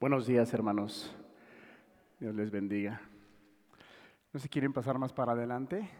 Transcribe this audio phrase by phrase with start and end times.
[0.00, 1.12] Buenos días, hermanos.
[2.20, 3.00] Dios les bendiga.
[4.32, 5.90] No sé, ¿quieren pasar más para adelante?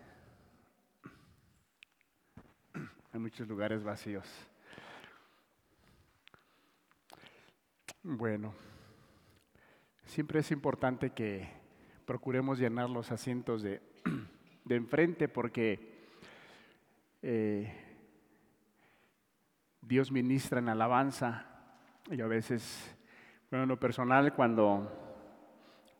[3.12, 4.24] Hay muchos lugares vacíos.
[8.04, 8.54] Bueno,
[10.06, 11.48] siempre es importante que
[12.06, 13.82] procuremos llenar los asientos de,
[14.64, 16.06] de enfrente porque
[17.20, 17.74] eh,
[19.80, 21.46] Dios ministra en alabanza
[22.08, 22.94] y a veces,
[23.50, 24.90] bueno, en lo personal, cuando,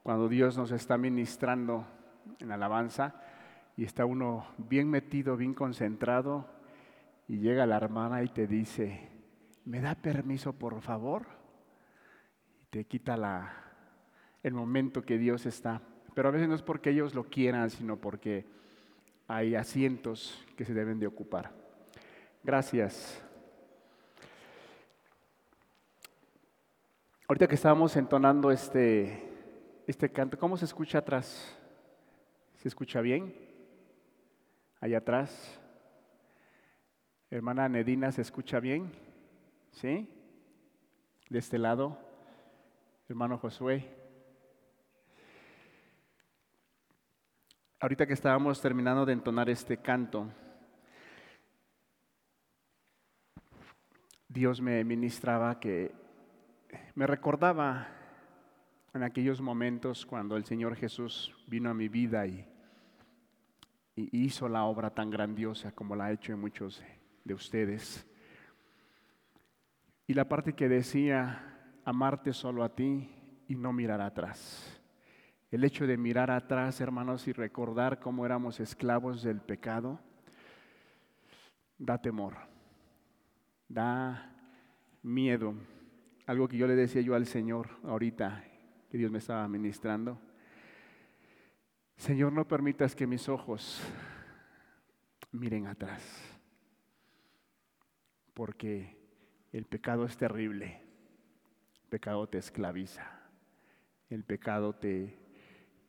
[0.02, 1.86] cuando Dios nos está ministrando
[2.40, 3.14] en alabanza
[3.76, 6.46] y está uno bien metido, bien concentrado,
[7.26, 9.08] y llega la hermana y te dice,
[9.64, 11.26] ¿me da permiso por favor?
[12.62, 13.52] Y te quita la,
[14.42, 15.80] el momento que Dios está.
[16.14, 18.46] Pero a veces no es porque ellos lo quieran, sino porque
[19.26, 21.52] hay asientos que se deben de ocupar.
[22.42, 23.22] Gracias.
[27.30, 29.22] Ahorita que estábamos entonando este,
[29.86, 31.54] este canto, ¿cómo se escucha atrás?
[32.56, 33.34] ¿Se escucha bien?
[34.80, 35.60] Allá atrás.
[37.30, 38.90] Hermana Nedina, ¿se escucha bien?
[39.72, 40.08] ¿Sí?
[41.28, 41.98] De este lado.
[43.10, 43.86] Hermano Josué.
[47.78, 50.32] Ahorita que estábamos terminando de entonar este canto,
[54.28, 56.07] Dios me ministraba que
[56.98, 57.86] me recordaba
[58.92, 62.44] en aquellos momentos cuando el Señor Jesús vino a mi vida y,
[63.94, 66.82] hizo la obra tan grandiosa como la ha hecho en muchos
[67.22, 68.04] de ustedes.
[70.08, 73.08] Y la parte que decía, amarte solo a ti
[73.46, 74.82] y no mirar atrás.
[75.52, 80.00] El hecho de mirar atrás, hermanos, y recordar cómo éramos esclavos del pecado,
[81.78, 82.34] da temor,
[83.68, 84.34] da
[85.04, 85.54] miedo.
[86.28, 88.44] Algo que yo le decía yo al Señor ahorita,
[88.90, 90.20] que Dios me estaba ministrando.
[91.96, 93.80] Señor, no permitas que mis ojos
[95.32, 96.02] miren atrás,
[98.34, 98.98] porque
[99.52, 100.82] el pecado es terrible,
[101.80, 103.10] el pecado te esclaviza,
[104.10, 105.18] el pecado te,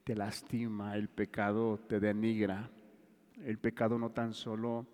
[0.05, 2.71] te lastima, el pecado te denigra,
[3.43, 4.87] el pecado no tan solo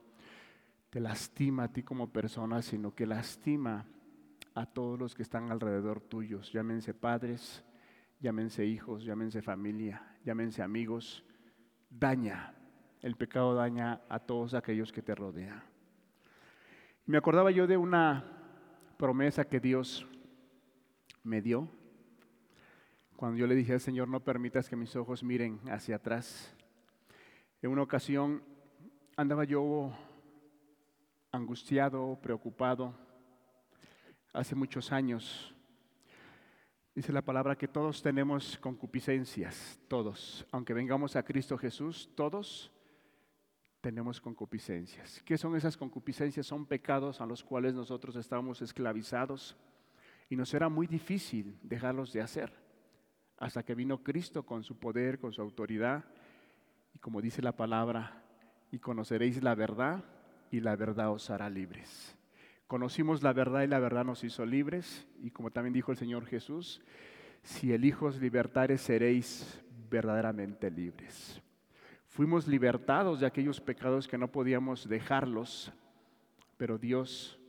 [0.89, 3.85] te lastima a ti como persona, sino que lastima
[4.55, 7.63] a todos los que están alrededor tuyos, llámense padres,
[8.19, 11.23] llámense hijos, llámense familia, llámense amigos,
[11.89, 12.55] daña,
[13.01, 15.61] el pecado daña a todos aquellos que te rodean.
[17.05, 18.23] Me acordaba yo de una
[18.97, 20.07] promesa que Dios
[21.23, 21.69] me dio
[23.15, 26.53] cuando yo le dije al Señor, no permitas que mis ojos miren hacia atrás.
[27.61, 28.43] En una ocasión
[29.15, 29.93] andaba yo
[31.31, 32.93] angustiado, preocupado,
[34.35, 35.53] hace muchos años.
[36.93, 40.45] Dice la palabra que todos tenemos concupiscencias, todos.
[40.51, 42.71] Aunque vengamos a Cristo Jesús, todos
[43.81, 45.21] tenemos concupiscencias.
[45.23, 46.45] ¿Qué son esas concupiscencias?
[46.45, 49.57] Son pecados a los cuales nosotros estamos esclavizados
[50.29, 52.53] y nos era muy difícil dejarlos de hacer.
[53.37, 56.05] Hasta que vino Cristo con su poder, con su autoridad
[56.93, 58.23] y como dice la palabra,
[58.71, 60.03] y conoceréis la verdad
[60.49, 62.14] y la verdad os hará libres.
[62.67, 65.07] Conocimos la verdad y la verdad nos hizo libres.
[65.21, 66.81] Y como también dijo el Señor Jesús,
[67.43, 71.41] si el Hijo os libertares, seréis verdaderamente libres.
[72.07, 75.71] Fuimos libertados de aquellos pecados que no podíamos dejarlos,
[76.57, 77.39] pero Dios,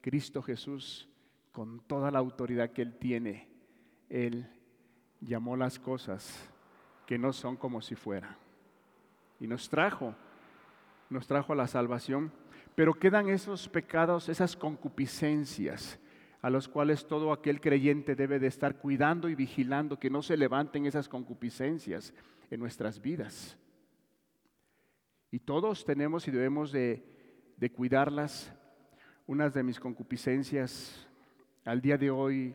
[0.00, 1.08] Cristo Jesús,
[1.52, 3.48] con toda la autoridad que Él tiene,
[4.08, 4.50] Él
[5.20, 6.50] llamó las cosas
[7.06, 8.36] que no son como si fueran.
[9.38, 10.14] Y nos trajo,
[11.10, 12.32] nos trajo a la salvación
[12.74, 15.98] pero quedan esos pecados, esas concupiscencias
[16.44, 20.36] a los cuales todo aquel creyente debe de estar cuidando y vigilando que no se
[20.36, 22.12] levanten esas concupiscencias
[22.50, 23.56] en nuestras vidas.
[25.30, 27.02] Y todos tenemos y debemos de,
[27.56, 28.52] de cuidarlas.
[29.26, 31.08] Unas de mis concupiscencias
[31.64, 32.54] al día de hoy,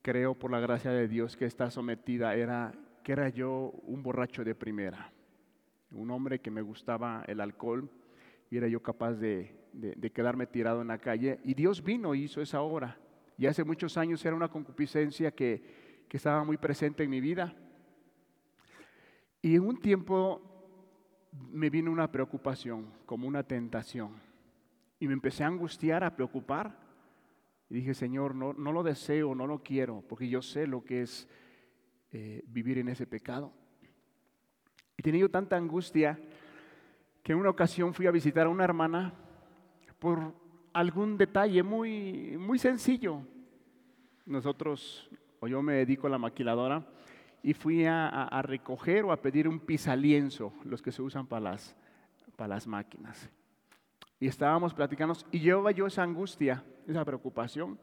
[0.00, 2.72] creo por la gracia de Dios que está sometida, era
[3.04, 5.12] que era yo un borracho de primera,
[5.90, 7.90] un hombre que me gustaba el alcohol
[8.50, 9.54] y era yo capaz de,
[10.14, 11.40] quedarme tirado en la calle.
[11.44, 12.98] Y Dios vino y hizo esa obra.
[13.38, 17.54] Y hace muchos años era una concupiscencia que, estaba muy presente en mi vida.
[19.42, 20.40] Y en un tiempo
[21.50, 24.12] me vino una preocupación, como una tentación.
[24.98, 26.74] Y me empecé a angustiar, a preocupar.
[27.68, 31.02] Y dije, Señor, no, no lo deseo, no lo quiero, porque yo sé lo que
[31.02, 31.28] es
[32.12, 33.52] eh, vivir en ese pecado.
[34.96, 36.18] Y tenía yo tanta angustia
[37.26, 39.12] que en una ocasión fui a visitar a una hermana
[39.98, 40.32] por
[40.72, 43.20] algún detalle muy, muy sencillo.
[44.24, 46.86] Nosotros o yo me dedico a la maquiladora,
[47.42, 51.74] y fui a, recoger o a pedir un pisalienzo, los que se usan para las,
[52.36, 53.28] para las máquinas.
[54.20, 57.76] Y estábamos platicando, y llevaba yo esa angustia, esa preocupación.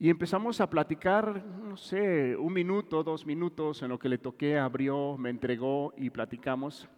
[0.00, 4.58] Y empezamos a platicar, no sé, un minuto, dos minutos, en lo que le toqué,
[4.58, 6.88] abrió, me entregó y platicamos.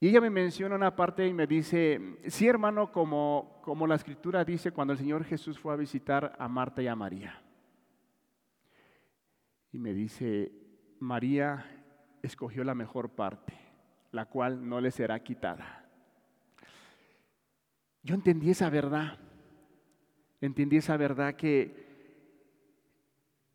[0.00, 4.44] Y ella me menciona una parte y me dice, sí hermano, como, como la escritura
[4.44, 7.42] dice cuando el Señor Jesús fue a visitar a Marta y a María.
[9.72, 10.50] Y me dice,
[11.00, 11.66] María
[12.22, 13.54] escogió la mejor parte,
[14.10, 15.86] la cual no le será quitada.
[18.02, 19.18] Yo entendí esa verdad
[20.40, 21.88] entendí esa verdad que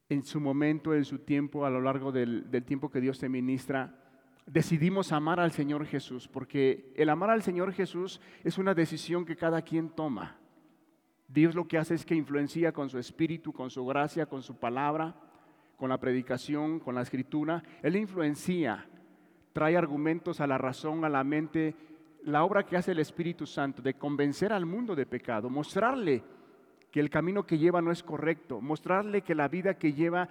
[0.08, 4.05] en su momento, en su tiempo, a lo largo del, tiempo que Dios te ministra,
[4.46, 9.36] decidimos amar al Señor Jesús, porque el amar al Señor Jesús es una decisión que
[9.36, 10.38] cada quien toma.
[11.28, 14.58] Dios lo que hace es que influencia con su espíritu, con su gracia, con su
[14.58, 15.16] palabra,
[15.76, 17.64] con la predicación, con la escritura.
[17.82, 18.86] Él influencia,
[19.52, 21.76] trae argumentos a la razón, a la mente.
[22.24, 26.24] La obra que hace el Espíritu Santo de convencer al mundo de pecado, mostrarle
[26.96, 30.30] que el camino que lleva no es correcto, mostrarle que la vida que lleva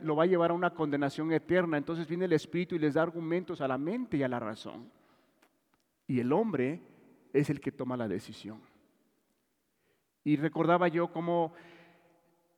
[0.00, 1.76] lo va a llevar a una condenación eterna.
[1.76, 4.90] Entonces viene el Espíritu y les da argumentos a la mente y a la razón.
[6.06, 6.80] Y el hombre
[7.34, 8.62] es el que toma la decisión.
[10.24, 11.52] Y recordaba yo cómo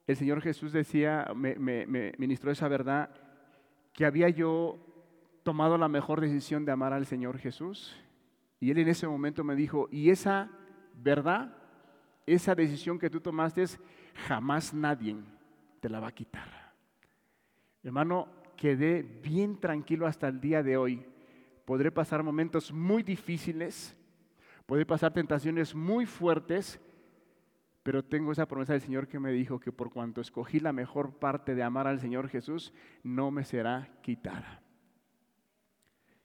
[0.06, 3.10] el Señor Jesús decía, me, me ministró esa verdad,
[3.92, 4.78] que había yo
[5.42, 7.96] tomado la mejor decisión de amar al Señor Jesús.
[8.60, 10.52] Y él en ese momento me dijo, y esa
[10.94, 11.63] verdad
[12.26, 13.64] esa decisión que tú tomaste,
[14.26, 15.16] jamás nadie
[15.80, 16.72] te la va a quitar.
[17.82, 21.04] Hermano, quedé bien tranquilo hasta el día de hoy.
[21.64, 23.96] Podré pasar momentos muy difíciles,
[24.66, 26.80] podré pasar tentaciones muy fuertes,
[27.82, 31.18] pero tengo esa promesa del Señor que me dijo que por cuanto escogí la mejor
[31.18, 32.72] parte de amar al Señor Jesús,
[33.02, 34.63] no me será quitada.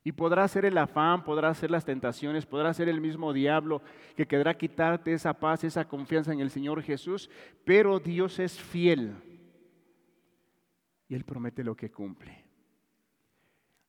[0.04, 3.81] Y podrá ser el afán, podrá ser las tentaciones, podrá ser el mismo diablo
[4.16, 7.30] que querrá quitarte esa paz, esa confianza en el Señor Jesús,
[7.66, 9.16] pero Dios es fiel
[11.10, 12.46] y Él promete lo que cumple.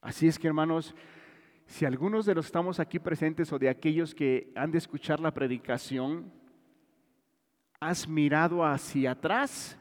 [0.00, 0.94] Así es que hermanos,
[1.66, 5.20] si algunos de los que estamos aquí presentes o de aquellos que han de escuchar
[5.20, 6.32] la predicación,
[7.78, 9.78] has mirado hacia atrás,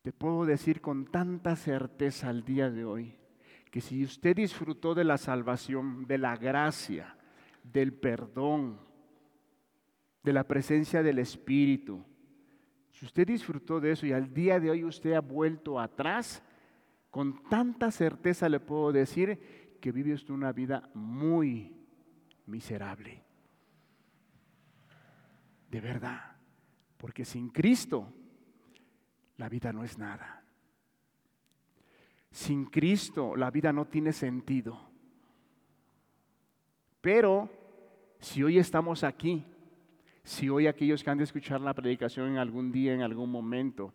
[0.00, 3.19] te puedo decir con tanta certeza al día de hoy
[3.70, 7.16] que si usted disfrutó de la salvación, de la gracia,
[7.62, 8.80] del perdón,
[10.22, 12.04] de la presencia del Espíritu,
[12.90, 16.42] si usted disfrutó de eso y al día de hoy usted ha vuelto atrás,
[17.10, 21.74] con tanta certeza le puedo decir que vive usted una vida muy
[22.46, 23.24] miserable.
[25.70, 26.36] De verdad,
[26.96, 28.12] porque sin Cristo
[29.36, 30.39] la vida no es nada.
[32.30, 34.80] Sin Cristo la vida no tiene sentido.
[37.00, 37.48] Pero
[38.18, 39.44] si hoy estamos aquí,
[40.22, 43.92] si hoy aquellos que han de escuchar la predicación en algún día, en algún momento,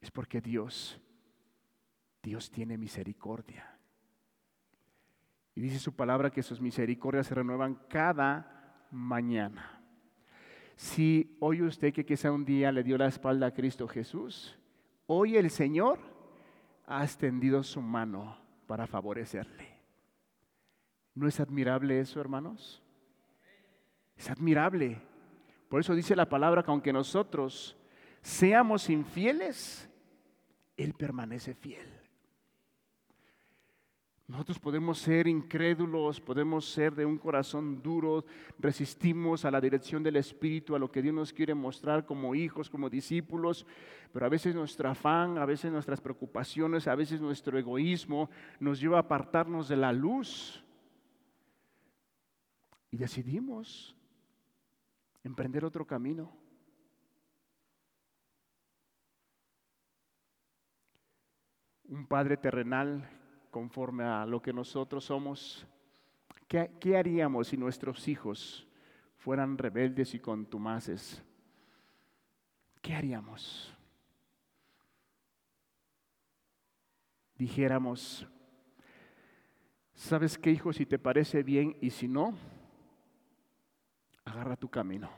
[0.00, 1.00] es porque Dios,
[2.22, 3.78] Dios tiene misericordia.
[5.54, 9.80] Y dice su palabra que sus misericordias se renuevan cada mañana.
[10.76, 14.58] Si hoy usted que quizá un día le dio la espalda a Cristo Jesús,
[15.06, 16.13] hoy el Señor
[16.86, 19.74] ha extendido su mano para favorecerle.
[21.14, 22.82] ¿No es admirable eso, hermanos?
[24.16, 25.00] Es admirable.
[25.68, 27.76] Por eso dice la palabra que aunque nosotros
[28.20, 29.88] seamos infieles,
[30.76, 32.03] Él permanece fiel.
[34.26, 38.24] Nosotros podemos ser incrédulos, podemos ser de un corazón duro,
[38.58, 42.70] resistimos a la dirección del Espíritu, a lo que Dios nos quiere mostrar como hijos,
[42.70, 43.66] como discípulos,
[44.14, 48.96] pero a veces nuestro afán, a veces nuestras preocupaciones, a veces nuestro egoísmo nos lleva
[48.96, 50.64] a apartarnos de la luz.
[52.90, 53.94] Y decidimos
[55.22, 56.32] emprender otro camino.
[61.88, 63.13] Un padre terrenal
[63.54, 65.64] conforme a lo que nosotros somos,
[66.48, 68.66] ¿qué, haríamos si nuestros hijos
[69.16, 71.22] fueran rebeldes y contumaces?
[72.82, 73.72] ¿Qué haríamos?
[77.38, 78.26] Dijéramos,
[79.94, 80.72] ¿sabes qué, hijo?
[80.72, 82.36] Si te parece bien y si no,
[84.24, 85.08] agarra tu camino.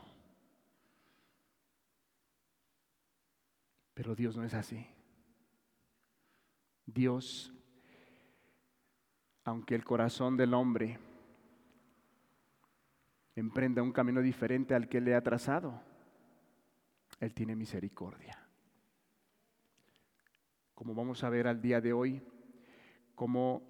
[3.95, 4.85] Pero Dios no es así.
[6.85, 7.51] Dios
[9.47, 10.99] aunque el corazón del hombre
[13.33, 15.81] emprenda un camino diferente al que le ha trazado.
[17.21, 18.37] Él tiene misericordia.
[20.75, 22.21] Como vamos a ver al día de hoy,
[23.15, 23.61] como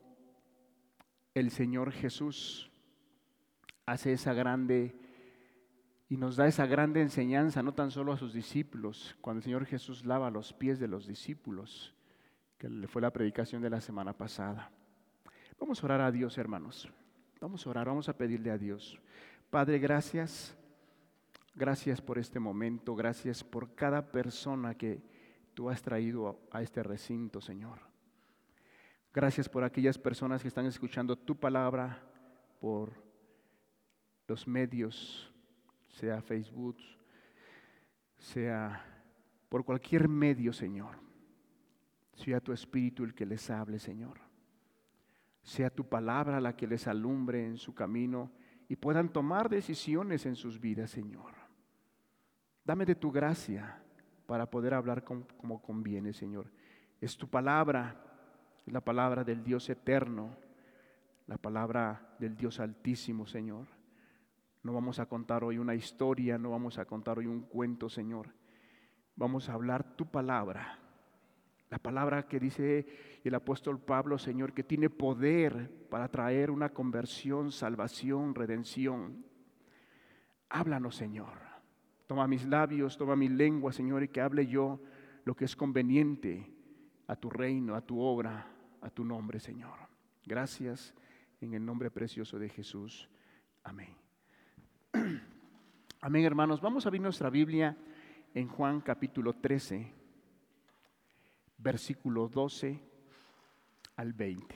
[1.36, 2.72] el Señor Jesús
[3.86, 5.00] hace esa grande
[6.10, 9.66] y nos da esa grande enseñanza, no tan solo a sus discípulos, cuando el Señor
[9.68, 11.94] Jesús lava los pies de los discípulos,
[12.58, 14.72] que fue la predicación de la semana pasada.
[15.60, 16.90] Vamos a orar a Dios, hermanos.
[17.40, 19.00] Vamos a orar, vamos a pedirle a Dios.
[19.50, 20.56] Padre, gracias.
[21.58, 25.02] Gracias por este momento, gracias por cada persona que
[25.56, 27.80] tú has traído a este recinto, Señor.
[29.12, 32.00] Gracias por aquellas personas que están escuchando tu palabra
[32.62, 32.94] por
[34.28, 35.34] los medios,
[35.88, 36.78] sea Facebook,
[38.20, 38.86] sea
[39.50, 41.00] por cualquier medio, Señor.
[42.14, 44.27] Sea tu espíritu el que les hable, Señor.
[45.48, 48.34] Sea tu palabra la que les alumbre en su camino
[48.68, 51.32] y puedan tomar decisiones en sus vidas, Señor.
[52.66, 53.82] Dame de tu gracia
[54.26, 56.52] para poder hablar como conviene, Señor.
[57.00, 57.96] Es tu palabra
[58.66, 60.36] la palabra del Dios eterno,
[61.28, 63.68] la palabra del Dios altísimo, Señor.
[64.64, 68.34] No vamos a contar hoy una historia, no vamos a contar hoy un cuento, Señor.
[69.16, 70.78] Vamos a hablar tu palabra.
[71.70, 72.86] La palabra que dice
[73.24, 79.26] el apóstol Pablo, Señor, que tiene poder para traer una conversión, salvación, redención.
[80.50, 81.34] Háblanos, Señor.
[82.08, 84.80] Toma mis labios, toma mi lengua, Señor, y que hable yo
[85.26, 86.54] lo que es conveniente
[87.08, 88.48] a tu reino, a tu obra,
[88.82, 89.78] a tu nombre, Señor.
[90.26, 90.94] Gracias
[91.42, 93.10] en el nombre precioso de Jesús.
[93.64, 93.94] Amén.
[96.02, 96.62] Amén, hermanos.
[96.62, 97.78] Vamos a abrir nuestra Biblia
[98.34, 99.94] en Juan capítulo 13,
[101.58, 102.80] versículo 12
[103.96, 104.56] al 20.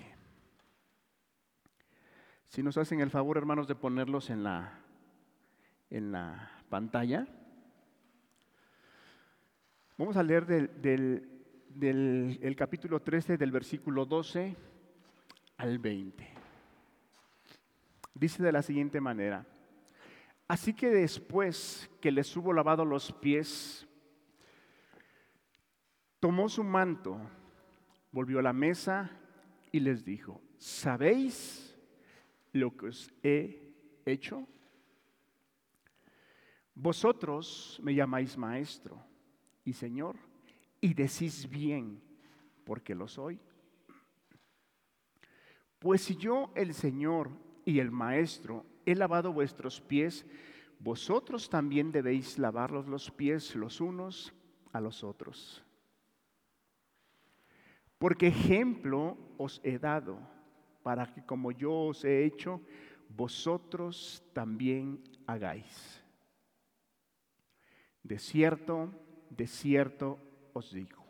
[2.48, 4.80] Si nos hacen el favor, hermanos, de ponerlos en la,
[5.90, 7.28] en la pantalla.
[9.98, 11.32] Vamos a leer del, del
[11.76, 14.56] del capítulo 13, del versículo 12
[15.58, 16.28] al 20.
[18.14, 19.46] Dice de la siguiente manera,
[20.48, 23.88] así que después que les hubo lavado los pies,
[26.22, 27.20] tomó su manto,
[28.12, 29.12] volvió a la mesa
[29.72, 31.76] y les dijo, ¿sabéis
[32.54, 33.74] lo que os he
[34.06, 34.48] hecho?
[36.76, 39.04] Vosotros me llamáis maestro
[39.66, 40.16] y señor
[40.80, 42.00] y decís bien,
[42.66, 43.40] porque lo soy.
[45.80, 47.32] Pues si yo, el Señor
[47.66, 50.28] y el Maestro, he lavado vuestros pies,
[50.78, 54.32] vosotros también debéis lavarlos los pies los unos
[54.72, 55.66] a los otros.
[58.02, 60.18] Porque ejemplo os he dado
[60.82, 62.60] para que como yo os he hecho,
[63.10, 66.04] vosotros también hagáis.
[68.02, 68.92] De cierto,
[69.30, 70.18] de cierto
[70.52, 71.06] os digo,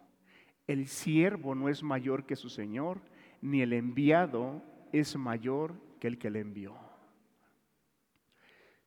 [0.67, 2.99] el siervo no es mayor que su Señor,
[3.39, 6.75] ni el enviado es mayor que el que le envió.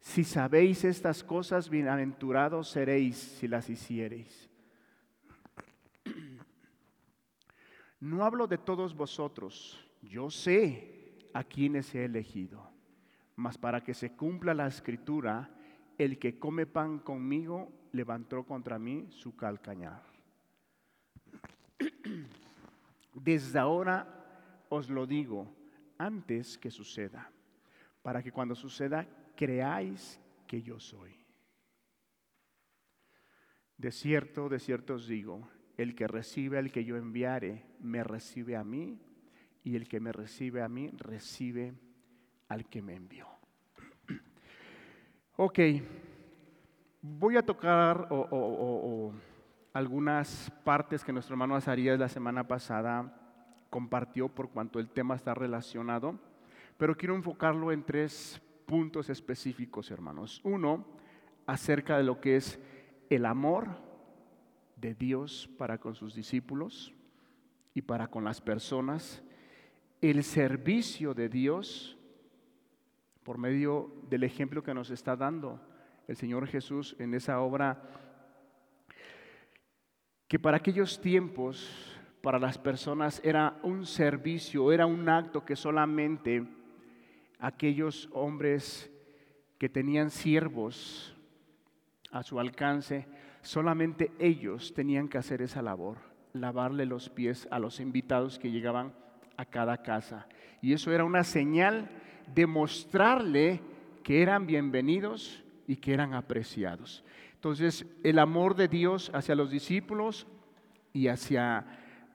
[0.00, 4.50] Si sabéis estas cosas, bienaventurados seréis si las hiciereis.
[8.04, 12.70] No hablo de todos vosotros, yo sé a quienes he elegido,
[13.34, 15.48] mas para que se cumpla la escritura,
[15.96, 20.02] el que come pan conmigo levantó contra mí su calcañar.
[23.14, 25.50] Desde ahora os lo digo
[25.96, 27.32] antes que suceda,
[28.02, 31.16] para que cuando suceda creáis que yo soy.
[33.78, 38.56] De cierto, de cierto os digo, el que recibe al que yo enviare, me recibe
[38.56, 38.98] a mí,
[39.62, 41.74] y el que me recibe a mí, recibe
[42.48, 43.26] al que me envió.
[45.36, 45.58] Ok,
[47.02, 48.08] voy a tocar
[49.72, 53.20] algunas partes que nuestro hermano Azarías la semana pasada
[53.68, 56.20] compartió por cuanto el tema está relacionado,
[56.76, 60.40] pero quiero enfocarlo en tres puntos específicos, hermanos.
[60.44, 60.86] Uno,
[61.46, 62.60] acerca de lo que es
[63.10, 63.83] el amor
[64.76, 66.92] de Dios para con sus discípulos
[67.74, 69.22] y para con las personas,
[70.00, 71.96] el servicio de Dios
[73.22, 75.60] por medio del ejemplo que nos está dando
[76.06, 77.82] el Señor Jesús en esa obra
[80.28, 86.46] que para aquellos tiempos, para las personas, era un servicio, era un acto que solamente
[87.38, 88.90] aquellos hombres
[89.58, 91.14] que tenían siervos
[92.10, 93.06] a su alcance,
[93.44, 95.98] solamente ellos tenían que hacer esa labor,
[96.32, 98.92] lavarle los pies a los invitados que llegaban
[99.36, 100.26] a cada casa.
[100.60, 101.90] Y eso era una señal
[102.34, 103.60] de mostrarle
[104.02, 107.04] que eran bienvenidos y que eran apreciados.
[107.34, 110.26] Entonces, el amor de Dios hacia los discípulos
[110.92, 111.66] y hacia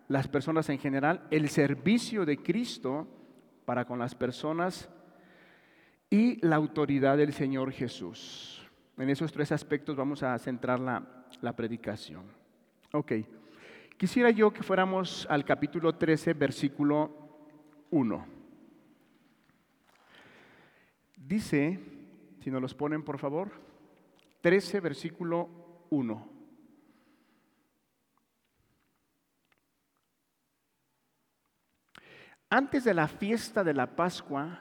[0.07, 3.07] las personas en general, el servicio de Cristo
[3.65, 4.89] para con las personas
[6.09, 8.58] y la autoridad del Señor Jesús.
[8.99, 12.25] En esos tres aspectos vamos a centrar la, la predicación.
[12.91, 13.13] Ok,
[13.95, 17.09] quisiera yo que fuéramos al capítulo 13, versículo
[17.91, 18.27] 1.
[21.15, 21.79] Dice,
[22.43, 23.51] si nos los ponen por favor,
[24.41, 25.49] 13, versículo
[25.91, 26.29] 1.
[32.49, 34.59] Antes de la fiesta de la Pascua,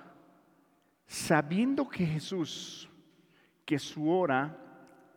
[1.09, 2.88] sabiendo que Jesús,
[3.69, 4.57] que su hora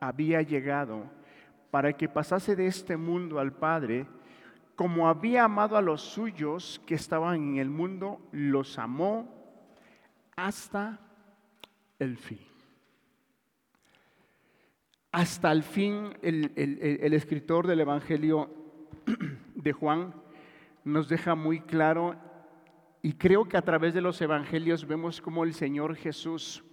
[0.01, 1.09] había llegado
[1.71, 4.05] para que pasase de este mundo al Padre,
[4.75, 9.33] como había amado a los suyos que estaban en el mundo, los amó
[10.35, 10.99] hasta
[11.97, 12.41] el fin.
[15.13, 18.49] Hasta el fin el, el escritor del Evangelio
[19.55, 20.13] de Juan
[20.83, 22.17] nos deja muy claro
[23.01, 26.65] y creo que a través de los evangelios vemos cómo el Señor Jesús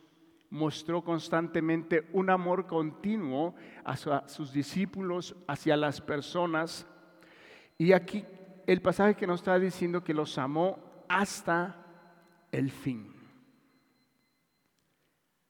[0.51, 6.87] mostró constantemente un amor continuo a sus discípulos, hacia las personas.
[7.77, 8.25] Y aquí
[8.67, 10.79] el pasaje que nos está diciendo que los amó
[11.09, 11.87] hasta
[12.53, 13.13] el fin.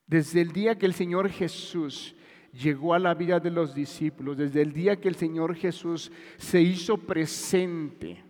[0.07, 2.15] Desde el día que el Señor Jesús
[2.53, 6.61] llegó a la vida de los discípulos, desde el día que el Señor Jesús se
[6.61, 8.25] hizo presente,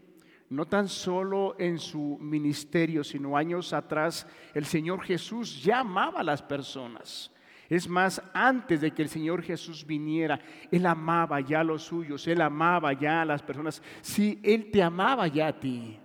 [0.50, 6.24] no tan solo en su ministerio, sino años atrás, el Señor Jesús ya amaba a
[6.24, 7.30] las personas.
[7.68, 10.40] Es más, antes de que el Señor Jesús viniera,
[10.70, 13.82] Él amaba ya a los suyos, Él amaba ya a las personas.
[14.00, 15.98] Sí, Él te amaba ya a ti.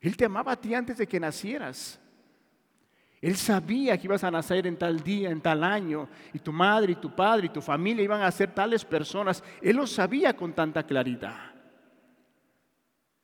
[0.00, 2.00] Él te amaba a ti antes de que nacieras.
[3.20, 6.92] Él sabía que ibas a nacer en tal día, en tal año, y tu madre
[6.92, 9.42] y tu padre y tu familia iban a ser tales personas.
[9.60, 11.57] Él lo sabía con tanta claridad.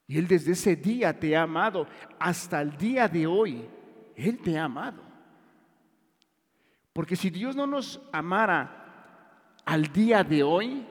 [0.07, 1.87] Y Él desde ese día te ha amado
[2.19, 3.69] hasta el día de hoy.
[4.17, 5.03] Él te ha amado.
[6.93, 10.87] Porque si Dios no nos amara al día de hoy,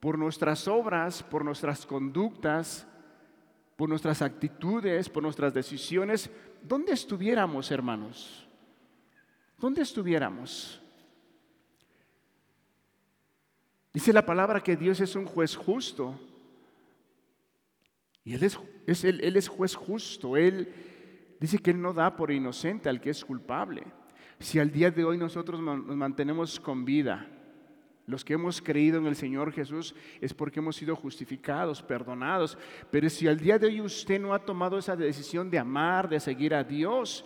[0.00, 2.86] por nuestras obras, por nuestras conductas,
[3.76, 6.30] por nuestras actitudes, por nuestras decisiones,
[6.62, 8.48] ¿dónde estuviéramos, hermanos?
[9.58, 10.80] ¿Dónde estuviéramos?
[13.92, 16.18] Dice la palabra que Dios es un juez justo.
[18.24, 20.36] Y él es, él, es juez justo.
[20.36, 20.72] Él
[21.40, 23.84] dice que Él no da por inocente al que es culpable.
[24.38, 27.26] Si al día de hoy nosotros nos mantenemos con vida,
[28.06, 32.58] los que hemos creído en el Señor Jesús es porque hemos sido justificados, perdonados.
[32.90, 36.18] Pero si al día de hoy usted no ha tomado esa decisión de amar, de
[36.18, 37.24] seguir a Dios,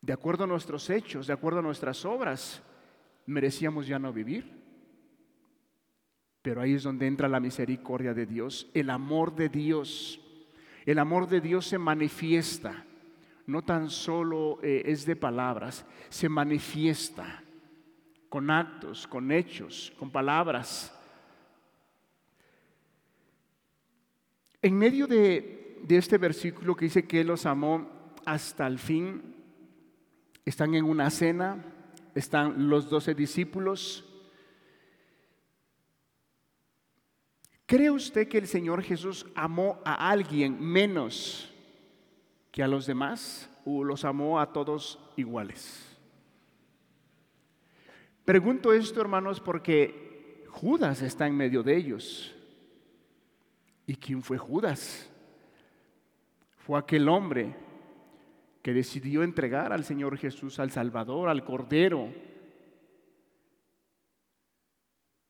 [0.00, 2.62] de acuerdo a nuestros hechos, de acuerdo a nuestras obras,
[3.26, 4.55] merecíamos ya no vivir.
[6.46, 10.20] Pero ahí es donde entra la misericordia de Dios, el amor de Dios.
[10.84, 12.84] El amor de Dios se manifiesta,
[13.48, 17.42] no tan solo eh, es de palabras, se manifiesta
[18.28, 20.96] con actos, con hechos, con palabras.
[24.62, 29.34] En medio de, de este versículo que dice que los amó hasta el fin,
[30.44, 31.64] están en una cena,
[32.14, 34.04] están los doce discípulos,
[37.66, 41.52] ¿Cree usted que el Señor Jesús amó a alguien menos
[42.52, 45.98] que a los demás o los amó a todos iguales?
[48.24, 52.32] Pregunto esto, hermanos, porque Judas está en medio de ellos.
[53.84, 55.10] ¿Y quién fue Judas?
[56.58, 57.54] Fue aquel hombre
[58.62, 62.12] que decidió entregar al Señor Jesús, al Salvador, al Cordero.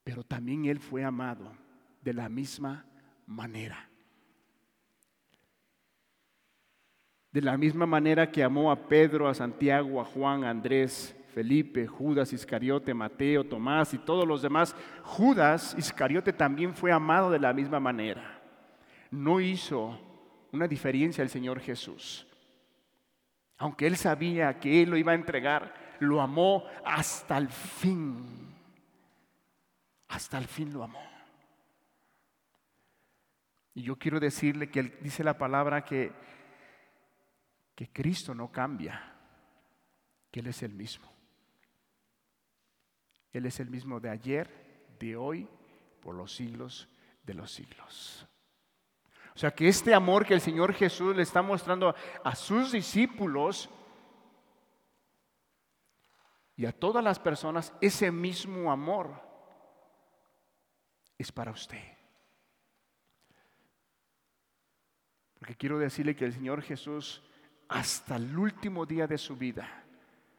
[0.04, 1.65] Pero también él fue amado
[2.06, 2.84] de la misma
[3.26, 3.90] manera.
[7.32, 11.88] De la misma manera que amó a Pedro, a Santiago, a Juan, a Andrés, Felipe,
[11.88, 17.52] Judas, Iscariote, Mateo, Tomás y todos los demás, Judas Iscariote también fue amado de la
[17.52, 18.40] misma manera.
[19.10, 19.98] No hizo
[20.52, 22.24] una diferencia el Señor Jesús.
[23.58, 28.24] Aunque él sabía que él lo iba a entregar, lo amó hasta el fin.
[30.06, 31.15] Hasta el fin lo amó.
[33.76, 36.10] Y yo quiero decirle que dice la palabra que,
[37.74, 39.14] que Cristo no cambia,
[40.30, 41.12] que Él es el mismo.
[43.34, 45.46] Él es el mismo de ayer, de hoy,
[46.00, 46.88] por los siglos
[47.22, 48.26] de los siglos.
[49.34, 53.68] O sea que este amor que el Señor Jesús le está mostrando a sus discípulos
[56.56, 59.20] y a todas las personas, ese mismo amor
[61.18, 61.95] es para usted.
[65.38, 67.22] Porque quiero decirle que el Señor Jesús,
[67.68, 69.84] hasta el último día de su vida,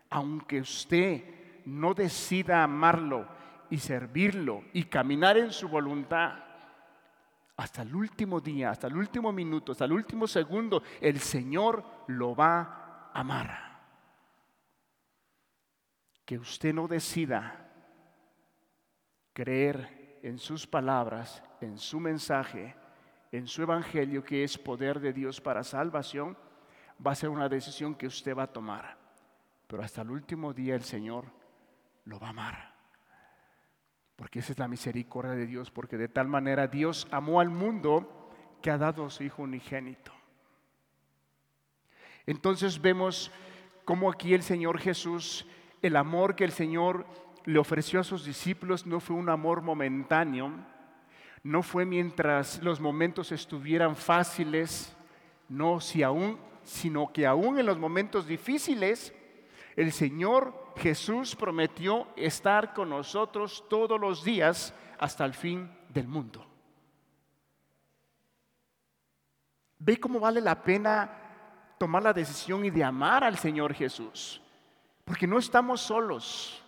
[0.09, 1.23] aunque usted
[1.65, 3.27] no decida amarlo
[3.69, 6.43] y servirlo y caminar en su voluntad,
[7.57, 12.35] hasta el último día, hasta el último minuto, hasta el último segundo, el Señor lo
[12.35, 13.79] va a amar.
[16.23, 17.67] Que usted no decida
[19.33, 22.75] creer en sus palabras, en su mensaje,
[23.37, 26.37] en su evangelio, que es poder de Dios para salvación,
[27.05, 28.97] va a ser una decisión que usted va a tomar.
[29.67, 31.25] Pero hasta el último día el Señor
[32.05, 32.73] lo va a amar.
[34.15, 38.31] Porque esa es la misericordia de Dios, porque de tal manera Dios amó al mundo
[38.61, 40.11] que ha dado a su Hijo unigénito.
[42.25, 43.31] Entonces vemos
[43.85, 45.45] cómo aquí el Señor Jesús,
[45.81, 47.05] el amor que el Señor
[47.45, 50.51] le ofreció a sus discípulos no fue un amor momentáneo,
[51.43, 54.95] no fue mientras los momentos estuvieran fáciles,
[55.49, 59.13] no, si aún, sino que aún en los momentos difíciles,
[59.75, 66.45] el Señor Jesús prometió estar con nosotros todos los días hasta el fin del mundo.
[69.79, 71.11] Ve cómo vale la pena
[71.77, 74.41] tomar la decisión y de amar al Señor Jesús,
[75.05, 76.63] porque no estamos solos.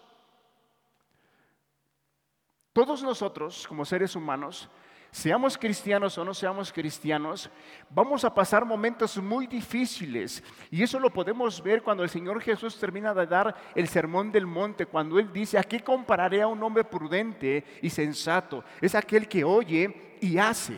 [2.73, 4.69] Todos nosotros, como seres humanos,
[5.11, 7.49] seamos cristianos o no seamos cristianos,
[7.89, 10.43] vamos a pasar momentos muy difíciles.
[10.69, 14.45] Y eso lo podemos ver cuando el Señor Jesús termina de dar el sermón del
[14.45, 18.63] monte, cuando Él dice, ¿a qué compararé a un hombre prudente y sensato?
[18.81, 20.77] Es aquel que oye y hace,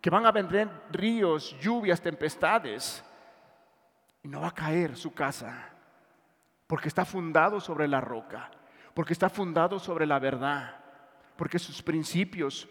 [0.00, 3.02] que van a vendrán ríos, lluvias, tempestades,
[4.22, 5.70] y no va a caer su casa,
[6.66, 8.50] porque está fundado sobre la roca,
[8.94, 10.81] porque está fundado sobre la verdad,
[11.36, 12.68] porque sus principios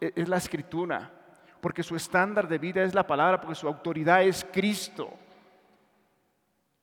[0.00, 1.10] e, es la escritura,
[1.60, 5.12] porque su estándar de vida es la palabra, porque su autoridad es Cristo.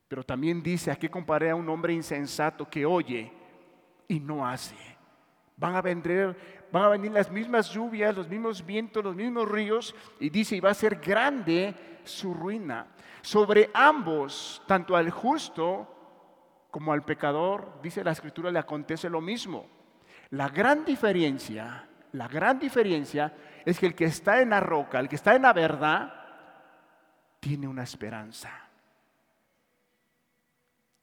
[0.08, 3.32] Pero también dice, ¿a qué comparé a un hombre insensato que oye
[4.08, 4.76] y no hace?
[5.56, 6.36] Van a venir,
[6.72, 10.60] van a venir las mismas lluvias, los mismos vientos, los mismos ríos, y dice, y
[10.60, 12.88] va a ser grande su ruina.
[13.22, 15.88] Sobre ambos, tanto al justo
[16.72, 19.68] como al pecador, dice la escritura, le acontece lo mismo.
[20.32, 23.34] La gran diferencia la gran diferencia
[23.66, 26.14] es que el que está en la roca, el que está en la verdad,
[27.40, 28.52] tiene una esperanza,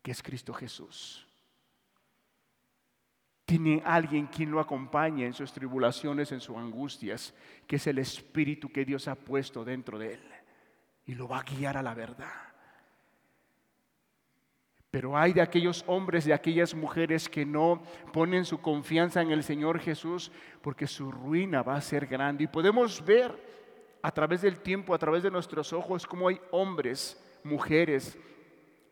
[0.03, 1.27] que es Cristo Jesús.
[3.47, 7.35] Tiene alguien quien lo acompañe en sus tribulaciones, en sus angustias,
[7.67, 10.29] que es el Espíritu que Dios ha puesto dentro de él
[11.07, 12.48] y lo va a guiar a la verdad.
[14.99, 17.81] Pero hay de aquellos hombres, de aquellas mujeres que no
[18.13, 22.43] ponen su confianza en el Señor Jesús porque su ruina va a ser grande.
[22.43, 23.33] Y podemos ver
[24.03, 28.19] a través del tiempo, a través de nuestros ojos, cómo hay hombres, mujeres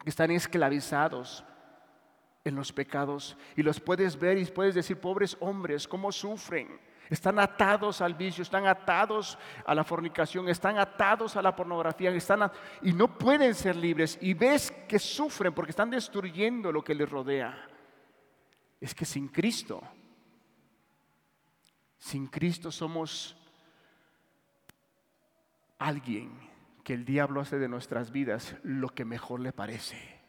[0.05, 1.45] que están esclavizados
[2.45, 3.37] en los pecados.
[3.57, 6.69] Y los puedes ver y puedes decir, pobres hombres, cómo sufren
[7.09, 12.51] están atados al vicio, están atados a la fornicación, están atados a la pornografía, están
[12.83, 14.19] y no pueden ser libres.
[14.21, 17.69] Y ves que sufren porque están destruyendo lo que les rodea.
[18.81, 19.83] Es que sin Cristo,
[21.99, 23.37] sin Cristo somos
[25.79, 26.39] alguien
[26.85, 30.21] que el diablo hace de nuestras vidas lo que mejor le parece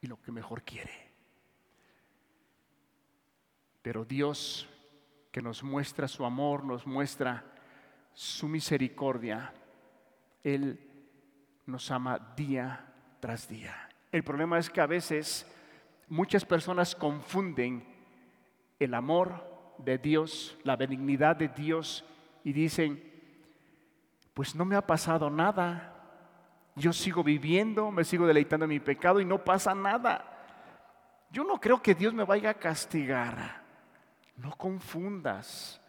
[0.00, 0.92] y lo que mejor quiere.
[3.82, 4.68] Pero Dios
[5.36, 7.44] que nos muestra su amor, nos muestra
[8.14, 9.52] su misericordia.
[10.42, 10.80] Él
[11.66, 12.86] nos ama día
[13.20, 13.86] tras día.
[14.10, 15.46] El problema es que a veces
[16.08, 17.84] muchas personas confunden
[18.78, 22.06] el amor de Dios, la benignidad de Dios
[22.42, 23.04] y dicen,
[24.32, 25.92] pues no me ha pasado nada.
[26.76, 30.32] Yo sigo viviendo, me sigo deleitando en mi pecado y no pasa nada.
[31.30, 33.65] Yo no creo que Dios me vaya a castigar.
[34.36, 35.80] No confundas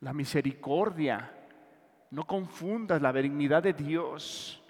[0.00, 1.32] la misericordia,
[2.10, 4.62] no confundas la benignidad de Dios.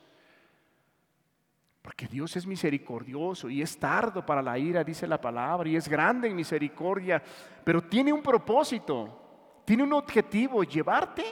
[1.83, 5.89] Porque Dios es misericordioso y es tardo para la ira, dice la palabra, y es
[5.89, 7.23] grande en misericordia,
[7.63, 11.25] pero tiene un propósito, tiene un objetivo, llevarte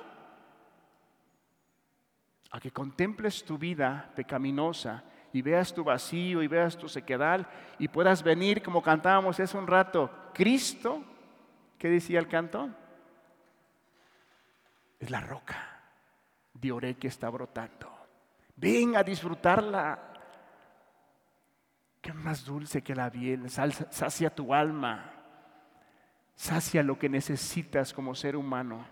[2.53, 7.45] a que contemples tu vida pecaminosa y veas tu vacío y veas tu sequedad
[7.81, 11.03] y puedas venir, como cantábamos hace un rato, Cristo
[11.85, 12.71] ¿Qué decía el canto?
[14.99, 15.83] Es la roca
[16.55, 17.95] de Oré que está brotando.
[18.57, 19.99] Ven a disfrutarla.
[22.01, 25.13] que más dulce que la miel, sacia tu alma,
[26.35, 28.87] sacia lo que necesitas como ser humano.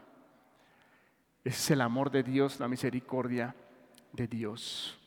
[1.44, 3.56] es el amor de Dios, la misericordia
[4.12, 5.00] de Dios.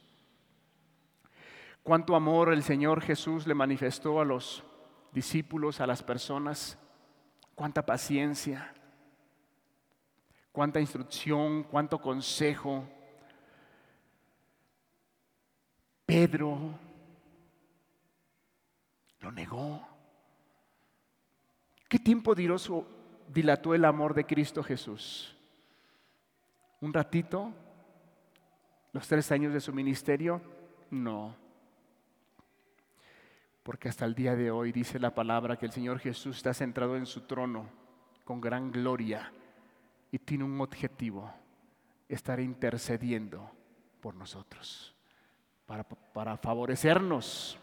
[1.84, 4.64] Cuánto amor el Señor Jesús le manifestó a los
[5.12, 6.80] discípulos, a las personas,
[7.56, 8.74] cuánta paciencia,
[10.52, 12.88] cuánta instrucción, cuánto consejo.
[16.06, 16.78] Pedro
[19.22, 19.88] lo negó.
[21.88, 25.36] ¿Qué tiempo dilató el amor de Cristo Jesús?
[26.82, 27.52] ¿Un ratito?
[28.92, 30.42] ¿Los tres años de su ministerio?
[30.92, 31.45] No.
[33.66, 36.96] Porque hasta el día de hoy dice la palabra que el Señor Jesús está centrado
[36.96, 37.68] en su trono
[38.24, 39.34] con gran gloria
[40.12, 41.34] y tiene un objetivo,
[42.08, 43.50] estar intercediendo
[44.02, 44.94] por nosotros,
[45.66, 47.58] para, para favorecernos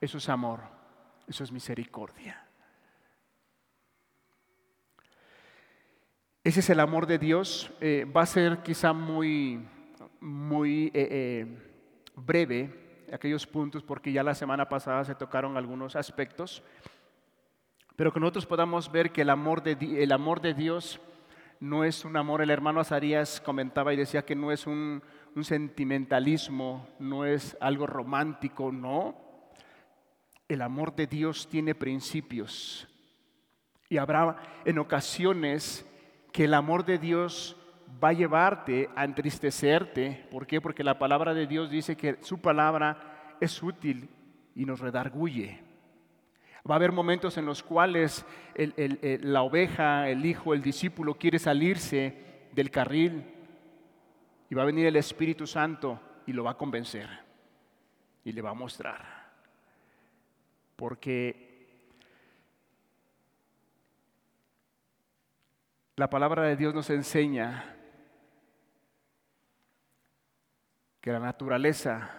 [0.00, 0.60] eso es amor,
[1.28, 2.44] eso es misericordia.
[6.44, 7.70] Ese es el amor de Dios.
[7.80, 9.60] Eh, va a ser quizá muy,
[10.20, 11.46] muy eh, eh,
[12.14, 16.62] breve aquellos puntos porque ya la semana pasada se tocaron algunos aspectos,
[17.96, 21.00] pero que nosotros podamos ver que el amor de, el amor de Dios
[21.60, 25.02] no es un amor, el hermano Azarías comentaba y decía que no es un,
[25.34, 29.16] un sentimentalismo, no es algo romántico, no,
[30.48, 32.88] el amor de Dios tiene principios.
[33.88, 35.84] Y habrá en ocasiones
[36.32, 37.56] que el amor de Dios
[38.02, 40.26] va a llevarte a entristecerte.
[40.30, 40.60] ¿Por qué?
[40.60, 44.08] Porque la palabra de Dios dice que su palabra es útil
[44.54, 45.60] y nos redarguye.
[46.68, 52.48] Va a haber momentos en los cuales la oveja, el hijo, el discípulo quiere salirse
[52.52, 53.24] del carril
[54.50, 57.08] y va a venir el Espíritu Santo y lo va a convencer
[58.24, 59.18] y le va a mostrar
[60.78, 61.66] porque
[65.96, 67.74] la palabra de Dios nos enseña
[71.00, 72.10] que la naturaleza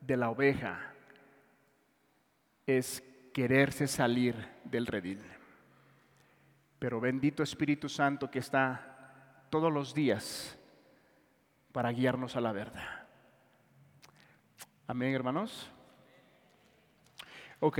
[0.00, 0.92] de la oveja
[2.66, 5.22] es quererse salir del redil.
[6.78, 10.58] Pero bendito Espíritu Santo que está todos los días
[11.72, 13.06] para guiarnos a la verdad.
[14.86, 15.70] Amén, hermanos.
[17.60, 17.78] Ok.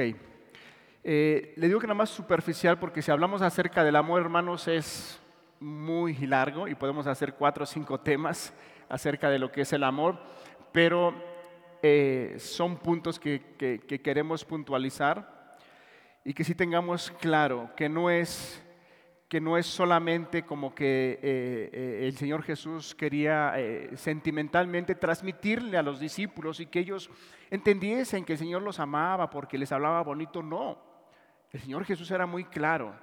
[1.04, 5.20] Eh, le digo que nada más superficial porque si hablamos acerca del amor, hermanos, es
[5.60, 8.52] muy largo y podemos hacer cuatro o cinco temas
[8.88, 10.18] acerca de lo que es el amor,
[10.72, 11.14] pero
[11.83, 15.57] eh, son puntos que, queremos puntualizar
[16.24, 18.64] y que sí tengamos claro que no es
[19.29, 23.55] que no es solamente como que eh, el Señor Jesús quería
[23.94, 27.11] sentimentalmente transmitirle a los discípulos y que ellos
[27.51, 30.79] entendiesen que el Señor los amaba porque les hablaba bonito, no.
[31.53, 32.94] El Señor Jesús era muy claro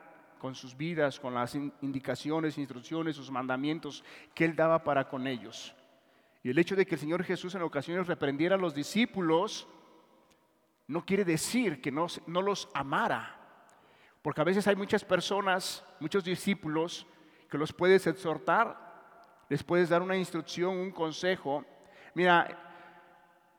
[0.46, 4.04] con sus vidas, con las indicaciones, instrucciones, sus mandamientos
[4.36, 5.74] que Él daba para con ellos.
[6.44, 9.68] Y el hecho de que el Señor Jesús en ocasiones reprendiera a los discípulos
[10.86, 13.40] no quiere decir que no, no los amara.
[14.22, 17.08] Porque a veces hay muchas personas, muchos discípulos,
[17.50, 18.78] que los puedes exhortar,
[19.50, 21.66] les puedes dar una instrucción, un consejo.
[22.14, 22.65] Mira,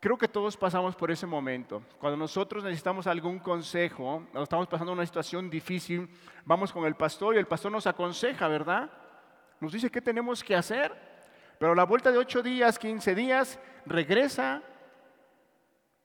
[0.06, 1.82] creo que todos pasamos por ese momento.
[1.98, 6.08] Cuando nosotros necesitamos algún consejo, o estamos pasando una situación difícil,
[6.44, 8.88] vamos con el pastor y el pastor nos aconseja, ¿verdad?
[9.58, 10.94] Nos dice qué tenemos que hacer,
[11.58, 14.62] pero a la vuelta de ocho días, quince días, regresa,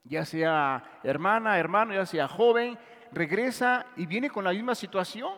[0.04, 2.80] ya sea hermana, hermano, ya sea joven,
[3.12, 5.36] regresa y viene con la misma situación.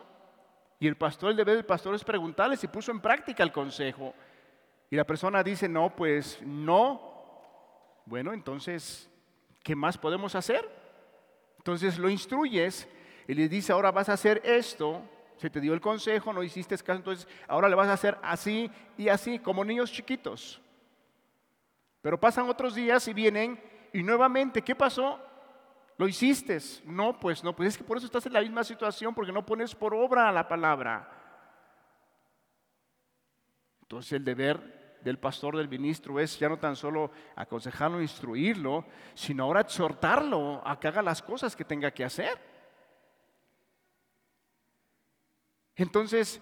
[0.80, 4.14] Y el pastor, el deber del pastor es preguntarle si puso en práctica el consejo.
[4.88, 7.13] Y la persona dice, no, pues no,
[8.06, 9.08] bueno, entonces,
[9.62, 10.68] ¿qué más podemos hacer?
[11.58, 12.88] Entonces lo instruyes
[13.26, 15.02] y le dice, ahora vas a hacer esto,
[15.36, 18.70] se te dio el consejo, no hiciste caso, entonces ahora le vas a hacer así
[18.98, 20.60] y así, como niños chiquitos.
[22.02, 23.58] Pero pasan otros días y vienen
[23.92, 25.18] y nuevamente, ¿qué pasó?
[25.96, 26.58] ¿Lo hiciste?
[26.84, 29.46] No, pues no, pues es que por eso estás en la misma situación, porque no
[29.46, 31.08] pones por obra la palabra.
[33.82, 34.73] Entonces el deber
[35.04, 40.80] del pastor, del ministro, es ya no tan solo aconsejarlo, instruirlo, sino ahora exhortarlo a
[40.80, 42.38] que haga las cosas que tenga que hacer.
[45.76, 46.40] Entonces,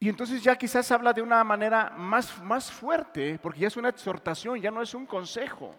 [0.00, 3.90] y entonces ya quizás habla de una manera más, más fuerte, porque ya es una
[3.90, 5.76] exhortación, ya no es un consejo.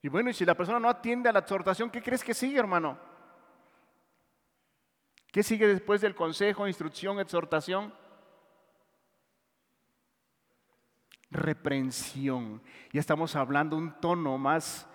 [0.00, 2.58] Y bueno, y si la persona no atiende a la exhortación, ¿qué crees que sigue,
[2.58, 2.98] hermano?
[5.30, 7.92] ¿Qué sigue después del consejo, instrucción, exhortación?
[11.32, 12.62] Reprensión.
[12.92, 14.86] Ya estamos hablando un tono más,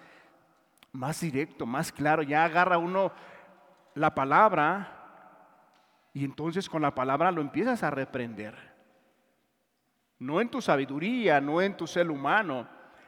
[0.92, 2.24] más directo, más claro.
[2.24, 3.12] Ya agarra uno
[3.96, 4.94] la palabra
[6.14, 8.56] y entonces con la palabra lo empiezas a reprender.
[10.20, 12.68] No en tu sabiduría, no en tu ser humano.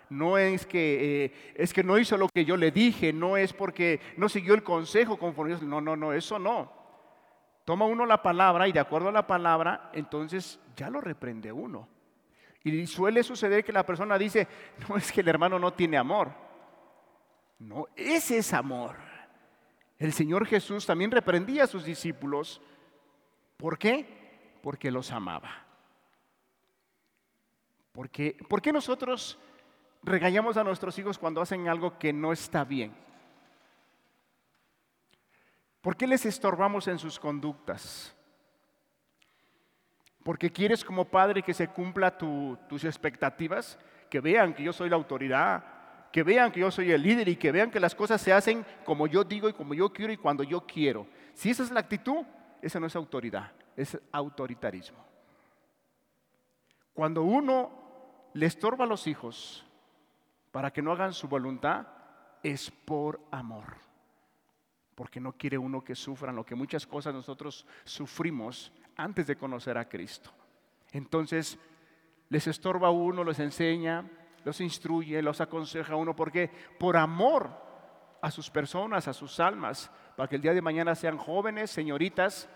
[0.09, 3.53] No es que, eh, es que no hizo lo que yo le dije, no es
[3.53, 5.55] porque no siguió el consejo conforme.
[5.61, 6.71] No, no, no, eso no.
[7.63, 11.87] Toma uno la palabra y de acuerdo a la palabra, entonces ya lo reprende uno.
[12.63, 14.47] Y suele suceder que la persona dice,
[14.87, 16.31] no es que el hermano no tiene amor.
[17.59, 18.95] No, ese es amor.
[19.97, 22.61] El Señor Jesús también reprendía a sus discípulos.
[23.57, 24.57] ¿Por qué?
[24.61, 25.65] Porque los amaba.
[27.91, 29.37] Porque, ¿Por qué nosotros
[30.03, 32.95] regañamos a nuestros hijos cuando hacen algo que no está bien?
[35.81, 38.15] ¿Por qué les estorbamos en sus conductas?
[40.29, 43.79] Porque quieres como padre que se cumpla tus expectativas,
[44.11, 45.63] que vean que yo soy la autoridad,
[46.11, 48.63] que vean que yo soy el líder y que vean que las cosas se hacen
[48.85, 51.07] como yo digo y como yo quiero y cuando yo quiero.
[51.33, 52.23] Si esa es la actitud,
[52.61, 55.03] esa no es autoridad, es autoritarismo.
[56.93, 57.71] Cuando uno
[58.35, 59.65] le estorba a los hijos
[60.51, 61.87] para que no hagan su voluntad,
[62.43, 63.77] es por amor.
[64.93, 69.77] Porque no quiere uno que sufran lo que muchas cosas nosotros sufrimos antes de conocer
[69.77, 70.31] a Cristo.
[70.91, 71.57] Entonces,
[72.29, 74.05] les estorba uno, les enseña,
[74.43, 77.49] los instruye, los aconseja uno, porque por amor
[78.21, 82.49] a sus personas, a sus almas, para que el día de mañana sean jóvenes, señoritas,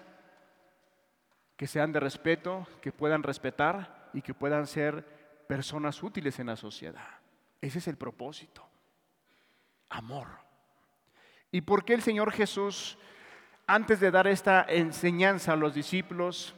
[1.55, 6.57] que sean de respeto, que puedan respetar y que puedan ser personas útiles en la
[6.57, 7.07] sociedad.
[7.61, 8.67] Ese es el propósito.
[9.89, 10.27] Amor.
[11.51, 12.97] ¿Y por qué el Señor Jesús
[13.67, 16.53] antes de dar esta enseñanza a los discípulos,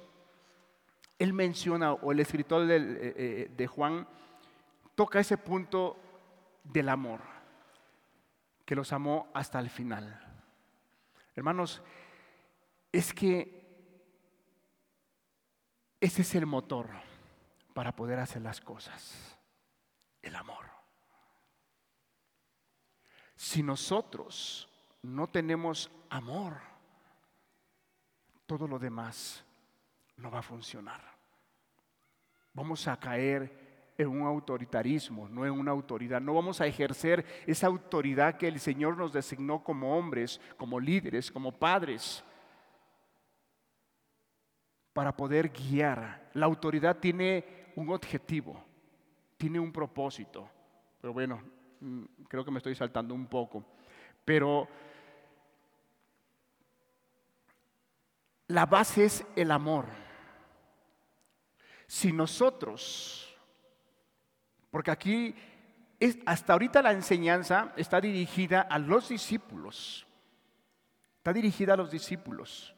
[1.19, 4.07] él menciona, o el escritor de, eh, eh, de Juan,
[4.95, 5.97] toca ese punto
[6.63, 7.21] del amor,
[8.65, 10.21] que los amó hasta el final.
[11.35, 11.81] Hermanos,
[12.91, 13.55] es que
[15.99, 16.89] ese es el motor
[17.73, 19.37] para poder hacer las cosas,
[20.21, 20.65] el amor.
[23.35, 24.69] Si nosotros
[25.01, 26.74] no tenemos amor,
[28.45, 29.43] todo lo demás
[30.17, 31.01] no va a funcionar.
[32.53, 36.21] Vamos a caer en un autoritarismo, no en una autoridad.
[36.21, 41.31] No vamos a ejercer esa autoridad que el Señor nos designó como hombres, como líderes,
[41.31, 42.23] como padres,
[44.93, 46.29] para poder guiar.
[46.33, 48.63] La autoridad tiene un objetivo,
[49.37, 50.49] tiene un propósito.
[51.01, 51.41] Pero bueno,
[51.79, 53.65] mm, creo que me estoy saltando un poco.
[54.23, 54.67] Pero
[58.55, 59.85] La base es el amor.
[61.87, 63.37] Si nosotros,
[64.71, 65.35] porque aquí
[65.99, 70.07] es, hasta ahorita la enseñanza está dirigida a los discípulos,
[71.17, 72.73] está dirigida a los discípulos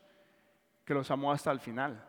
[0.84, 2.04] que los amó hasta el final.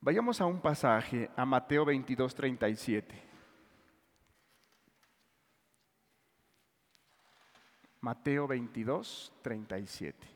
[0.00, 3.25] Vayamos a un pasaje, a Mateo 22, 37.
[8.06, 10.28] Mateo 22, 37.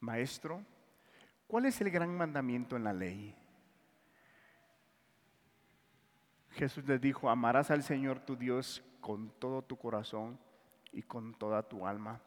[0.00, 0.62] Maestro,
[1.46, 3.34] ¿cuál es el gran mandamiento en la ley?
[6.50, 10.38] Jesús le dijo, amarás al Señor tu Dios con todo tu corazón
[10.92, 12.20] y con toda tu alma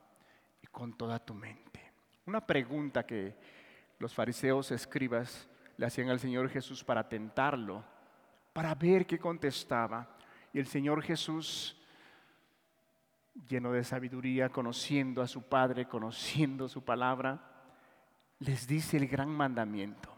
[0.63, 1.93] y con toda tu mente.
[2.25, 3.60] Una pregunta que
[4.01, 7.83] los fariseos escribas le hacían al Señor Jesús para tentarlo,
[8.51, 10.17] para ver qué contestaba.
[10.51, 11.79] Y el Señor Jesús,
[13.47, 17.41] lleno de sabiduría, conociendo a su Padre, conociendo su palabra,
[18.39, 20.09] les dice el gran mandamiento.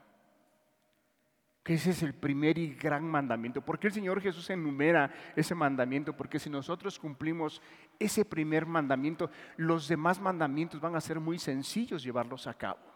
[1.61, 3.61] Que ese es el primer y gran mandamiento.
[3.61, 6.15] ¿Por qué el Señor Jesús enumera ese mandamiento?
[6.15, 7.61] Porque si nosotros cumplimos
[7.99, 12.92] ese primer mandamiento, los demás mandamientos van a ser muy sencillos llevarlos a cabo.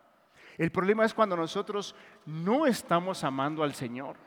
[0.58, 1.96] El problema es cuando nosotros
[2.26, 4.18] no estamos amando al Señor.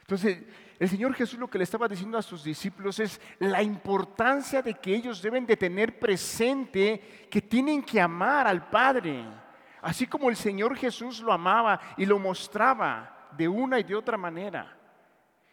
[0.00, 0.42] Entonces,
[0.78, 4.74] el Señor Jesús lo que le estaba diciendo a sus discípulos es la importancia de
[4.74, 9.24] que ellos deben de tener presente que tienen que amar al Padre,
[9.80, 14.18] así como el Señor Jesús lo amaba y lo mostraba de una y de otra
[14.18, 14.76] manera.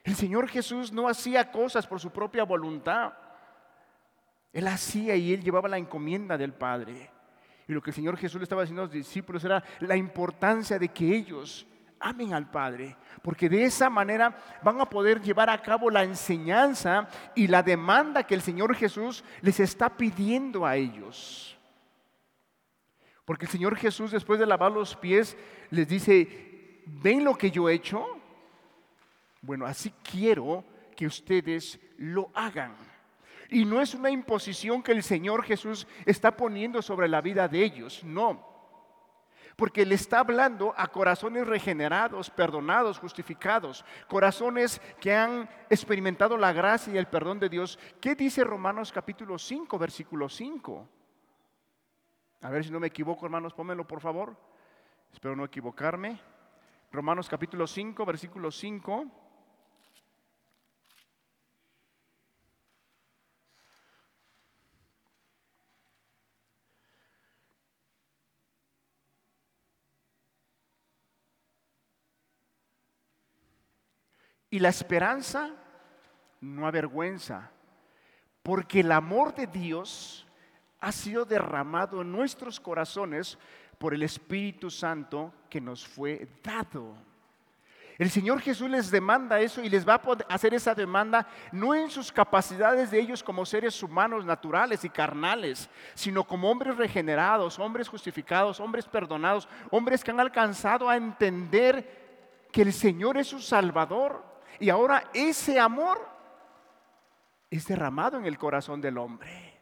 [0.03, 3.13] El Señor Jesús no hacía cosas por su propia voluntad.
[4.51, 7.11] Él hacía y él llevaba la encomienda del Padre.
[7.69, 10.79] Y lo que el Señor Jesús le estaba diciendo a los discípulos era la importancia
[10.79, 11.67] de que ellos
[11.99, 17.07] amen al Padre, porque de esa manera van a poder llevar a cabo la enseñanza
[17.35, 21.55] y la demanda que el Señor Jesús les está pidiendo a ellos.
[23.23, 25.37] Porque el Señor Jesús después de lavar los pies
[25.69, 28.03] les dice, ¿ven lo que yo he hecho?
[29.43, 30.65] Bueno, así quiero
[30.95, 32.88] que ustedes lo hagan.
[33.49, 37.63] Y no es una imposición que el Señor Jesús está poniendo sobre la vida de
[37.63, 38.47] ellos, no
[39.59, 46.93] porque le está hablando a corazones regenerados, perdonados, justificados, corazones que han experimentado la gracia
[46.93, 47.77] y el perdón de Dios.
[47.99, 50.87] ¿Qué dice Romanos capítulo 5, versículo 5?
[52.41, 54.37] A ver si no me equivoco, hermanos, pónmelo por favor.
[55.11, 56.17] Espero no equivocarme.
[56.89, 59.28] Romanos capítulo 5, versículo 5.
[74.49, 75.51] Y la esperanza
[76.41, 77.51] no avergüenza,
[78.43, 80.25] porque el amor de Dios
[80.79, 83.37] ha sido derramado en nuestros corazones
[83.77, 86.95] por el Espíritu Santo que nos fue dado.
[87.97, 91.89] El Señor Jesús les demanda eso y les va a hacer esa demanda no en
[91.89, 97.89] sus capacidades de ellos como seres humanos naturales y carnales, sino como hombres regenerados, hombres
[97.89, 104.28] justificados, hombres perdonados, hombres que han alcanzado a entender que el Señor es su Salvador
[104.59, 106.07] y ahora ese amor
[107.49, 109.59] es derramado en el corazón del hombre.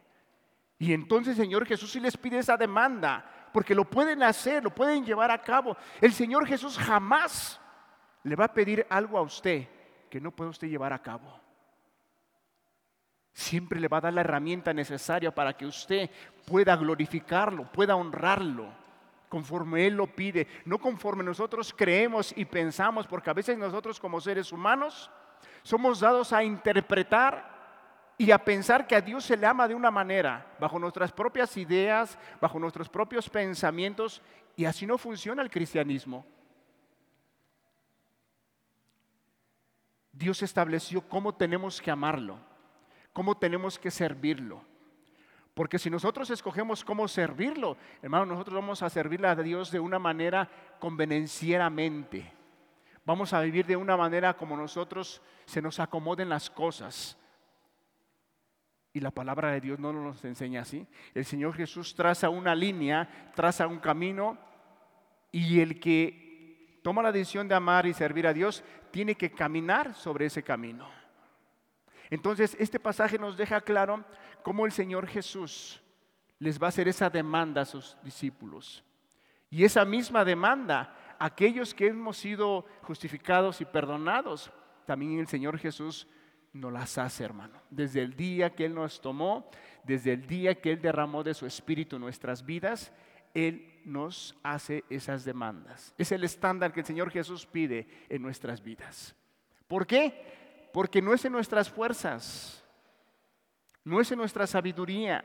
[0.78, 5.04] Y entonces Señor Jesús sí les pide esa demanda, porque lo pueden hacer, lo pueden
[5.04, 5.76] llevar a cabo.
[6.00, 7.60] El Señor Jesús jamás
[8.22, 9.66] le va a pedir algo a usted
[10.08, 11.40] que no puede usted llevar a cabo.
[13.32, 16.10] Siempre le va a dar la herramienta necesaria para que usted
[16.46, 18.87] pueda glorificarlo, pueda honrarlo
[19.28, 24.20] conforme Él lo pide, no conforme nosotros creemos y pensamos, porque a veces nosotros como
[24.20, 25.10] seres humanos
[25.62, 27.56] somos dados a interpretar
[28.16, 31.56] y a pensar que a Dios se le ama de una manera, bajo nuestras propias
[31.56, 34.20] ideas, bajo nuestros propios pensamientos,
[34.56, 36.26] y así no funciona el cristianismo.
[40.10, 42.40] Dios estableció cómo tenemos que amarlo,
[43.12, 44.64] cómo tenemos que servirlo.
[45.58, 49.98] Porque si nosotros escogemos cómo servirlo, hermano, nosotros vamos a servirle a Dios de una
[49.98, 50.48] manera
[50.78, 52.32] convenencieramente.
[53.04, 57.18] Vamos a vivir de una manera como nosotros se nos acomoden las cosas.
[58.92, 60.86] Y la palabra de Dios no nos enseña así.
[61.12, 64.38] El Señor Jesús traza una línea, traza un camino
[65.32, 69.92] y el que toma la decisión de amar y servir a Dios tiene que caminar
[69.96, 70.97] sobre ese camino.
[72.10, 74.04] Entonces, este pasaje nos deja claro
[74.42, 75.82] cómo el Señor Jesús
[76.38, 78.84] les va a hacer esa demanda a sus discípulos.
[79.50, 84.50] Y esa misma demanda, aquellos que hemos sido justificados y perdonados,
[84.86, 86.06] también el Señor Jesús
[86.52, 87.60] nos las hace, hermano.
[87.70, 89.50] Desde el día que Él nos tomó,
[89.84, 92.92] desde el día que Él derramó de su Espíritu nuestras vidas,
[93.34, 95.94] Él nos hace esas demandas.
[95.98, 99.14] Es el estándar que el Señor Jesús pide en nuestras vidas.
[99.66, 100.47] ¿Por qué?
[100.78, 102.64] Porque no es en nuestras fuerzas,
[103.82, 105.24] no es en nuestra sabiduría,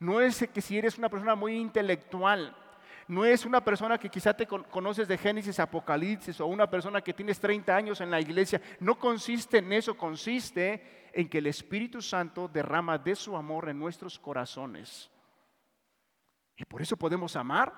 [0.00, 2.52] no es que si eres una persona muy intelectual,
[3.06, 7.14] no es una persona que quizá te conoces de Génesis, Apocalipsis o una persona que
[7.14, 8.60] tienes 30 años en la iglesia.
[8.80, 13.78] No consiste en eso, consiste en que el Espíritu Santo derrama de su amor en
[13.78, 15.08] nuestros corazones.
[16.56, 17.72] Y por eso podemos amar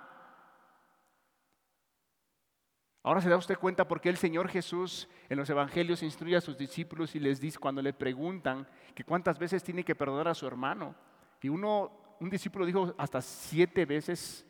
[3.08, 6.42] Ahora se da usted cuenta por qué el Señor Jesús en los evangelios instruye a
[6.42, 10.34] sus discípulos y les dice cuando le preguntan que cuántas veces tiene que perdonar a
[10.34, 10.94] su hermano.
[11.40, 11.90] Y uno,
[12.20, 14.44] un discípulo dijo hasta siete veces.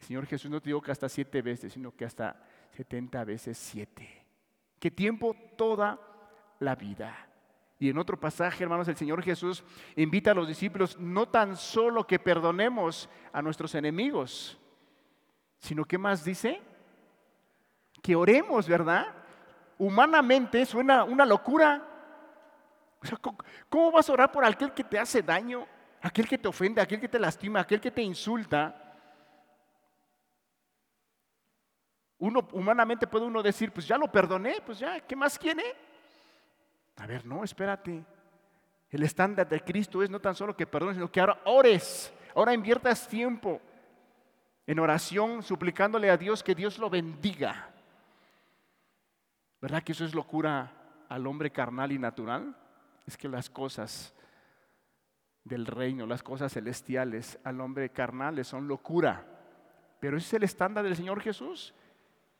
[0.00, 3.56] El Señor Jesús no te dijo que hasta siete veces, sino que hasta setenta veces
[3.56, 4.26] siete.
[4.80, 5.36] ¿Qué tiempo?
[5.56, 6.00] Toda
[6.58, 7.16] la vida.
[7.78, 9.62] Y en otro pasaje, hermanos, el Señor Jesús
[9.94, 14.58] invita a los discípulos no tan solo que perdonemos a nuestros enemigos,
[15.60, 16.60] sino que más dice,
[18.02, 19.06] que oremos, ¿verdad?
[19.78, 21.82] Humanamente suena una locura.
[23.68, 25.66] ¿cómo, vas a orar por aquel que te hace daño,
[26.02, 28.82] aquel que te ofende, aquel que te lastima, aquel que te insulta?
[32.18, 35.62] Uno humanamente puede uno decir, pues ya lo perdoné, pues ya, ¿qué más quiere?
[36.96, 38.04] A ver, no, espérate.
[38.88, 42.54] El estándar de Cristo es no tan solo que perdones, sino que ahora ores, ahora
[42.54, 43.60] inviertas tiempo
[44.66, 47.75] en oración, suplicándole a Dios que Dios lo bendiga.
[49.66, 50.72] ¿Verdad que eso es locura
[51.08, 52.56] al hombre carnal y natural?
[53.04, 54.14] Es que las cosas
[55.42, 59.26] del reino, las cosas celestiales al hombre carnal son locura.
[59.98, 61.74] Pero ese es el estándar del Señor Jesús.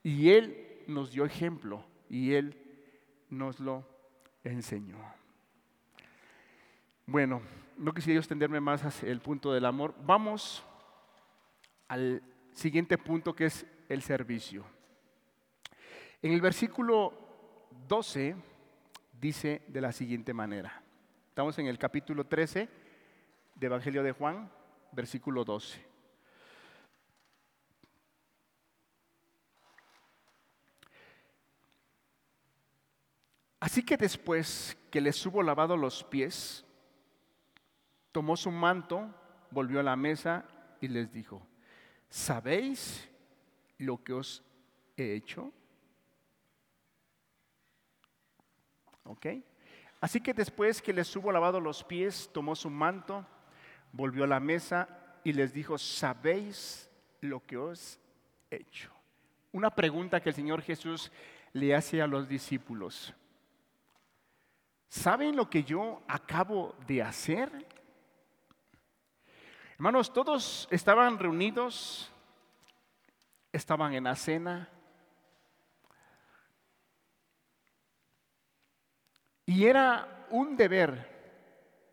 [0.04, 2.62] Y Él nos dio ejemplo y Él
[3.28, 3.84] nos lo
[4.44, 4.98] enseñó.
[7.06, 7.42] Bueno,
[7.76, 9.96] no quisiera extenderme más hacia el punto del amor.
[10.04, 10.64] Vamos
[11.88, 12.22] al
[12.52, 14.75] siguiente punto que es el servicio.
[16.22, 17.12] En el versículo
[17.88, 18.34] 12
[19.20, 20.82] dice de la siguiente manera.
[21.28, 22.68] Estamos en el capítulo 13
[23.54, 24.50] de Evangelio de Juan,
[24.92, 25.84] versículo 12.
[33.60, 36.64] Así que después que les hubo lavado los pies,
[38.10, 39.14] tomó su manto,
[39.50, 40.46] volvió a la mesa
[40.80, 41.46] y les dijo,
[42.08, 43.06] ¿sabéis
[43.76, 44.42] lo que os
[44.96, 45.52] he hecho?
[49.06, 49.26] ¿Ok?
[50.00, 53.26] Así que después que les hubo lavado los pies, tomó su manto,
[53.92, 54.88] volvió a la mesa
[55.24, 56.90] y les dijo, ¿sabéis
[57.20, 57.98] lo que os
[58.50, 58.90] he hecho?
[59.52, 61.10] Una pregunta que el Señor Jesús
[61.52, 63.14] le hace a los discípulos.
[64.88, 67.50] ¿Saben lo que yo acabo de hacer?
[69.74, 72.10] Hermanos, todos estaban reunidos,
[73.52, 74.68] estaban en la cena.
[79.46, 81.14] Y era un deber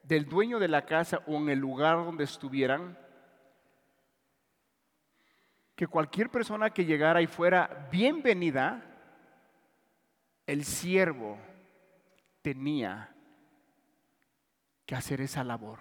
[0.01, 2.97] del dueño de la casa o en el lugar donde estuvieran
[5.75, 8.83] que cualquier persona que llegara y fuera bienvenida,
[10.45, 11.37] el siervo
[12.41, 13.15] tenía
[14.85, 15.79] que hacer esa labor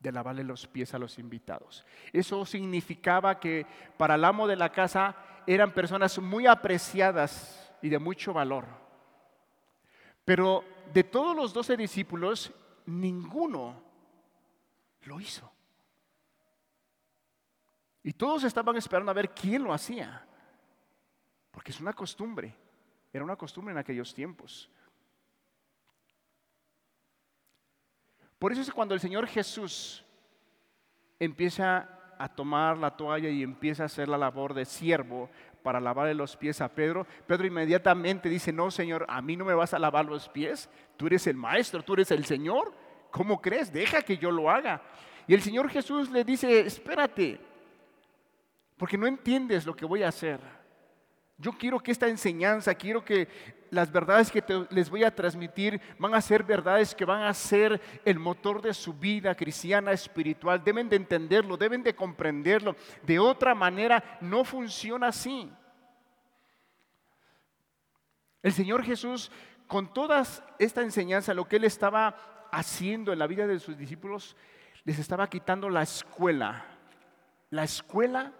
[0.00, 1.84] de lavarle los pies a los invitados.
[2.12, 7.98] Eso significaba que para el amo de la casa eran personas muy apreciadas y de
[7.98, 8.66] mucho valor.
[10.24, 12.52] Pero de todos los doce discípulos,
[12.86, 13.82] ninguno
[15.02, 15.50] lo hizo.
[18.02, 20.24] Y todos estaban esperando a ver quién lo hacía.
[21.50, 22.54] Porque es una costumbre.
[23.12, 24.70] Era una costumbre en aquellos tiempos.
[28.38, 30.04] Por eso es cuando el Señor Jesús
[31.18, 35.30] empieza a tomar la toalla y empieza a hacer la labor de siervo
[35.66, 39.52] para lavarle los pies a Pedro, Pedro inmediatamente dice, no Señor, a mí no me
[39.52, 42.72] vas a lavar los pies, tú eres el maestro, tú eres el Señor,
[43.10, 43.72] ¿cómo crees?
[43.72, 44.80] Deja que yo lo haga.
[45.26, 47.40] Y el Señor Jesús le dice, espérate,
[48.76, 50.38] porque no entiendes lo que voy a hacer.
[51.38, 53.28] Yo quiero que esta enseñanza, quiero que
[53.70, 57.80] las verdades que les voy a transmitir van a ser verdades que van a ser
[58.04, 60.62] el motor de su vida cristiana espiritual.
[60.64, 62.74] Deben de entenderlo, deben de comprenderlo.
[63.02, 65.50] De otra manera no funciona así.
[68.42, 69.30] El Señor Jesús,
[69.66, 70.22] con toda
[70.58, 74.36] esta enseñanza, lo que Él estaba haciendo en la vida de sus discípulos,
[74.84, 76.64] les estaba quitando la escuela.
[77.50, 78.32] La escuela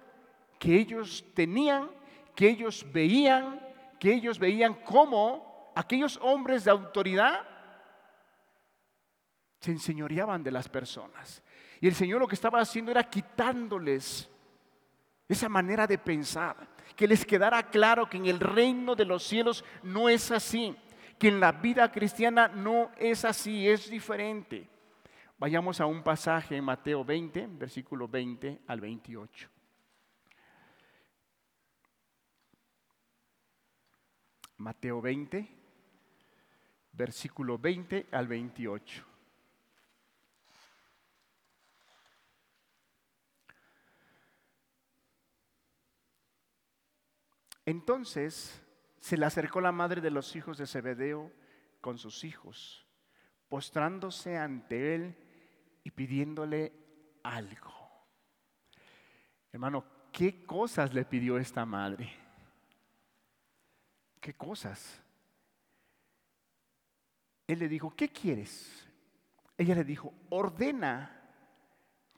[0.59, 1.91] que ellos tenían
[2.37, 3.61] que ellos veían,
[3.99, 7.41] que ellos veían cómo aquellos hombres de autoridad
[9.59, 11.43] se enseñoreaban de las personas.
[11.81, 14.31] Y el Señor lo que estaba haciendo era quitándoles
[15.29, 19.65] esa manera de pensar, que les quedara claro que en el reino de los cielos
[19.83, 20.77] no es así,
[21.19, 24.69] que en la vida cristiana no es así, es diferente.
[25.39, 29.56] Vayamos a un pasaje en Mateo 20, versículo 20 al 28.
[34.59, 35.49] Mateo 20,
[36.93, 39.05] versículo 20 al 28.
[47.67, 48.63] Entonces
[49.01, 51.33] se le acercó la madre de los hijos de Zebedeo
[51.81, 52.87] con sus hijos,
[53.49, 55.17] postrándose ante él
[55.83, 56.73] y pidiéndole
[57.23, 57.75] algo.
[59.53, 62.26] Hermano, ¿qué cosas le pidió esta madre?
[64.27, 65.01] ¿Qué cosas?
[67.47, 68.85] Él le dijo, ¿qué quieres?
[69.57, 71.31] Ella le dijo, ordena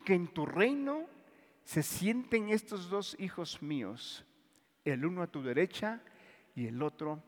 [0.07, 1.05] que en tu reino
[1.65, 4.25] se sienten estos dos hijos míos,
[4.87, 6.01] el uno a tu derecha
[6.55, 7.23] y el otro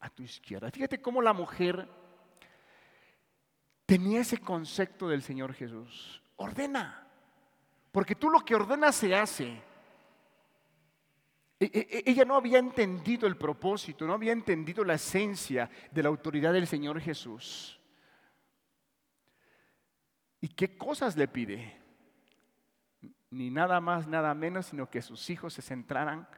[0.00, 0.72] a tu izquierda.
[0.72, 1.88] Fíjate cómo la mujer
[3.86, 6.24] tenía ese concepto del Señor Jesús.
[6.34, 7.06] Ordena,
[7.92, 9.62] porque tú lo que ordenas se hace.
[11.60, 16.02] E, e, e, ella no había entendido el propósito, no había entendido la esencia de
[16.02, 17.80] la autoridad del Señor Jesús.
[20.40, 21.76] ¿Y qué cosas le pide?
[23.30, 26.28] Ni nada más, nada menos, sino que sus hijos se centraran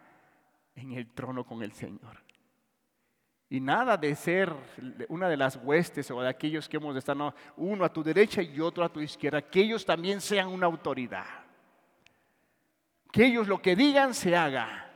[0.74, 2.24] en el trono con el Señor.
[3.50, 4.54] Y nada de ser
[5.08, 8.02] una de las huestes o de aquellos que hemos de estar, no, uno a tu
[8.02, 11.26] derecha y otro a tu izquierda, que ellos también sean una autoridad.
[13.12, 14.89] Que ellos lo que digan se haga.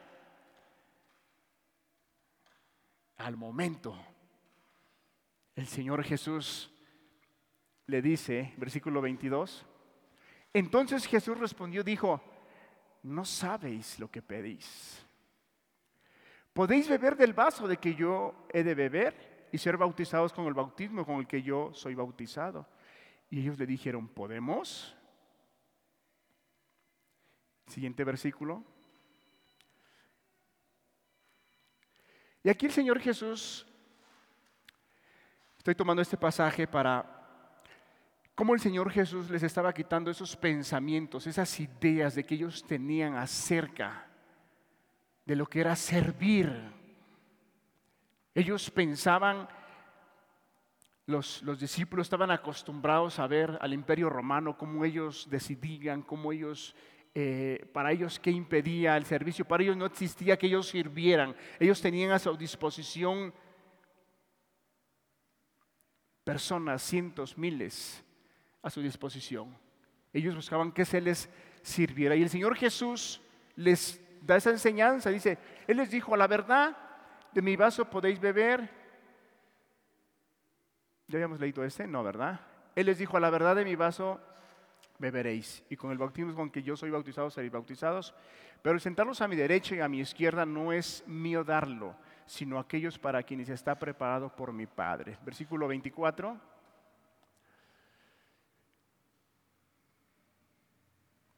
[3.16, 3.96] Al momento,
[5.54, 6.70] el Señor Jesús
[7.86, 9.66] le dice, versículo 22,
[10.52, 12.20] entonces Jesús respondió, dijo,
[13.02, 15.04] no sabéis lo que pedís.
[16.52, 20.54] ¿Podéis beber del vaso de que yo he de beber y ser bautizados con el
[20.54, 22.66] bautismo con el que yo soy bautizado?
[23.28, 24.96] Y ellos le dijeron, ¿podemos?
[27.66, 28.62] Siguiente versículo.
[32.44, 33.66] Y aquí el Señor Jesús,
[35.56, 37.26] estoy tomando este pasaje para
[38.34, 43.16] cómo el Señor Jesús les estaba quitando esos pensamientos, esas ideas de que ellos tenían
[43.16, 44.06] acerca
[45.24, 46.52] de lo que era servir.
[48.34, 49.48] Ellos pensaban,
[51.06, 56.76] los, los, discípulos estaban acostumbrados a ver al imperio romano, cómo ellos decidían, cómo ellos
[57.14, 61.80] eh, para ellos qué impedía el servicio, para ellos no existía que ellos sirvieran, ellos
[61.80, 63.32] tenían a su disposición
[66.24, 68.02] personas, cientos, miles
[68.62, 69.56] a su disposición.
[70.12, 71.28] Ellos buscaban que se les
[71.62, 72.16] sirviera.
[72.16, 73.20] Y el Señor Jesús
[73.56, 76.76] les da esa enseñanza, dice, Él les dijo, a la verdad,
[77.32, 78.70] de mi vaso podéis beber.
[81.08, 81.86] ¿Ya habíamos leído este?
[81.86, 82.40] No, ¿verdad?
[82.74, 84.20] Él les dijo, a la verdad de mi vaso
[84.98, 85.62] beberéis.
[85.68, 88.14] Y con el bautismo con que yo soy bautizado seréis bautizados.
[88.62, 91.94] Pero sentarlos a mi derecha y a mi izquierda no es mío darlo,
[92.26, 95.18] sino aquellos para quienes está preparado por mi Padre.
[95.24, 96.54] Versículo 24.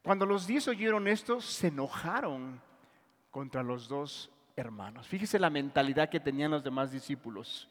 [0.02, 2.61] Cuando los diez oyeron esto, se enojaron
[3.32, 5.09] contra los dos hermanos.
[5.09, 7.68] Fíjese la mentalidad que tenían los demás discípulos.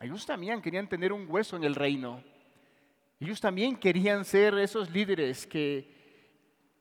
[0.00, 2.22] Ellos también querían tener un hueso en el reino.
[3.20, 5.86] Ellos también querían ser esos líderes que,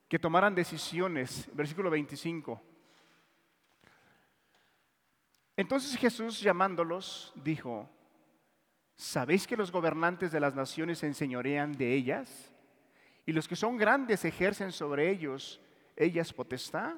[0.07, 1.49] que tomaran decisiones.
[1.53, 2.61] Versículo 25.
[5.57, 7.89] Entonces Jesús llamándolos dijo,
[8.95, 12.53] ¿sabéis que los gobernantes de las naciones se enseñorean de ellas?
[13.25, 15.59] Y los que son grandes ejercen sobre ellos
[15.97, 16.95] ellas potestad.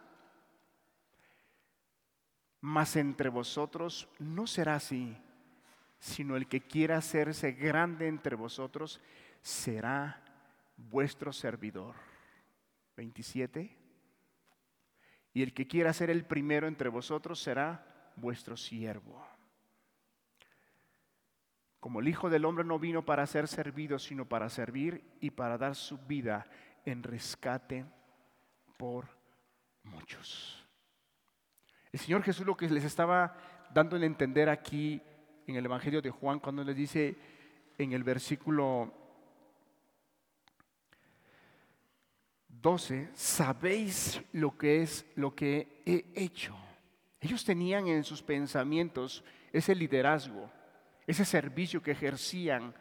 [2.59, 5.17] Mas entre vosotros no será así,
[5.97, 9.01] sino el que quiera hacerse grande entre vosotros
[9.41, 10.21] será
[10.77, 11.95] vuestro servidor.
[12.95, 13.77] 27.
[15.33, 19.25] Y el que quiera ser el primero entre vosotros será vuestro siervo.
[21.79, 25.57] Como el Hijo del Hombre no vino para ser servido, sino para servir y para
[25.57, 26.45] dar su vida
[26.85, 27.85] en rescate
[28.77, 29.07] por
[29.83, 30.63] muchos.
[31.91, 33.35] El Señor Jesús lo que les estaba
[33.73, 35.01] dando en entender aquí
[35.47, 37.17] en el Evangelio de Juan cuando les dice
[37.77, 39.00] en el versículo
[42.61, 46.55] 12, sabéis lo que es lo que he hecho.
[47.19, 50.49] Ellos tenían en sus pensamientos ese liderazgo,
[51.07, 52.73] ese servicio que ejercían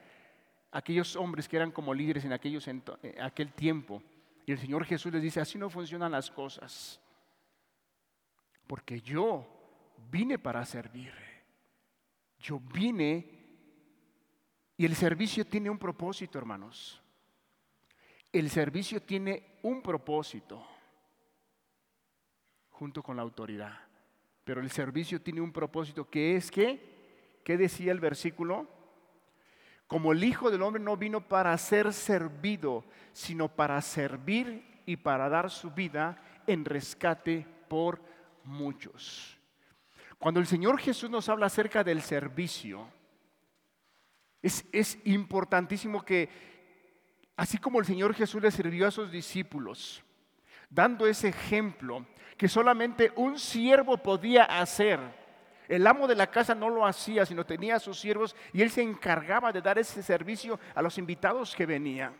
[0.71, 2.69] aquellos hombres que eran como líderes en aquellos,
[3.21, 4.03] aquel tiempo.
[4.47, 7.01] Y el Señor Jesús les dice, así no funcionan las cosas.
[8.67, 9.47] Porque yo
[10.11, 11.13] vine para servir.
[12.39, 13.41] Yo vine
[14.77, 17.03] y el servicio tiene un propósito, hermanos.
[18.33, 20.65] El servicio tiene un propósito
[22.71, 23.79] junto con la autoridad.
[24.45, 28.69] Pero el servicio tiene un propósito que es que, ¿qué decía el versículo?
[29.87, 35.29] Como el Hijo del Hombre no vino para ser servido, sino para servir y para
[35.29, 38.01] dar su vida en rescate por
[38.45, 39.39] muchos.
[40.19, 42.89] Cuando el Señor Jesús nos habla acerca del servicio,
[44.41, 46.29] es, es importantísimo que,
[47.41, 50.05] Así como el Señor Jesús le sirvió a sus discípulos,
[50.69, 52.05] dando ese ejemplo
[52.37, 55.01] que solamente un siervo podía hacer.
[55.67, 58.71] El amo de la casa no lo hacía, sino tenía a sus siervos y él
[58.71, 62.15] se encargaba de dar ese servicio a los invitados que venían.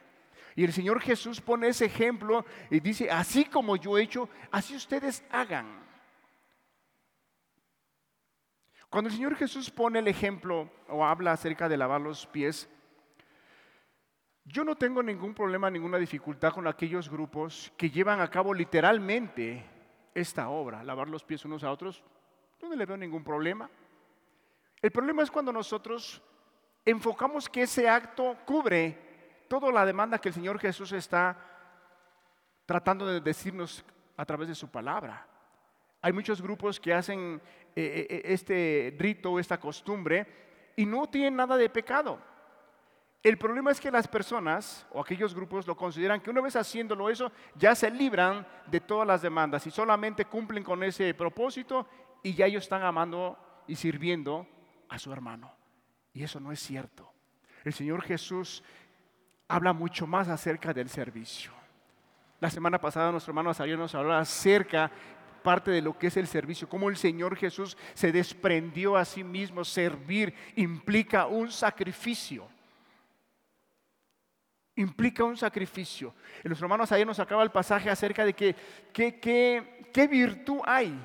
[0.57, 4.75] Y el Señor Jesús pone ese ejemplo y dice, así como yo he hecho, así
[4.75, 5.85] ustedes hagan.
[8.89, 12.71] Cuando el Señor Jesús pone el ejemplo o habla acerca de lavar los pies,
[14.45, 19.65] yo no tengo ningún problema, ninguna dificultad con aquellos grupos que llevan a cabo literalmente
[20.15, 22.03] esta obra, lavar los pies unos a otros.
[22.63, 23.71] No le veo ningún problema.
[24.83, 26.23] El problema es cuando nosotros
[26.85, 31.37] enfocamos que ese acto cubre toda la demanda que el Señor Jesús está
[32.67, 33.85] tratando de decirnos
[34.17, 35.27] a través de su palabra.
[36.03, 37.41] Hay muchos grupos que hacen
[37.77, 42.19] eh, eh, este rito, esta costumbre, y no tienen nada de pecado.
[43.23, 47.11] El problema es que las personas o aquellos grupos lo consideran que una vez haciéndolo
[47.11, 51.87] eso ya se libran de todas las demandas y solamente cumplen con ese propósito
[52.23, 54.47] y ya ellos están amando y sirviendo
[54.89, 55.53] a su hermano.
[56.15, 57.13] Y eso no es cierto.
[57.63, 58.63] El Señor Jesús
[59.49, 61.53] habla mucho más acerca del servicio.
[62.41, 64.91] La semana pasada nuestro hermano Azarías nos habló acerca
[65.43, 69.23] parte de lo que es el servicio, cómo el Señor Jesús se desprendió a sí
[69.23, 69.63] mismo.
[69.63, 72.49] Servir implica un sacrificio.
[74.81, 76.15] Implica un sacrificio.
[76.43, 78.55] Y nuestro hermano Azarías nos acaba el pasaje acerca de que
[78.93, 80.99] qué virtud hay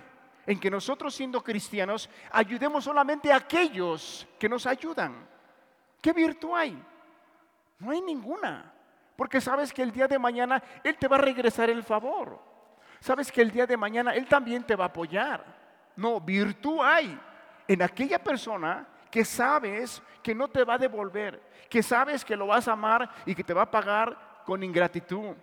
[0.45, 5.27] en que nosotros siendo cristianos ayudemos solamente a aquellos que nos ayudan.
[5.99, 6.81] ¿Qué virtud hay?
[7.79, 8.71] No hay ninguna.
[9.17, 12.39] Porque sabes que el día de mañana Él te va a regresar el favor.
[13.01, 15.43] Sabes que el día de mañana Él también te va a apoyar.
[15.97, 17.19] No, virtud hay
[17.67, 22.47] en aquella persona que sabes que no te va a devolver, que sabes que lo
[22.47, 25.37] vas a amar y que te va a pagar con ingratitud,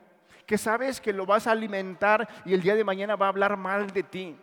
[0.44, 3.56] que sabes que lo vas a alimentar y el día de mañana va a hablar
[3.56, 4.36] mal de ti.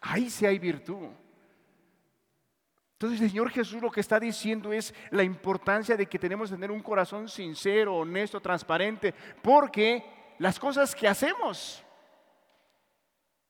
[0.00, 1.08] Ahí sí hay virtud.
[2.92, 6.54] Entonces el Señor Jesús lo que está diciendo es la importancia de que tenemos que
[6.54, 9.12] tener un corazón sincero, honesto, transparente,
[9.42, 11.84] porque las cosas que hacemos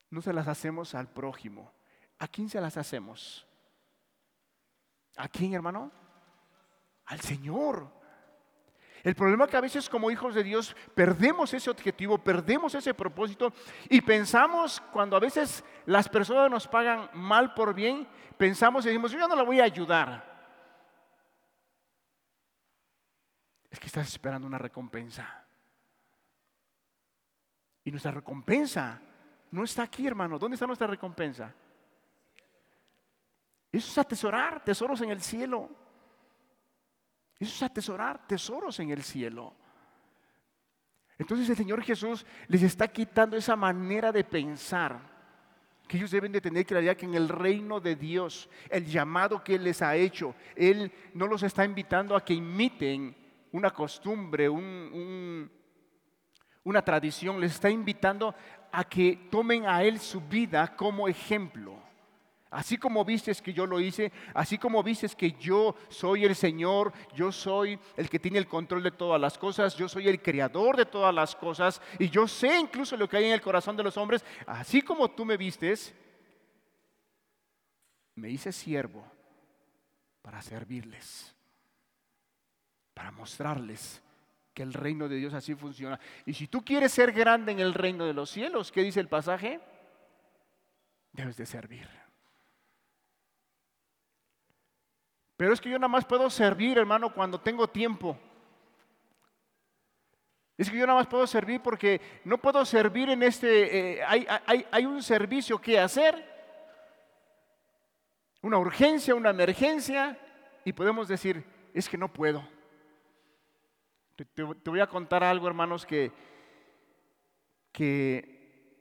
[0.08, 1.70] no se las hacemos al prójimo.
[2.18, 3.46] ¿A quién se las hacemos?
[5.20, 5.92] ¿A quién, hermano?
[7.06, 7.92] Al Señor.
[9.02, 12.94] El problema es que a veces como hijos de Dios perdemos ese objetivo, perdemos ese
[12.94, 13.52] propósito
[13.88, 19.12] y pensamos cuando a veces las personas nos pagan mal por bien, pensamos y decimos,
[19.12, 20.28] yo no la voy a ayudar.
[23.70, 25.46] Es que estás esperando una recompensa.
[27.84, 29.00] Y nuestra recompensa
[29.50, 30.38] no está aquí, hermano.
[30.38, 31.54] ¿Dónde está nuestra recompensa?
[33.72, 35.70] Eso es atesorar tesoros en el cielo.
[37.38, 39.54] Eso es atesorar tesoros en el cielo.
[41.18, 44.98] Entonces el Señor Jesús les está quitando esa manera de pensar
[45.86, 49.56] que ellos deben de tener claridad que en el reino de Dios, el llamado que
[49.56, 53.16] Él les ha hecho, Él no los está invitando a que imiten
[53.52, 55.50] una costumbre, una
[56.82, 58.34] tradición, les está invitando
[58.70, 61.89] a que tomen a Él su vida como ejemplo.
[62.50, 66.92] Así como vistes que yo lo hice, así como vistes que yo soy el Señor,
[67.14, 70.76] yo soy el que tiene el control de todas las cosas, yo soy el creador
[70.76, 73.84] de todas las cosas y yo sé incluso lo que hay en el corazón de
[73.84, 75.94] los hombres, así como tú me vistes,
[78.16, 79.06] me hice siervo
[80.20, 81.32] para servirles,
[82.94, 84.02] para mostrarles
[84.52, 86.00] que el reino de Dios así funciona.
[86.26, 89.08] Y si tú quieres ser grande en el reino de los cielos, ¿qué dice el
[89.08, 89.60] pasaje?
[91.12, 91.99] Debes de servir.
[95.40, 98.14] Pero es que yo nada más puedo servir, hermano, cuando tengo tiempo.
[100.58, 103.94] Es que yo nada más puedo servir porque no puedo servir en este...
[103.96, 106.22] Eh, hay, un servicio que hacer,
[108.42, 110.18] una urgencia, una emergencia,
[110.62, 112.46] y podemos decir, es que no puedo.
[114.16, 116.12] Te, te voy a contar algo, hermanos, que,
[117.72, 118.76] que,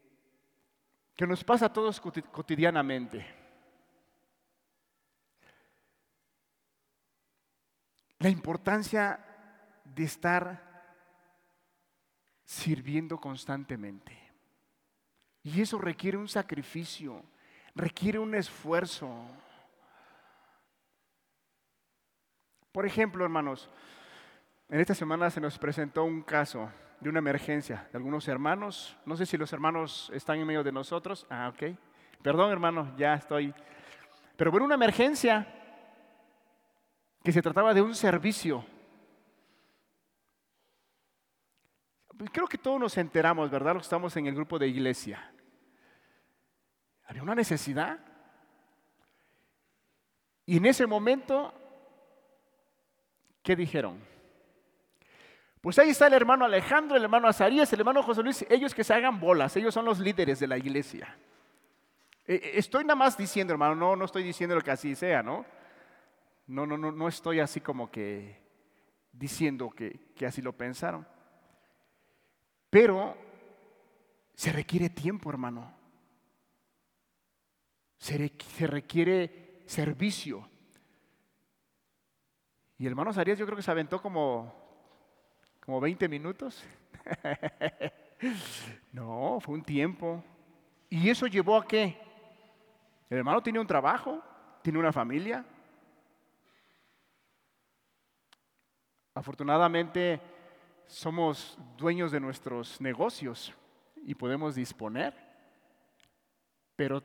[1.15, 3.38] que nos pasa a todos cotidianamente.
[8.19, 9.19] La importancia
[9.83, 10.69] de estar
[12.43, 14.17] sirviendo constantemente.
[15.43, 17.23] Y eso requiere un sacrificio,
[17.73, 19.09] requiere un esfuerzo.
[22.71, 23.69] Por ejemplo, hermanos,
[24.67, 28.97] en esta semana se nos presentó un caso de una emergencia de algunos hermanos.
[29.05, 31.25] No sé si los hermanos están en medio de nosotros.
[31.29, 31.75] Ah, ok.
[32.21, 33.53] Perdón, hermano, ya estoy.
[34.35, 35.58] Pero bueno, una emergencia
[37.23, 38.65] que se trataba de un servicio.
[42.31, 43.73] Creo que todos nos enteramos, ¿verdad?
[43.73, 45.31] Los que estamos en el grupo de iglesia.
[47.07, 47.99] Había una necesidad.
[50.45, 51.53] Y en ese momento,
[53.41, 53.99] ¿qué dijeron?
[55.61, 58.83] Pues ahí está el hermano Alejandro, el hermano Azarías, el hermano José Luis, ellos que
[58.83, 61.17] se hagan bolas, ellos son los líderes de la iglesia.
[62.25, 65.21] Eh, eh, estoy nada más diciendo, hermano, no, no estoy diciendo lo que así sea,
[65.21, 65.45] ¿no?
[66.49, 68.41] No, no, no, no estoy así como que
[69.11, 71.07] diciendo que, así lo pensaron.
[72.71, 73.15] Pero
[74.33, 75.71] se requiere tiempo, hermano.
[77.99, 80.49] Se, se, requiere servicio.
[82.79, 84.51] Y hermano Sarías yo creo que se aventó como,
[85.59, 86.63] como 20 minutos.
[88.91, 90.23] no, fue un tiempo.
[90.89, 91.95] ¿Y eso llevó a qué?
[93.07, 94.23] El hermano tiene un trabajo,
[94.63, 95.45] tiene una familia,
[99.19, 100.21] Afortunadamente
[100.87, 103.53] somos dueños de nuestros negocios
[104.05, 105.13] y podemos disponer,
[106.77, 107.03] pero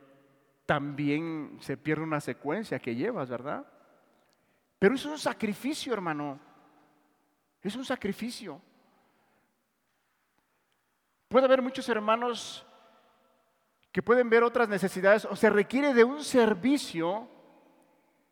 [0.65, 3.69] también se pierde una secuencia que llevas, ¿verdad?
[4.79, 6.39] Pero eso es un sacrificio, hermano.
[7.61, 8.61] Es un sacrificio.
[11.27, 12.65] Puede haber muchos hermanos
[13.91, 17.27] que pueden ver otras necesidades o se requiere de un servicio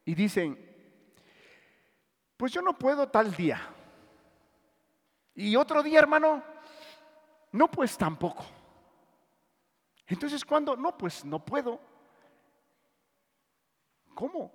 [0.06, 0.58] y dicen,
[2.38, 3.73] pues yo no puedo tal día.
[5.36, 6.44] Y otro día, hermano,
[7.52, 8.46] no, pues tampoco.
[10.08, 10.76] Entonces, ¿cuándo?
[10.76, 11.80] No, pues no puedo.
[14.14, 14.52] ¿Cómo?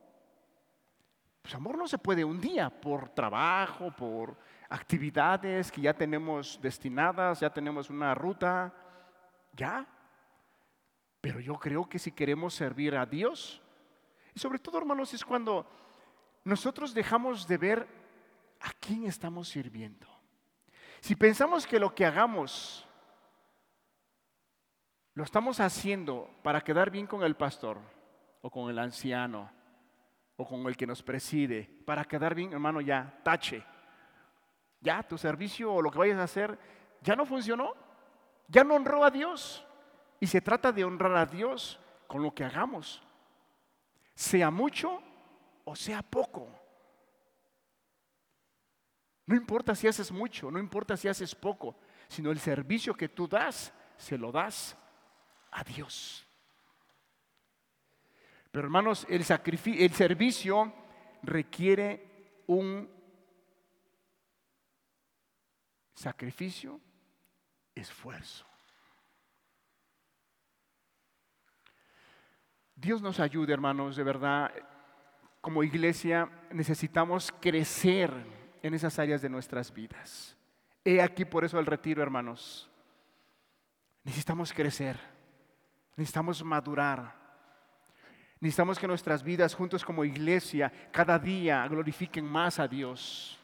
[1.43, 4.37] Pues amor no se puede un día por trabajo, por
[4.69, 8.73] actividades que ya tenemos destinadas, ya tenemos una ruta,
[9.55, 9.87] ya.
[11.21, 13.63] Pero yo creo que si queremos servir a Dios,
[14.35, 15.67] y sobre todo, hermanos, es cuando
[16.45, 17.89] nosotros dejamos de ver
[18.61, 20.18] a quién estamos sirviendo.
[21.01, 22.87] Si pensamos que lo que hagamos
[25.15, 27.79] lo estamos haciendo para quedar bien con el pastor
[28.41, 29.51] o con el anciano
[30.37, 33.65] o con el que nos preside, para quedar bien, hermano, ya, tache.
[34.81, 36.57] Ya tu servicio o lo que vayas a hacer
[37.03, 37.75] ya no funcionó,
[38.47, 39.67] ya no honró a Dios.
[40.21, 43.03] Y se trata de honrar a Dios con lo que hagamos,
[44.15, 45.03] sea mucho
[45.65, 46.49] o sea poco.
[49.29, 51.77] No importa si haces mucho, no importa si haces poco,
[52.09, 54.75] sino el servicio que tú das, se lo das
[55.51, 56.27] a Dios.
[58.51, 59.23] Pero hermanos, el,
[59.79, 60.73] el servicio
[61.23, 62.91] requiere un
[65.93, 66.81] sacrificio,
[67.75, 68.47] esfuerzo.
[72.75, 74.51] Dios nos ayude, hermanos, de verdad.
[75.43, 80.37] Como iglesia necesitamos crecer en esas áreas de nuestras vidas.
[80.85, 82.71] He aquí por eso el retiro, hermanos.
[84.05, 84.99] Necesitamos crecer,
[85.97, 87.15] necesitamos madurar,
[88.41, 93.39] necesitamos que nuestras vidas juntos como iglesia cada día glorifiquen más a Dios.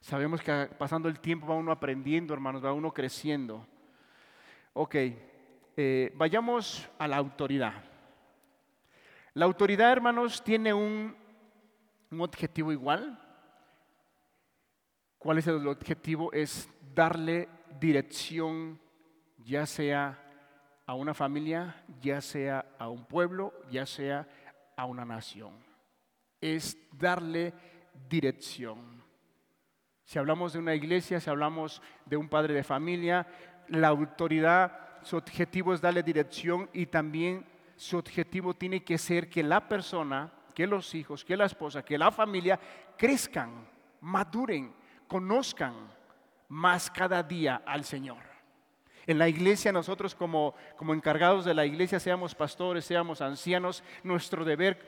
[0.00, 3.66] Sabemos que pasando el tiempo va uno aprendiendo, hermanos, va uno creciendo.
[4.72, 4.96] Ok,
[5.76, 7.72] eh, vayamos a la autoridad.
[9.34, 11.16] La autoridad, hermanos, tiene un,
[12.14, 13.20] un objetivo igual.
[15.18, 16.32] ¿Cuál es el objetivo?
[16.32, 17.48] Es darle
[17.80, 18.80] dirección,
[19.38, 20.20] ya sea
[20.86, 24.28] a una familia, ya sea a un pueblo, ya sea
[24.76, 25.54] a una nación.
[26.40, 27.52] Es darle
[28.08, 29.02] dirección.
[30.04, 33.26] Si hablamos de una iglesia, si hablamos de un padre de familia,
[33.68, 37.44] la autoridad su objetivo es darle dirección y también
[37.76, 41.98] su objetivo tiene que ser que la persona, que los hijos, que la esposa, que
[41.98, 42.58] la familia
[42.96, 43.68] crezcan,
[44.00, 44.72] maduren,
[45.08, 45.74] conozcan
[46.48, 48.22] más cada día al Señor.
[49.06, 54.44] En la iglesia nosotros como, como encargados de la iglesia, seamos pastores, seamos ancianos, nuestro
[54.44, 54.78] deber,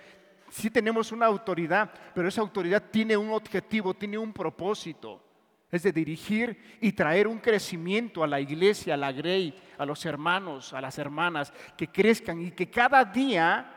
[0.48, 5.22] sí tenemos una autoridad, pero esa autoridad tiene un objetivo, tiene un propósito
[5.70, 10.04] es de dirigir y traer un crecimiento a la iglesia, a la grey, a los
[10.06, 13.75] hermanos, a las hermanas, que crezcan y que cada día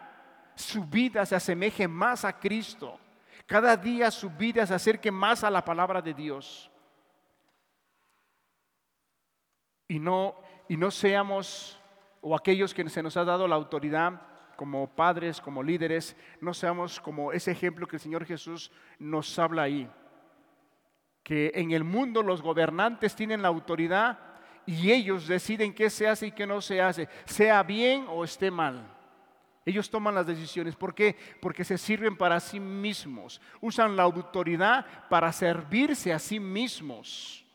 [0.60, 2.99] su vida se asemeje más a Cristo.
[3.45, 6.70] Cada día su vida se acerque más a la palabra de Dios.
[9.88, 10.36] Y no,
[10.68, 11.80] y no seamos,
[12.22, 14.22] o aquellos que se nos ha dado la autoridad
[14.55, 19.64] como padres, como líderes, no seamos como ese ejemplo que el Señor Jesús nos habla
[19.64, 19.89] ahí
[21.30, 24.18] que en el mundo los gobernantes tienen la autoridad
[24.66, 28.49] y ellos deciden qué se hace y qué no se hace, sea bien o esté
[28.49, 28.99] mal.
[29.70, 30.76] Ellos toman las decisiones.
[30.76, 31.15] ¿Por qué?
[31.39, 33.39] Porque se sirven para sí mismos.
[33.61, 37.45] Usan la autoridad para servirse a sí mismos.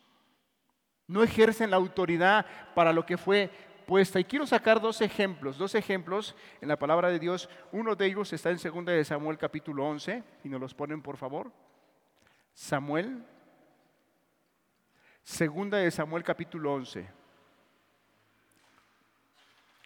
[1.06, 3.50] No ejercen la autoridad para lo que fue
[3.86, 4.20] puesta.
[4.20, 7.48] Y quiero sacar dos ejemplos, dos ejemplos en la palabra de Dios.
[7.72, 11.16] Uno de ellos está en 2 de Samuel capítulo 11, y nos los ponen por
[11.16, 11.50] favor.
[12.52, 13.24] Samuel
[15.24, 17.23] Segunda de Samuel capítulo 11.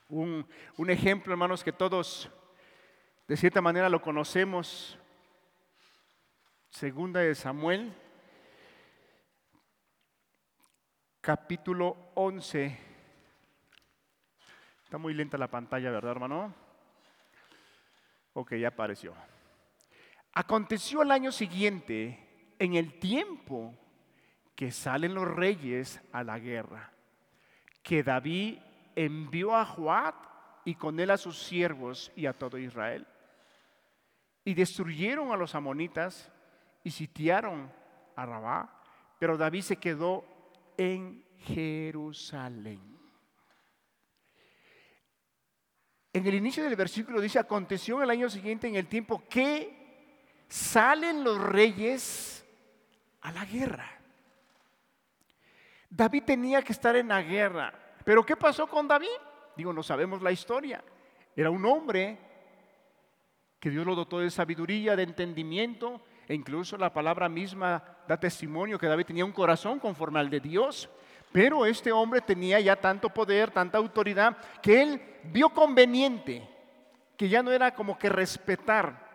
[0.09, 0.47] Un,
[0.79, 2.31] un, ejemplo, hermanos, que todos
[3.27, 4.99] de cierta manera lo conocemos.
[6.71, 7.93] Segunda de Samuel,
[11.21, 12.79] capítulo 11.
[14.85, 16.55] Está muy lenta la pantalla, ¿verdad, hermano?
[18.33, 19.15] Ok, ya apareció.
[20.33, 23.75] Aconteció el año siguiente, en el tiempo
[24.55, 26.93] que salen los reyes a la guerra,
[27.83, 28.59] que David
[29.05, 30.14] envió a Joab
[30.64, 33.07] y con él a sus siervos y a todo Israel.
[34.44, 36.32] Y destruyeron a los amonitas
[36.82, 37.72] y sitiaron
[38.16, 38.82] a Rabá,
[39.18, 40.24] pero David se quedó
[40.76, 42.99] en Jerusalén.
[46.12, 51.22] En el inicio del versículo dice, aconteció el año siguiente en el tiempo que salen
[51.22, 52.44] los reyes
[53.20, 53.88] a la guerra.
[55.88, 57.88] David tenía que estar en la guerra.
[58.09, 59.21] Pero ¿qué pasó con David?
[59.55, 60.83] Digo, no sabemos la historia.
[61.37, 62.17] Era un hombre
[63.61, 68.79] que Dios lo dotó de sabiduría, de entendimiento, e incluso la palabra misma da testimonio
[68.79, 70.89] que David tenía un corazón conforme al de Dios.
[71.33, 76.49] Pero este hombre tenía ya tanto poder, tanta autoridad, que él vio conveniente
[77.15, 79.07] que ya no era como que respetar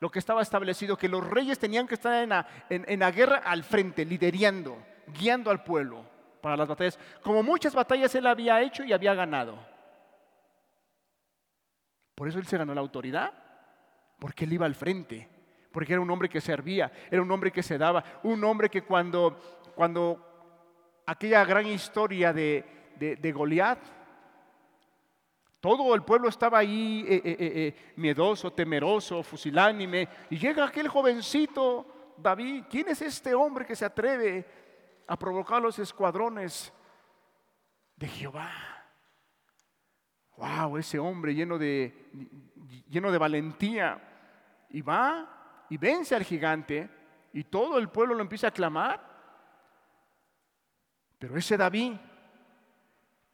[0.00, 3.38] lo que estaba establecido, que los reyes tenían que estar en la, en la guerra
[3.38, 4.76] al frente, liderando,
[5.18, 6.98] guiando al pueblo para las batallas.
[7.22, 9.58] Como muchas batallas él había hecho y había ganado.
[12.14, 13.32] Por eso él se ganó la autoridad,
[14.18, 15.28] porque él iba al frente,
[15.70, 18.82] porque era un hombre que servía, era un hombre que se daba, un hombre que
[18.82, 19.38] cuando,
[19.76, 22.64] cuando aquella gran historia de,
[22.98, 23.78] de, Goliat,
[25.60, 32.14] todo el pueblo estaba ahí eh, eh, eh, miedoso, temeroso, fusilánime, y llega aquel jovencito,
[32.16, 34.44] David, ¿quién es este hombre que se atreve
[35.08, 36.72] a provocar los escuadrones
[37.96, 38.52] de Jehová?
[40.36, 42.08] Wow, ese hombre lleno de,
[42.88, 44.04] lleno de valentía.
[44.70, 46.90] Y va y vence al gigante
[47.32, 49.00] y todo el pueblo lo empieza a clamar.
[51.18, 51.94] Pero ese David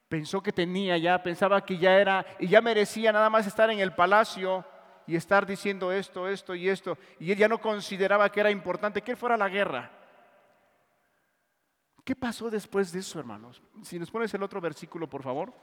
[0.08, 3.80] pensó que tenía ya, pensaba que ya era y ya merecía nada más estar en
[3.80, 4.64] el palacio
[5.06, 6.96] y estar diciendo esto, esto y esto.
[7.18, 9.90] Y él ya no consideraba que era importante que fuera la guerra.
[12.04, 13.62] ¿Qué pasó después de eso, hermanos?
[13.82, 15.54] Si nos pones el otro versículo, por favor.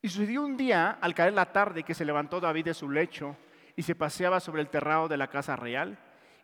[0.00, 3.36] Y sucedió un día, al caer la tarde, que se levantó David de su lecho
[3.76, 5.98] y se paseaba sobre el terrado de la casa real,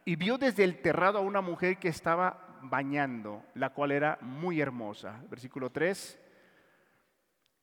[0.04, 4.60] y vio desde el terrado a una mujer que estaba bañando, la cual era muy
[4.60, 5.20] hermosa.
[5.30, 6.18] Versículo 3.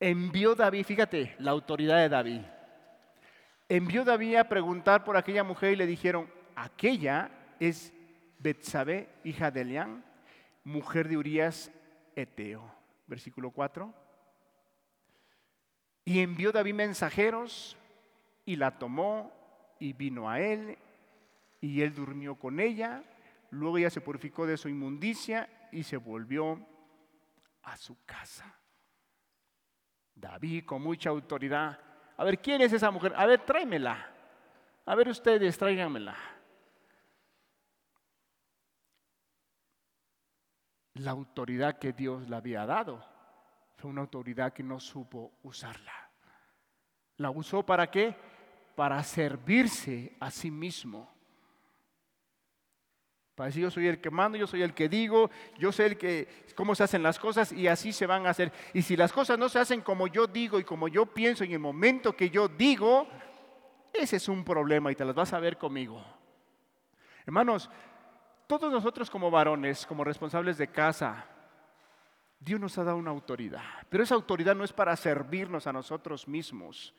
[0.00, 2.40] Envió David, fíjate, la autoridad de David.
[3.68, 7.30] Envió David a preguntar por aquella mujer y le dijeron, aquella
[7.60, 7.93] es
[8.44, 10.04] Betsabé, hija de Elián,
[10.64, 11.72] mujer de Urías
[12.14, 12.70] Eteo.
[13.06, 13.90] Versículo 4.
[16.04, 17.74] Y envió David mensajeros
[18.44, 19.32] y la tomó
[19.78, 20.76] y vino a él
[21.62, 23.02] y él durmió con ella.
[23.48, 26.60] Luego ella se purificó de su inmundicia y se volvió
[27.62, 28.60] a su casa.
[30.14, 31.80] David con mucha autoridad.
[32.14, 33.14] A ver, ¿quién es esa mujer?
[33.16, 34.06] A ver, tráemela.
[34.84, 36.33] A ver ustedes, tráiganmela.
[40.94, 43.04] La autoridad que Dios le había dado
[43.76, 45.92] fue una autoridad que no supo usarla.
[47.16, 48.16] ¿La usó para qué?
[48.74, 51.12] Para servirse a sí mismo.
[53.34, 55.28] Para decir, yo soy el que mando, yo soy el que digo,
[55.58, 58.52] yo sé el que, cómo se hacen las cosas y así se van a hacer.
[58.72, 61.50] Y si las cosas no se hacen como yo digo y como yo pienso en
[61.50, 63.08] el momento que yo digo,
[63.92, 66.04] ese es un problema y te las vas a ver conmigo.
[67.26, 67.68] Hermanos,
[68.46, 71.26] todos nosotros como varones, como responsables de casa,
[72.38, 76.28] Dios nos ha dado una autoridad, pero esa autoridad no es para servirnos a nosotros
[76.28, 76.94] mismos,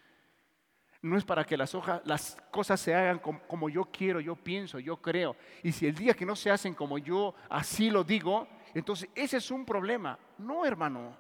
[1.01, 4.79] no es para que las, las cosas se hagan como, como, yo quiero, yo pienso,
[4.79, 5.35] yo creo.
[5.61, 9.37] Y si el día que no se hacen como yo así lo digo, entonces ese
[9.37, 10.17] es un problema.
[10.39, 11.15] No, hermano.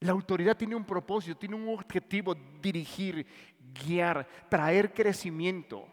[0.00, 3.26] La autoridad tiene un propósito, tiene un objetivo, dirigir,
[3.74, 5.86] guiar, traer crecimiento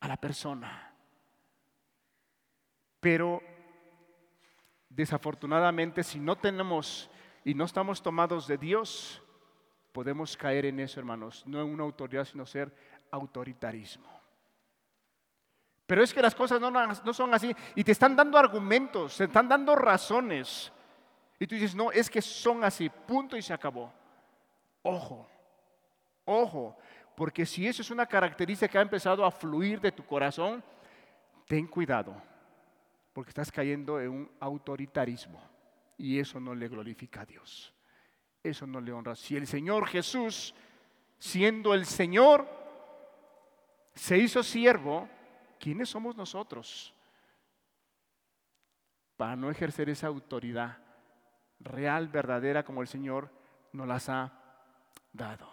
[0.00, 0.93] a la persona.
[3.04, 3.42] Pero
[4.94, 7.10] Desafortunadamente, si no tenemos
[7.44, 9.20] y no estamos tomados de Dios,
[9.92, 12.72] podemos caer en eso, hermanos, no en una autoridad, sino ser
[13.10, 14.08] autoritarismo.
[15.84, 19.24] Pero es que las cosas no, no, son así y te están dando argumentos, te
[19.24, 20.72] están dando razones.
[21.40, 23.92] Y tú dices, no, es que son así, punto y se acabó.
[24.82, 25.28] Ojo,
[26.24, 26.78] ojo,
[27.16, 30.62] porque si eso es una característica que ha empezado a fluir de tu corazón,
[31.48, 32.14] ten cuidado
[33.14, 35.40] porque estás cayendo en un autoritarismo
[35.96, 37.72] y eso no le glorifica a Dios.
[38.42, 39.14] Eso no le honra.
[39.14, 40.52] Si el Señor Jesús,
[41.18, 42.46] siendo el Señor,
[43.94, 45.08] se hizo siervo,
[45.60, 46.92] ¿quiénes somos nosotros?
[49.16, 50.78] Para no ejercer esa autoridad
[51.60, 53.30] real, verdadera, como el Señor
[53.72, 54.32] nos las ha
[55.12, 55.48] dado.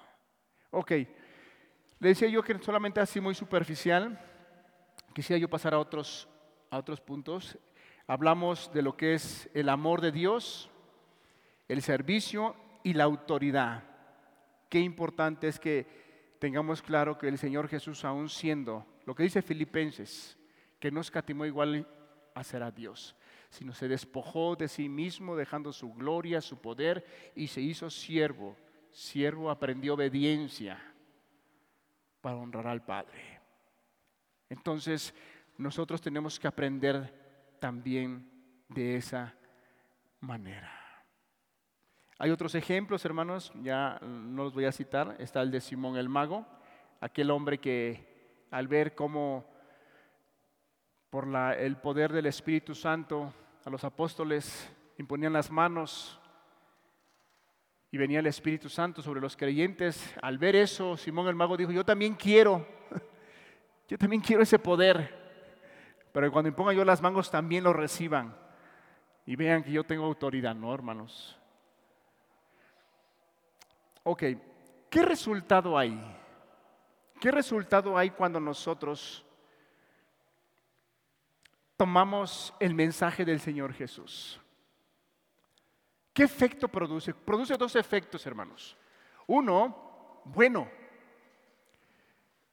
[0.71, 4.19] Ok, le decía yo que solamente así muy superficial,
[5.13, 6.27] quisiera yo pasar a otros
[6.71, 7.59] a otros puntos.
[8.07, 10.69] Hablamos de lo que es el amor de Dios,
[11.67, 13.83] el servicio y la autoridad.
[14.69, 19.41] Qué importante es que tengamos claro que el Señor Jesús, aún siendo lo que dice
[19.41, 20.37] Filipenses,
[20.79, 21.87] que no escatimó igual
[22.33, 23.15] a ser a Dios,
[23.49, 27.05] sino se despojó de sí mismo, dejando su gloria, su poder,
[27.35, 28.55] y se hizo siervo.
[28.91, 30.81] Siervo aprendió obediencia
[32.21, 33.41] para honrar al Padre.
[34.49, 35.13] Entonces,
[35.61, 38.29] nosotros tenemos que aprender también
[38.67, 39.35] de esa
[40.19, 40.71] manera.
[42.17, 45.15] Hay otros ejemplos, hermanos, ya no los voy a citar.
[45.19, 46.45] Está el de Simón el Mago,
[46.99, 49.45] aquel hombre que al ver cómo
[51.09, 53.33] por el poder del Espíritu Santo
[53.65, 56.19] a los apóstoles imponían las manos
[57.91, 61.71] y venía el Espíritu Santo sobre los creyentes, al ver eso, Simón el Mago dijo,
[61.71, 62.65] yo también quiero,
[63.89, 65.20] yo también quiero ese poder,
[66.11, 68.35] pero cuando imponga yo las manos también lo reciban
[69.25, 71.37] y vean que yo tengo autoridad, ¿no, hermanos?
[74.03, 74.23] Ok,
[74.89, 75.99] ¿qué resultado hay?
[77.19, 79.23] ¿Qué resultado hay cuando nosotros
[81.77, 84.39] tomamos el mensaje del Señor Jesús?
[86.13, 87.13] ¿Qué efecto produce?
[87.13, 88.75] Produce dos efectos, hermanos.
[89.27, 90.67] Uno, bueno,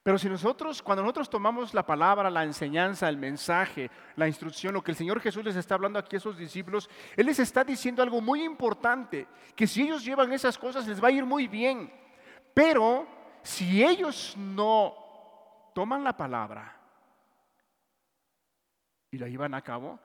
[0.09, 4.83] pero si nosotros, cuando nosotros tomamos la palabra, la enseñanza, el mensaje, la instrucción, lo
[4.83, 8.03] que el Señor Jesús les está hablando aquí a sus discípulos, Él les está diciendo
[8.03, 11.93] algo muy importante, que si ellos llevan esas cosas les va a ir muy bien.
[12.55, 13.07] Pero
[13.43, 14.95] si ellos no
[15.75, 16.75] toman la palabra
[19.11, 20.01] y la llevan a cabo,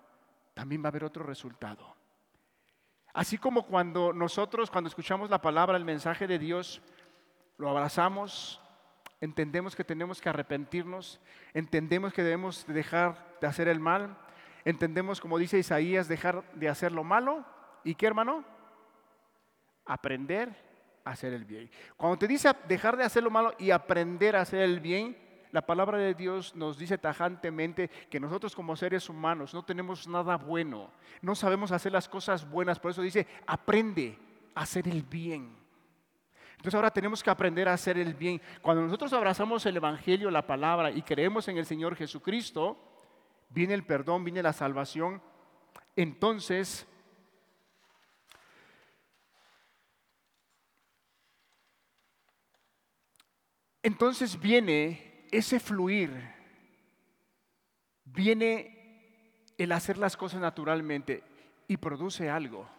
[0.53, 1.95] también va a haber otro resultado.
[3.13, 6.81] Así como cuando nosotros, cuando escuchamos la palabra, el mensaje de Dios,
[7.57, 8.59] lo abrazamos,
[9.23, 11.21] entendemos que tenemos que arrepentirnos,
[11.53, 14.17] entendemos que debemos dejar de hacer el mal,
[14.65, 17.45] entendemos, como dice Isaías, dejar de hacer lo malo.
[17.85, 18.43] ¿Y qué, hermano?
[19.85, 20.53] Aprender
[21.05, 21.71] a hacer el bien.
[21.95, 25.17] Cuando te dice dejar de hacer lo malo y aprender a hacer el bien,
[25.51, 30.35] la palabra de Dios nos dice tajantemente que nosotros como seres humanos no tenemos nada
[30.35, 34.19] bueno, no sabemos hacer las cosas buenas, por eso dice, aprende
[34.53, 35.62] a hacer el bien.
[36.63, 38.41] Entonces ahora tenemos que aprender a hacer el bien.
[38.61, 42.77] Cuando nosotros abrazamos el Evangelio, la palabra, y creemos en el Señor Jesucristo,
[43.49, 45.21] viene el perdón, viene la salvación.
[45.97, 46.87] Entonces,
[53.83, 56.33] entonces viene ese fluir,
[58.05, 61.25] viene el hacer las cosas naturalmente
[61.67, 62.69] y produce algo.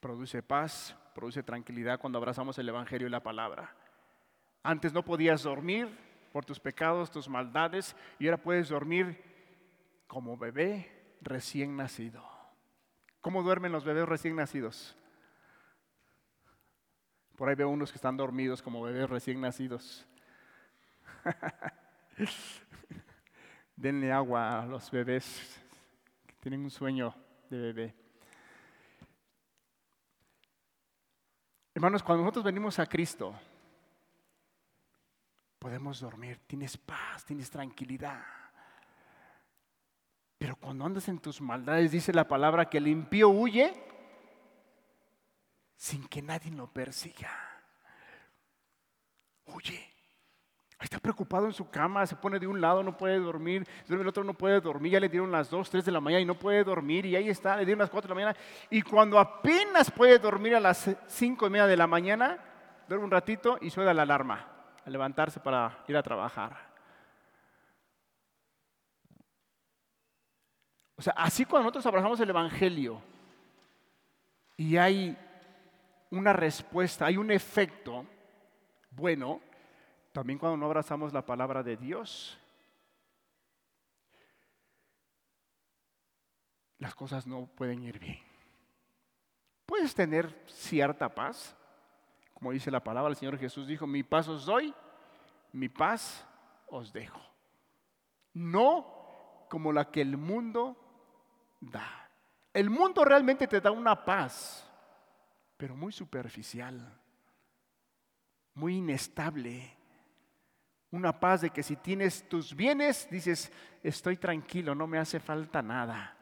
[0.00, 3.74] Produce paz, produce tranquilidad cuando abrazamos el Evangelio y la palabra.
[4.62, 5.88] Antes no podías dormir
[6.32, 9.20] por tus pecados, tus maldades, y ahora puedes dormir
[10.06, 12.24] como bebé recién nacido.
[13.20, 14.96] ¿Cómo duermen los bebés recién nacidos?
[17.34, 20.06] Por ahí veo unos que están dormidos como bebés recién nacidos.
[23.74, 25.60] Denle agua a los bebés
[26.28, 27.12] que tienen un sueño
[27.50, 28.07] de bebé.
[31.78, 33.32] Hermanos, cuando nosotros venimos a Cristo,
[35.60, 38.20] podemos dormir, tienes paz, tienes tranquilidad.
[40.38, 43.72] Pero cuando andas en tus maldades, dice la palabra que el impío huye
[45.76, 47.30] sin que nadie lo persiga.
[49.46, 49.97] Huye.
[50.80, 54.22] Está preocupado en su cama, se pone de un lado, no puede dormir, el otro
[54.22, 56.62] no puede dormir, ya le dieron las 2, 3 de la mañana y no puede
[56.62, 58.36] dormir, y ahí está, le dieron las 4 de la mañana,
[58.70, 62.38] y cuando apenas puede dormir a las 5 y media de la mañana,
[62.86, 64.46] duerme un ratito y suena la alarma
[64.84, 66.68] a levantarse para ir a trabajar.
[70.94, 73.00] O sea, así cuando nosotros abrazamos el Evangelio
[74.56, 75.16] y hay
[76.10, 78.04] una respuesta, hay un efecto
[78.90, 79.40] bueno,
[80.18, 82.36] también cuando no abrazamos la palabra de Dios,
[86.76, 88.18] las cosas no pueden ir bien.
[89.64, 91.56] Puedes tener cierta paz,
[92.34, 94.74] como dice la palabra, el Señor Jesús dijo, mi paz os doy,
[95.52, 96.26] mi paz
[96.66, 97.20] os dejo.
[98.32, 100.76] No como la que el mundo
[101.60, 102.10] da.
[102.52, 104.68] El mundo realmente te da una paz,
[105.56, 107.00] pero muy superficial,
[108.54, 109.77] muy inestable.
[110.90, 113.52] Una paz de que si tienes tus bienes, dices,
[113.82, 116.16] estoy tranquilo, no me hace falta nada.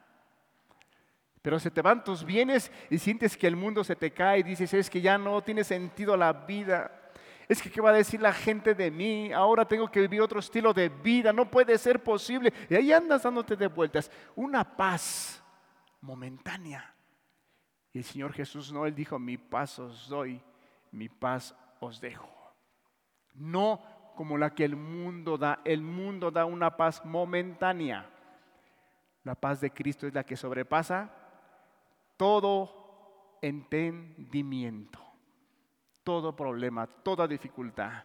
[1.40, 4.42] Pero se te van tus bienes y sientes que el mundo se te cae y
[4.42, 6.90] dices, es que ya no tiene sentido la vida.
[7.48, 9.32] Es que, ¿qué va a decir la gente de mí?
[9.32, 12.52] Ahora tengo que vivir otro estilo de vida, no puede ser posible.
[12.68, 14.10] Y ahí andas dándote de vueltas.
[14.34, 15.40] Una paz
[16.00, 16.92] momentánea.
[17.92, 20.42] Y el Señor Jesús no, Él dijo, mi paz os doy,
[20.90, 22.28] mi paz os dejo.
[23.34, 23.80] No
[24.16, 25.60] como la que el mundo da.
[25.64, 28.10] El mundo da una paz momentánea.
[29.22, 31.10] La paz de Cristo es la que sobrepasa
[32.16, 34.98] todo entendimiento,
[36.02, 38.04] todo problema, toda dificultad.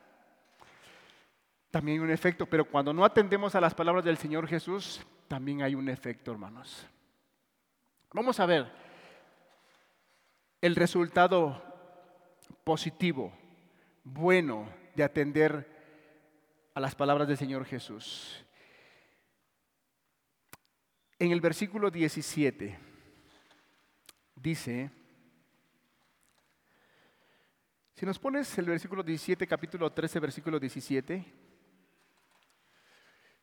[1.70, 5.62] También hay un efecto, pero cuando no atendemos a las palabras del Señor Jesús, también
[5.62, 6.86] hay un efecto, hermanos.
[8.14, 8.70] Vamos a ver
[10.60, 11.64] el resultado
[12.64, 13.32] positivo,
[14.04, 15.71] bueno de atender
[16.74, 18.46] a las palabras del Señor Jesús.
[21.20, 22.80] En el versículo 17
[24.36, 24.90] dice,
[27.94, 31.26] si nos pones el versículo 17, capítulo 13, versículo 17,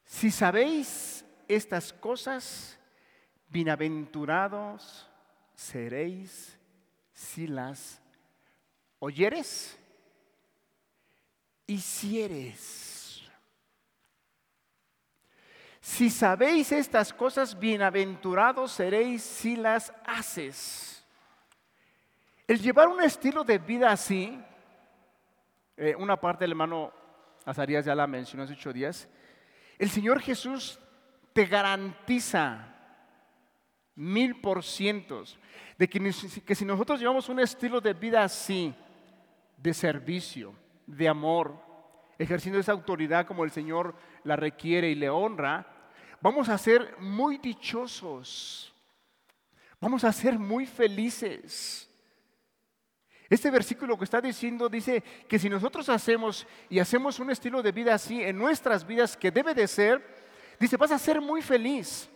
[0.05, 2.79] si sabéis estas cosas,
[3.49, 5.09] bienaventurados
[5.55, 6.59] seréis
[7.13, 8.01] si las
[9.01, 9.79] oyeres,
[11.67, 12.98] hicieres.
[15.89, 21.03] Si sabéis estas cosas, bienaventurados seréis si las haces.
[22.47, 24.39] El llevar un estilo de vida así,
[25.79, 26.93] eh, una parte del hermano
[27.47, 29.09] Azarías ya la mencionó hace ocho días,
[29.79, 30.79] el Señor Jesús
[31.33, 32.69] te garantiza
[33.95, 35.39] mil por cientos
[35.79, 36.13] de que,
[36.45, 38.75] que si nosotros llevamos un estilo de vida así,
[39.57, 40.55] de servicio,
[40.87, 41.59] de amor,
[42.19, 45.78] ejerciendo esa autoridad como el Señor la requiere y le honra,
[46.21, 48.75] vamos a ser muy dichosos,
[49.81, 51.89] vamos a ser muy felices.
[53.31, 57.73] Este versículo que está diciendo dice que si nosotros hacemos y hacemos un estilo de
[57.73, 60.03] vida así en nuestras vidas que debe de ser,
[60.59, 62.09] dice, vas a ser muy feliz,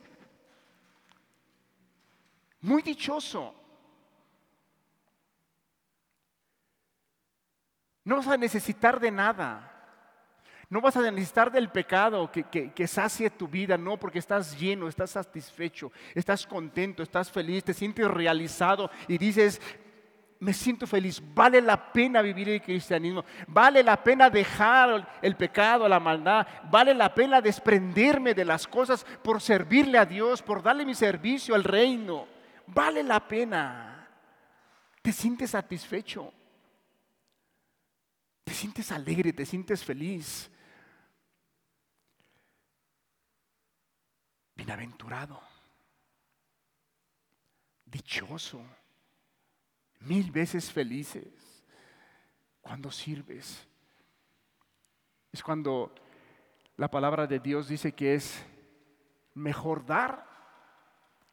[2.62, 3.55] muy dichoso.
[8.05, 9.72] No vas a necesitar de nada.
[10.73, 14.89] No vas a necesitar del pecado que, que, sacie tu vida, no, porque estás lleno,
[14.89, 19.61] estás satisfecho, estás contento, estás feliz, te sientes realizado y dices,
[20.40, 25.86] me siento feliz, vale la pena vivir el cristianismo, vale la pena dejar el pecado,
[25.86, 30.86] la maldad, vale la pena desprenderme de las cosas por servirle a Dios, por darle
[30.86, 32.27] mi servicio al reino,
[32.66, 34.09] vale la pena.
[35.03, 36.32] Te sientes satisfecho.
[38.43, 40.49] Te sientes alegre, te sientes feliz.
[44.63, 45.41] Bienaventurado.
[47.85, 48.65] Dichoso.
[49.99, 51.65] Mil veces felices
[52.61, 53.67] cuando sirves.
[55.33, 55.93] Es cuando
[56.77, 58.47] la palabra de Dios dice que es
[59.35, 60.29] mejor dar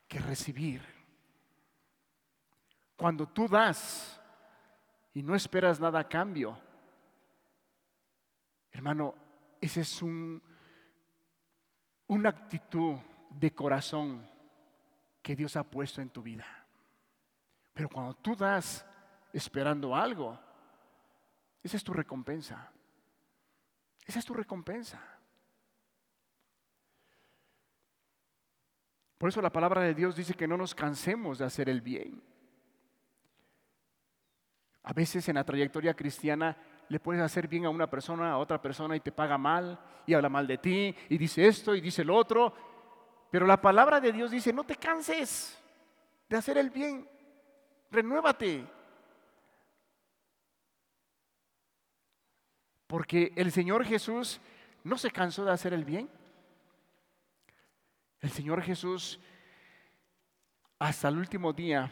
[0.07, 0.81] que recibir.
[2.95, 4.19] Cuando tú das
[5.13, 6.59] y no esperas nada a cambio,
[8.71, 9.13] Hermano,
[9.59, 10.41] esa es un,
[12.07, 12.97] una actitud
[13.29, 14.27] de corazón
[15.21, 16.45] que Dios ha puesto en tu vida.
[17.73, 18.85] Pero cuando tú das
[19.31, 20.37] esperando algo,
[21.63, 22.71] esa es tu recompensa.
[24.05, 25.01] Esa es tu recompensa.
[29.17, 32.23] Por eso la palabra de Dios dice que no nos cansemos de hacer el bien.
[34.83, 36.57] A veces en la trayectoria cristiana
[36.87, 40.13] le puedes hacer bien a una persona, a otra persona y te paga mal y
[40.13, 42.53] habla mal de ti y dice esto y dice lo otro.
[43.31, 45.57] Pero la palabra de Dios dice, no te canses
[46.27, 47.07] de hacer el bien,
[47.91, 48.65] renuévate.
[52.87, 54.39] Porque el Señor Jesús
[54.83, 56.09] no se cansó de hacer el bien.
[58.19, 59.19] El Señor Jesús
[60.79, 61.91] hasta el último día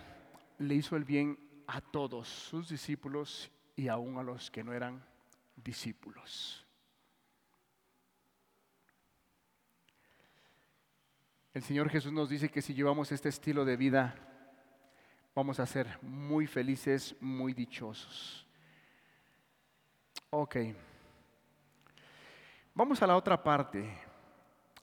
[0.58, 1.38] le hizo el bien
[1.68, 5.06] a todos sus discípulos y aún a los que no eran
[5.56, 6.67] discípulos.
[11.58, 14.14] El Señor Jesús nos dice que si llevamos este estilo de vida,
[15.34, 18.46] vamos a ser muy felices, muy dichosos.
[20.30, 20.56] Ok.
[22.76, 23.92] Vamos a la otra parte,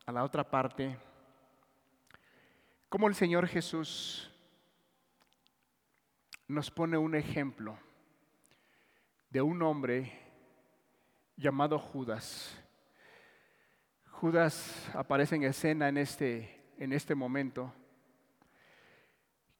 [0.04, 0.98] a la otra parte.
[2.88, 4.28] Como el Señor Jesús
[6.48, 7.78] nos pone un ejemplo
[9.30, 10.12] de un hombre
[11.36, 12.60] llamado Judas.
[14.10, 17.72] Judas aparece en escena en este, en este momento,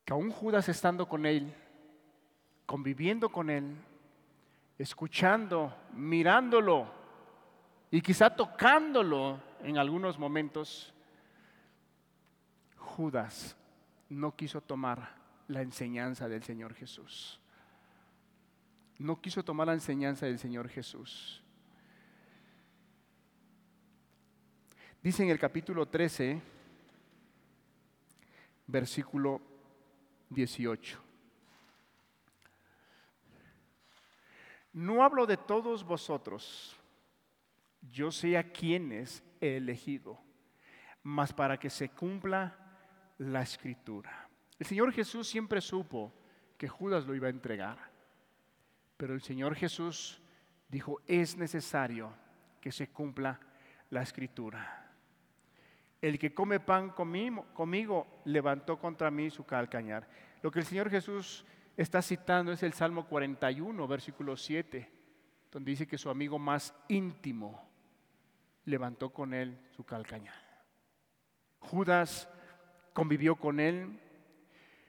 [0.05, 1.55] que aún Judas estando con él,
[2.67, 3.77] conviviendo con él,
[4.79, 6.93] escuchando, mirándolo
[7.91, 10.93] y quizá tocándolo en algunos momentos,
[12.77, 13.57] Judas
[14.09, 15.15] no quiso tomar
[15.49, 17.41] la enseñanza del Señor Jesús
[18.99, 21.43] no quiso tomar la enseñanza del Señor Jesús.
[25.03, 26.41] Dice en el capítulo 13,
[28.67, 29.41] versículo
[30.31, 31.01] 18.
[34.73, 36.77] No hablo de todos vosotros,
[37.93, 40.19] yo sé a quienes he elegido,
[41.03, 42.59] mas para que se cumpla
[43.19, 44.29] la escritura.
[44.59, 46.13] El Señor Jesús siempre supo
[46.59, 47.91] que Judas lo iba a entregar,
[48.97, 50.21] pero el Señor Jesús
[50.69, 52.13] dijo, es necesario
[52.61, 53.39] que se cumpla
[53.91, 54.84] la escritura.
[56.05, 60.07] El que come pan conmigo, levantó contra mí su calcañar.
[60.43, 61.47] Lo que el Señor Jesús
[61.79, 64.87] está citando es el Salmo 41, versículo 7,
[65.51, 67.67] donde dice que su amigo más íntimo
[68.67, 70.35] levantó con él su calcañar.
[71.61, 72.29] Judas
[72.93, 73.99] convivió con él.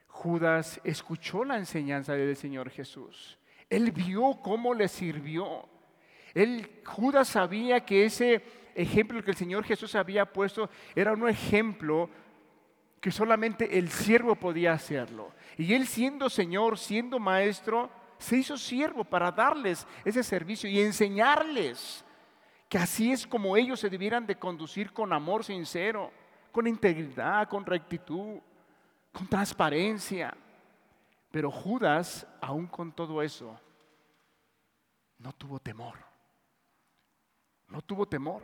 [0.07, 3.39] Judas escuchó la enseñanza del Señor Jesús.
[3.69, 5.69] Él vio cómo le sirvió.
[6.33, 12.10] Él, Judas sabía que ese ejemplo que el Señor Jesús había puesto era un ejemplo
[12.99, 15.31] que solamente el siervo podía hacerlo.
[15.57, 22.03] Y él siendo Señor, siendo Maestro, se hizo siervo para darles ese servicio y enseñarles
[22.69, 26.11] que así es como ellos se debieran de conducir con amor sincero,
[26.52, 28.39] con integridad, con rectitud,
[29.11, 30.35] con transparencia.
[31.31, 33.60] Pero Judas, aún con todo eso,
[35.19, 35.97] no tuvo temor.
[37.68, 38.41] No tuvo temor.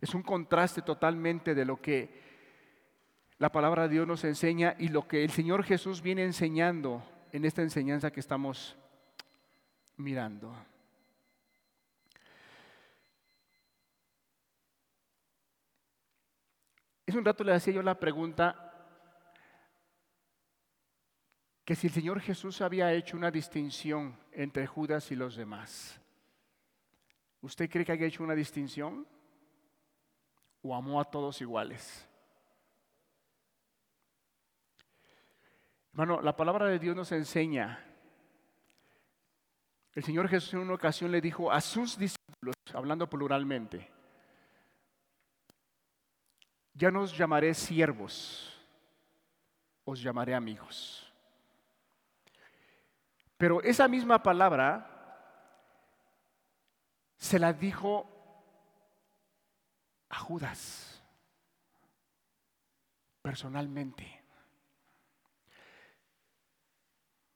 [0.00, 2.28] Es un contraste totalmente de lo que
[3.38, 7.02] la palabra de Dios nos enseña y lo que el Señor Jesús viene enseñando
[7.32, 8.76] en esta enseñanza que estamos
[9.96, 10.54] mirando.
[17.06, 18.68] Es un rato le hacía yo la pregunta
[21.64, 26.00] que si el Señor Jesús había hecho una distinción entre Judas y los demás.
[27.40, 29.06] ¿Usted cree que haya hecho una distinción?
[30.68, 32.06] ¿O amó a todos iguales?
[35.92, 37.82] Hermano, la palabra de Dios nos enseña.
[39.94, 43.90] El Señor Jesús en una ocasión le dijo a sus discípulos, hablando pluralmente,
[46.74, 48.54] ya no os llamaré siervos,
[49.86, 51.10] os llamaré amigos.
[53.38, 54.86] Pero esa misma palabra
[57.16, 58.17] se la dijo
[60.08, 61.02] a Judas
[63.22, 64.22] personalmente.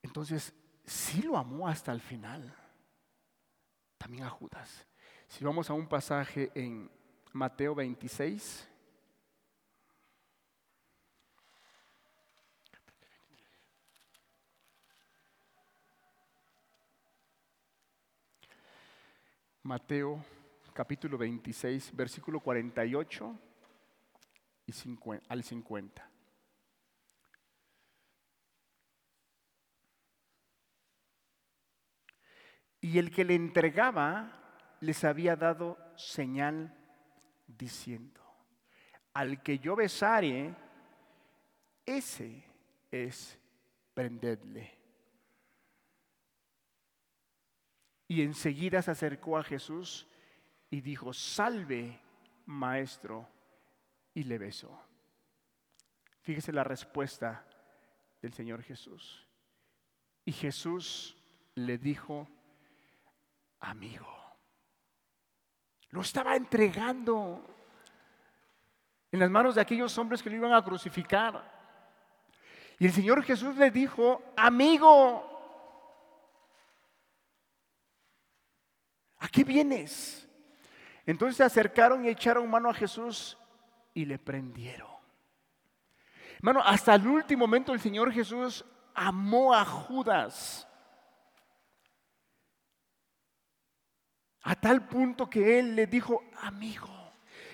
[0.02, 0.54] Entonces,
[0.84, 2.54] sí lo amó hasta el final.
[3.98, 4.86] También a Judas.
[5.28, 6.90] Si vamos a un pasaje en
[7.32, 8.68] Mateo 26.
[19.62, 20.24] Mateo
[20.72, 23.38] capítulo 26, versículo 48
[24.66, 24.72] y
[25.28, 26.10] al 50.
[32.80, 36.76] Y el que le entregaba les había dado señal
[37.46, 38.20] diciendo,
[39.14, 40.56] al que yo besare,
[41.86, 42.44] ese
[42.90, 43.38] es
[43.94, 44.78] prendedle.
[48.08, 50.08] Y enseguida se acercó a Jesús
[50.72, 52.00] y dijo, salve,
[52.46, 53.28] maestro,
[54.14, 54.74] y le besó.
[56.22, 57.44] Fíjese la respuesta
[58.22, 59.28] del Señor Jesús.
[60.24, 61.14] Y Jesús
[61.56, 62.26] le dijo,
[63.60, 64.08] amigo.
[65.90, 67.44] Lo estaba entregando
[69.10, 71.52] en las manos de aquellos hombres que lo iban a crucificar.
[72.78, 75.22] Y el Señor Jesús le dijo, amigo,
[79.18, 80.30] ¿a qué vienes?
[81.12, 83.36] Entonces se acercaron y echaron mano a Jesús
[83.92, 84.88] y le prendieron.
[86.36, 88.64] Hermano, hasta el último momento el Señor Jesús
[88.94, 90.66] amó a Judas.
[94.44, 96.88] A tal punto que él le dijo, amigo.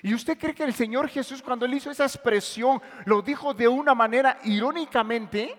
[0.03, 3.67] ¿Y usted cree que el Señor Jesús cuando él hizo esa expresión lo dijo de
[3.67, 5.59] una manera irónicamente?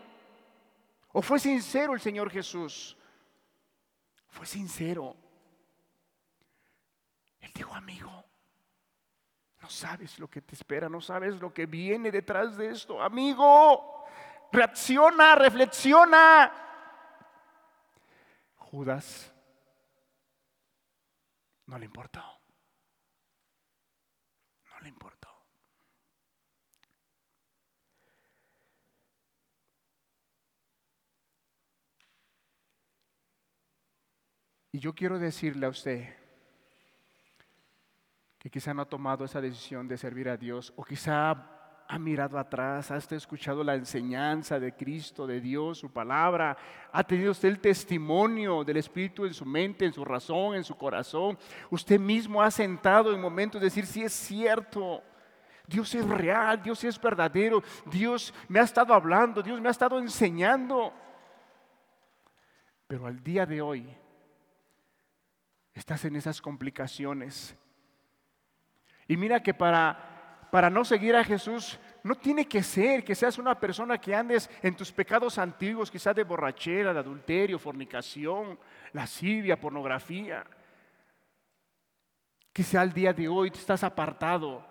[1.12, 2.96] ¿O fue sincero el Señor Jesús?
[4.30, 5.18] Fue sincero.
[7.50, 8.26] Él dijo, amigo,
[9.60, 13.02] no sabes lo que te espera, no sabes lo que viene detrás de esto.
[13.02, 14.06] Amigo,
[14.52, 16.52] reacciona, reflexiona.
[18.56, 19.34] Judas
[21.66, 22.22] no le importó.
[24.72, 25.28] No le importó.
[34.72, 36.19] Y yo quiero decirle a usted
[38.40, 41.60] que quizá no ha tomado esa decisión de servir a Dios o quizá
[41.92, 46.56] ha mirado atrás, ha escuchado la enseñanza de Cristo, de Dios, su palabra,
[46.92, 50.78] ha tenido usted el testimonio del Espíritu en su mente, en su razón, en su
[50.78, 51.36] corazón.
[51.72, 55.02] Usted mismo ha sentado en momentos de decir, sí es cierto,
[55.66, 59.98] Dios es real, Dios es verdadero, Dios me ha estado hablando, Dios me ha estado
[59.98, 60.94] enseñando.
[62.86, 63.98] Pero al día de hoy
[65.74, 67.58] estás en esas complicaciones.
[69.10, 70.10] Y mira que para
[70.50, 74.50] para no seguir a Jesús, no tiene que ser que seas una persona que andes
[74.62, 78.58] en tus pecados antiguos, quizás de borrachera, de adulterio, fornicación,
[78.94, 80.44] lascivia, pornografía.
[82.52, 84.66] Que sea el día de hoy te estás apartado.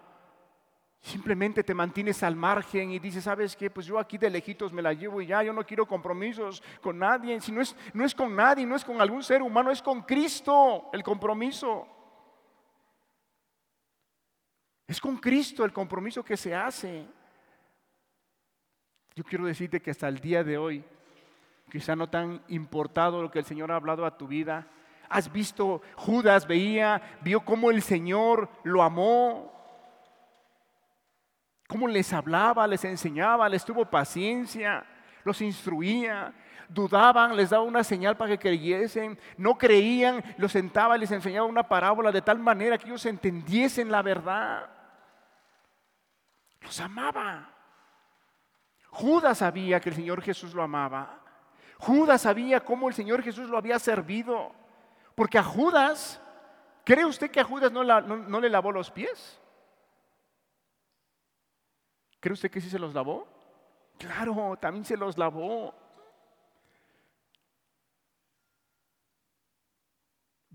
[1.00, 3.70] Simplemente te mantienes al margen y dices, ¿sabes qué?
[3.70, 6.98] Pues yo aquí de lejitos me la llevo y ya, yo no quiero compromisos con
[6.98, 7.40] nadie.
[7.40, 10.02] Si no es, no es con nadie, no es con algún ser humano, es con
[10.02, 11.97] Cristo el compromiso.
[14.88, 17.06] Es con Cristo el compromiso que se hace.
[19.14, 20.82] Yo quiero decirte que hasta el día de hoy,
[21.70, 24.66] quizá no tan importado lo que el Señor ha hablado a tu vida,
[25.10, 29.52] has visto, Judas veía, vio cómo el Señor lo amó,
[31.66, 34.86] cómo les hablaba, les enseñaba, les tuvo paciencia,
[35.22, 36.32] los instruía,
[36.66, 41.46] dudaban, les daba una señal para que creyesen, no creían, los sentaba y les enseñaba
[41.46, 44.77] una parábola de tal manera que ellos entendiesen la verdad.
[46.68, 47.48] Los amaba.
[48.90, 51.18] Judas sabía que el Señor Jesús lo amaba.
[51.78, 54.52] Judas sabía cómo el Señor Jesús lo había servido.
[55.14, 56.20] Porque a Judas,
[56.84, 59.40] ¿cree usted que a Judas no, no le lavó los pies?
[62.20, 63.26] ¿Cree usted que sí se los lavó?
[63.96, 65.74] Claro, también se los lavó.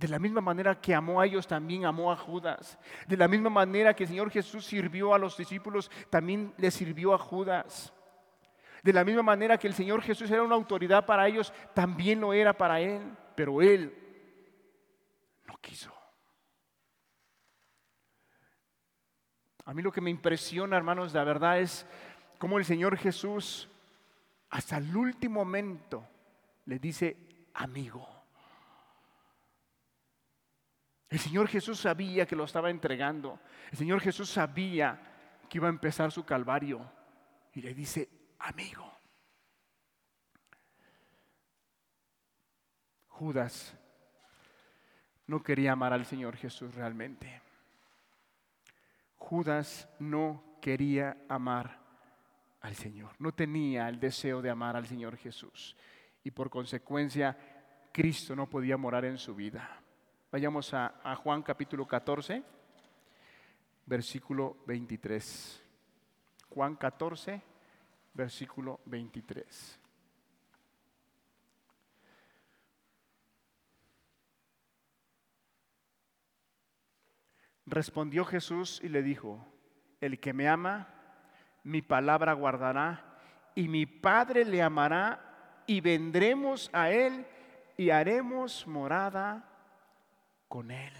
[0.04, 2.78] De la misma manera que amó a ellos, también amó a Judas.
[3.08, 7.14] De la misma manera que el Señor Jesús sirvió a los discípulos, también le sirvió
[7.14, 7.94] a Judas.
[8.84, 12.34] De la misma manera que el Señor Jesús era una autoridad para ellos, también lo
[12.34, 13.16] era para Él.
[13.34, 13.98] Pero Él
[15.48, 15.94] no quiso.
[19.64, 21.86] A mí lo que me impresiona, hermanos, la verdad es
[22.40, 23.70] cómo el Señor Jesús,
[24.50, 26.06] hasta el último momento,
[26.66, 27.16] le dice
[27.54, 28.13] amigo.
[31.14, 33.40] El Señor Jesús sabía que lo estaba entregando.
[33.72, 35.00] El Señor Jesús sabía
[35.48, 36.92] que iba a empezar su calvario.
[37.54, 38.10] Y le dice,
[38.40, 38.92] amigo.
[43.10, 43.78] Judas
[45.28, 47.44] no quería amar al Señor Jesús realmente.
[49.18, 51.78] Judas no quería amar
[52.62, 53.12] al Señor.
[53.20, 55.78] No tenía el deseo de amar al Señor Jesús.
[56.24, 57.38] Y por consecuencia,
[57.92, 59.83] Cristo no podía morar en su vida.
[60.34, 62.42] Vayamos a, Juan capítulo 14,
[63.86, 65.64] versículo 23.
[66.50, 67.40] Juan 14,
[68.16, 69.80] versículo 23.
[77.68, 79.46] Respondió Jesús y le dijo,
[80.02, 80.88] el que me ama,
[81.64, 83.20] mi palabra guardará,
[83.54, 87.28] y mi Padre le amará, y vendremos a él
[87.78, 89.52] y haremos morada
[90.54, 90.94] con Él.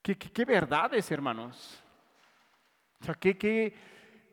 [0.00, 1.84] ¿Qué, verdades, hermanos?
[3.02, 3.74] O sea, qué, qué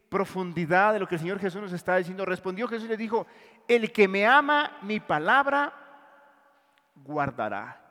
[0.07, 2.23] profundidad de lo que el Señor Jesús nos está diciendo.
[2.23, 3.27] Respondió Jesús y le dijo,
[3.67, 5.73] el que me ama, mi palabra
[6.95, 7.81] guardará.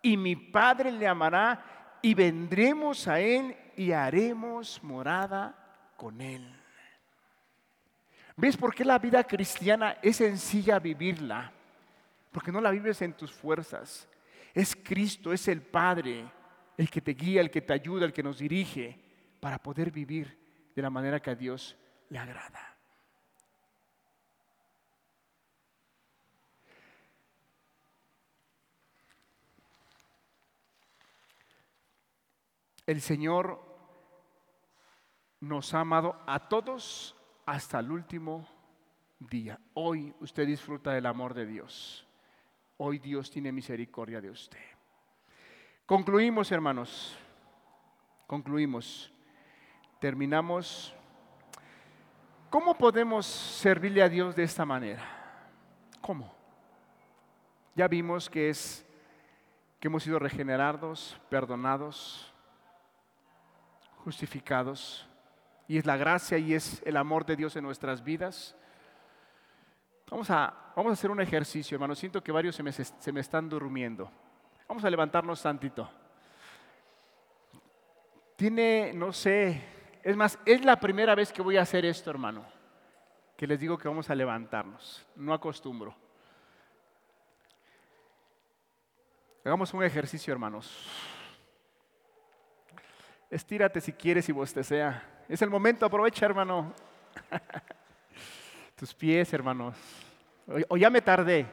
[0.00, 5.54] Y mi Padre le amará y vendremos a Él y haremos morada
[5.94, 6.58] con Él.
[8.34, 11.52] ¿Ves por qué la vida cristiana es sencilla vivirla?
[12.32, 14.08] Porque no la vives en tus fuerzas,
[14.54, 16.30] es Cristo, es el Padre,
[16.76, 18.98] el que te guía, el que te ayuda, el que nos dirige
[19.40, 20.38] para poder vivir
[20.74, 21.76] de la manera que a Dios
[22.08, 22.70] le agrada.
[32.86, 33.60] El Señor
[35.40, 37.16] nos ha amado a todos
[37.46, 38.46] hasta el último
[39.18, 39.58] día.
[39.72, 42.06] Hoy usted disfruta del amor de Dios.
[42.76, 44.58] Hoy Dios tiene misericordia de usted.
[45.86, 47.16] Concluimos, hermanos.
[48.26, 49.12] Concluimos.
[50.00, 50.94] Terminamos.
[52.50, 55.04] ¿Cómo podemos servirle a Dios de esta manera?
[56.00, 56.34] ¿Cómo?
[57.74, 58.84] Ya vimos que es
[59.78, 62.32] que hemos sido regenerados, perdonados,
[64.04, 65.06] justificados,
[65.68, 68.56] y es la gracia y es el amor de Dios en nuestras vidas.
[70.10, 71.94] Vamos a, vamos a hacer un ejercicio, hermano.
[71.94, 74.10] Siento que varios se me, se me están durmiendo.
[74.68, 75.90] Vamos a levantarnos tantito.
[78.36, 79.62] Tiene, no sé,
[80.02, 82.44] Es más, es la primera vez que voy a hacer esto, hermano.
[83.36, 85.06] Que les digo que vamos a levantarnos.
[85.16, 85.94] No acostumbro.
[89.44, 90.88] Hagamos un ejercicio, hermanos.
[93.30, 95.24] Estírate si quieres y vos te sea.
[95.28, 96.74] Es el momento, aprovecha, hermano.
[98.74, 99.76] Tus pies, hermanos.
[100.68, 101.46] O, ya me tardé.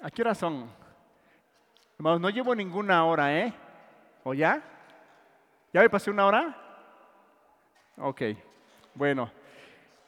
[0.00, 0.70] ¿A qué hora son?
[1.98, 3.52] Hermanos, no llevo ninguna hora, ¿eh?
[4.22, 4.62] ¿O ya?
[5.72, 6.56] ¿Ya me pasé una hora?
[7.96, 8.22] Ok,
[8.94, 9.30] bueno,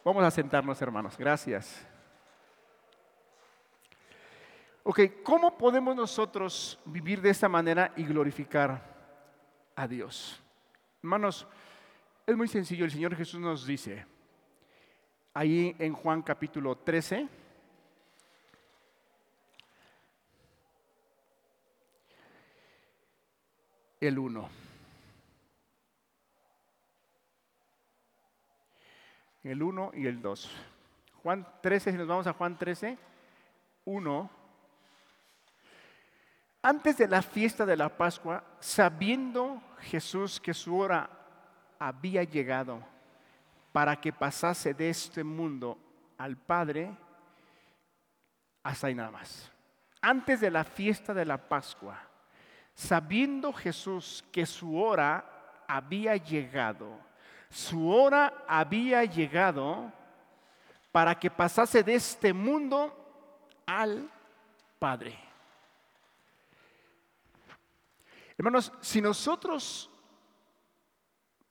[0.05, 1.19] vamos a sentarnos, hermanos.
[1.19, 1.85] Gracias.
[4.85, 8.81] Ok, ¿cómo podemos nosotros vivir de esta manera y glorificar
[9.75, 10.41] a Dios?
[11.03, 11.47] Hermanos,
[12.25, 12.85] es muy sencillo.
[12.85, 14.07] El Señor Jesús nos dice,
[15.35, 17.29] ahí en Juan capítulo 13,
[24.01, 24.49] el 1.
[29.43, 30.51] El 1 y el 2.
[31.23, 32.99] Juan 13, si nos vamos a Juan 13,
[33.85, 34.31] 1.
[36.63, 41.09] Antes de la fiesta de la Pascua, sabiendo Jesús que su hora
[41.79, 42.85] había llegado
[43.73, 45.79] para que pasase de este mundo
[46.19, 46.91] al Padre,
[48.63, 49.51] hasta ahí nada más.
[50.03, 51.99] Antes de la fiesta de la Pascua,
[52.75, 56.99] sabiendo Jesús que su hora había llegado,
[57.51, 59.93] su hora había llegado
[60.93, 62.97] para que pasase de este mundo
[63.67, 64.11] al
[64.79, 65.19] Padre.
[68.37, 69.90] Hermanos, si nosotros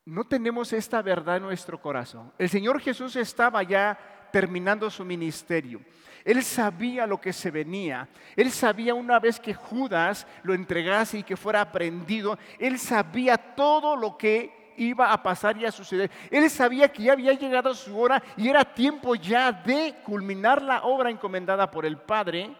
[0.10, 3.98] no tenemos esta verdad en nuestro corazón, el Señor Jesús estaba ya
[4.32, 5.82] terminando su ministerio.
[6.26, 8.08] Él sabía lo que se venía.
[8.36, 13.96] Él sabía una vez que Judas lo entregase y que fuera aprendido, él sabía todo
[13.96, 16.10] lo que iba a pasar y a suceder.
[16.32, 20.84] Él sabía que ya había llegado su hora y era tiempo ya de culminar la
[20.84, 22.56] obra encomendada por el Padre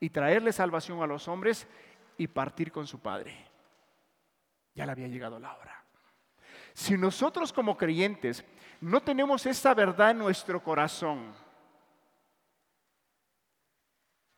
[0.00, 1.66] y traerle salvación a los hombres
[2.18, 3.36] y partir con su Padre.
[4.74, 5.85] Ya le había llegado la hora.
[6.76, 8.44] Si nosotros como creyentes
[8.82, 11.32] no tenemos esta verdad en nuestro corazón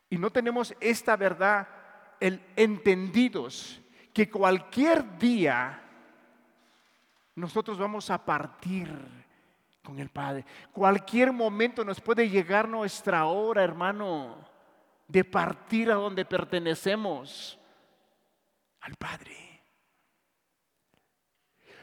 [0.09, 1.67] y no tenemos esta verdad
[2.17, 3.81] el, entendidos
[4.13, 5.83] que cualquier día
[7.35, 8.87] nosotros vamos a partir
[9.83, 10.45] con el Padre.
[10.71, 14.37] Cualquier momento nos puede llegar nuestra hora, hermano,
[15.09, 17.59] de partir a donde pertenecemos
[18.79, 19.48] al Padre.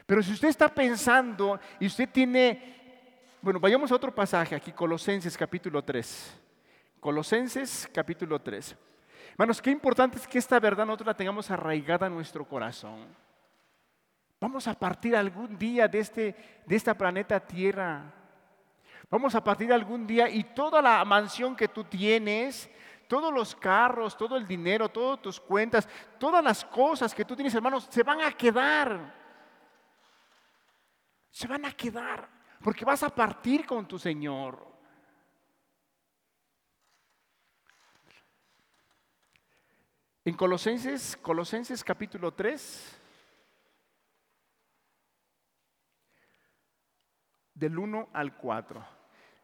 [0.07, 5.37] Pero si usted está pensando y usted tiene, bueno, vayamos a otro pasaje aquí, Colosenses
[5.37, 6.33] capítulo 3.
[7.01, 8.75] Colosenses capítulo 3.
[9.31, 13.05] Hermanos, qué importante es que esta verdad nosotros la tengamos arraigada en nuestro corazón.
[14.39, 16.35] Vamos a partir algún día de, este,
[16.65, 18.01] de esta planeta Tierra.
[19.11, 22.69] Vamos a partir algún día y toda la mansión que tú tienes,
[23.09, 27.53] todos los carros, todo el dinero, todas tus cuentas, todas las cosas que tú tienes,
[27.53, 29.16] hermanos, se van a quedar.
[31.37, 32.27] Se van a quedar,
[32.63, 34.57] porque vas a partir con tu Señor.
[40.25, 42.99] En Colosenses, Colosenses capítulo 3,
[47.53, 48.87] del 1 al 4.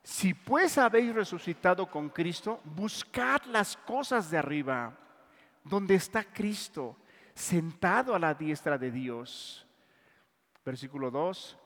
[0.01, 4.97] Si pues habéis resucitado con Cristo, buscad las cosas de arriba,
[5.63, 6.97] donde está Cristo,
[7.35, 9.67] sentado a la diestra de Dios.
[10.65, 11.59] Versículo 2.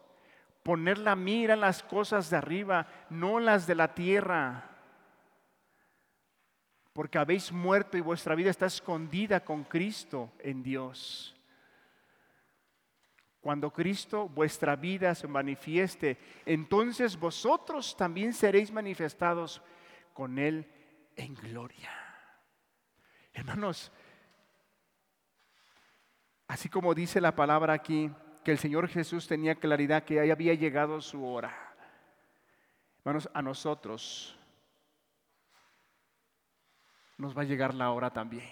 [0.67, 4.69] Poner la mira en las cosas de arriba, no las de la tierra.
[6.91, 11.33] Porque habéis muerto y vuestra vida está escondida con Cristo en Dios.
[13.39, 19.61] Cuando Cristo vuestra vida se manifieste, entonces vosotros también seréis manifestados
[20.11, 20.69] con Él
[21.15, 21.91] en gloria.
[23.31, 23.89] Hermanos,
[26.45, 28.11] así como dice la palabra aquí,
[28.47, 31.53] que el Señor Jesús tenía claridad que ya había llegado su hora.
[32.99, 34.39] Hermanos, a nosotros
[37.17, 38.47] nos va a llegar la hora también.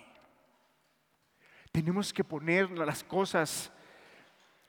[1.72, 3.72] Tenemos que poner las cosas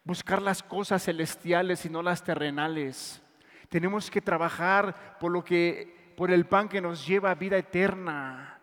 [0.05, 3.21] buscar las cosas celestiales y no las terrenales.
[3.69, 8.61] Tenemos que trabajar por lo que por el pan que nos lleva a vida eterna.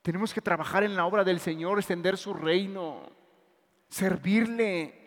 [0.00, 3.10] Tenemos que trabajar en la obra del Señor, extender su reino,
[3.88, 5.01] servirle.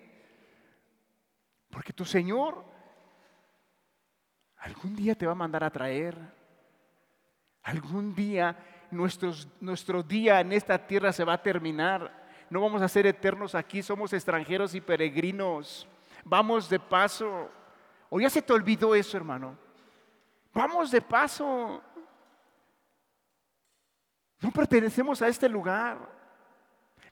[1.75, 2.63] Porque tu Señor
[4.55, 6.17] algún día te va a mandar a traer.
[7.63, 8.57] Algún día
[8.91, 13.81] nuestro día en esta tierra se va a terminar no vamos a ser eternos aquí,
[13.81, 15.87] somos extranjeros y peregrinos.
[16.23, 17.49] Vamos de paso.
[18.09, 19.57] ¿O ya se te olvidó eso, hermano?
[20.53, 21.81] Vamos de paso.
[24.39, 25.97] No pertenecemos a este lugar.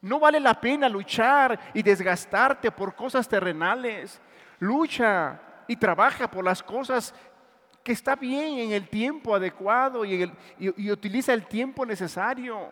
[0.01, 4.21] No vale la pena luchar y desgastarte por cosas terrenales.
[4.63, 7.13] Lucha y trabaja por las cosas
[7.83, 10.31] que está bien en el tiempo adecuado y,
[10.89, 12.71] utiliza el tiempo necesario.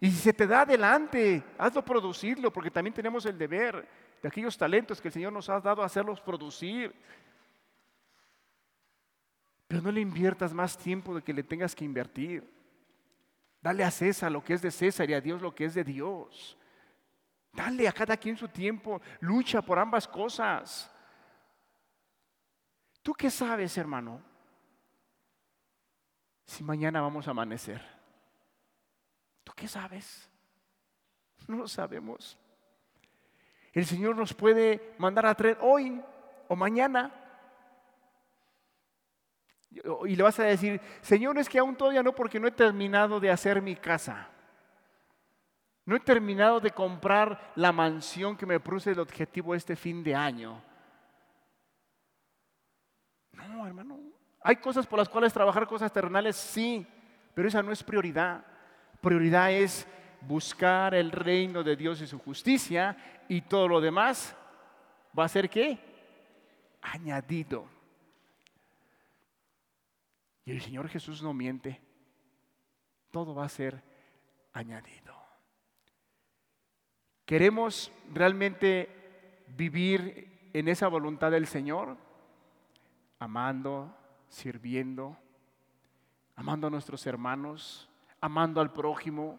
[0.00, 3.88] Y si se te da adelante, hazlo producirlo, porque también tenemos el deber
[4.20, 6.92] de aquellos talentos que el Señor nos ha dado hacerlos producir.
[9.68, 12.42] Pero no le inviertas más tiempo de que le tengas que invertir.
[13.62, 15.84] Dale a César lo que es de César y a Dios lo que es de
[15.84, 16.56] Dios.
[17.58, 19.00] Dale a cada quien su tiempo.
[19.18, 20.88] Lucha por ambas cosas.
[23.02, 24.22] ¿Tú qué sabes, hermano?
[26.44, 27.82] Si mañana vamos a amanecer.
[29.42, 30.30] ¿Tú qué sabes?
[31.48, 32.38] No lo sabemos.
[33.72, 36.00] El Señor nos puede mandar a traer hoy
[36.46, 37.12] o mañana.
[40.06, 43.18] Y le vas a decir, Señor, es que aún todavía no porque no he terminado
[43.18, 44.30] de hacer mi casa.
[45.88, 50.14] No he terminado de comprar la mansión que me produce el objetivo este fin de
[50.14, 50.60] año.
[53.32, 53.98] No, hermano.
[54.42, 56.86] Hay cosas por las cuales trabajar cosas terrenales, sí,
[57.34, 58.44] pero esa no es prioridad
[59.00, 59.86] prioridad es
[60.20, 64.36] buscar el reino de Dios y su justicia y todo lo demás
[65.16, 65.78] va a ser qué?
[66.82, 67.66] Añadido.
[70.44, 71.80] Y el Señor Jesús no miente.
[73.10, 73.82] Todo va a ser
[74.52, 75.07] añadido.
[77.28, 78.88] ¿Queremos realmente
[79.54, 81.98] vivir en esa voluntad del Señor?
[83.18, 83.94] Amando,
[84.30, 85.14] sirviendo,
[86.36, 87.86] amando a nuestros hermanos,
[88.22, 89.38] amando al prójimo.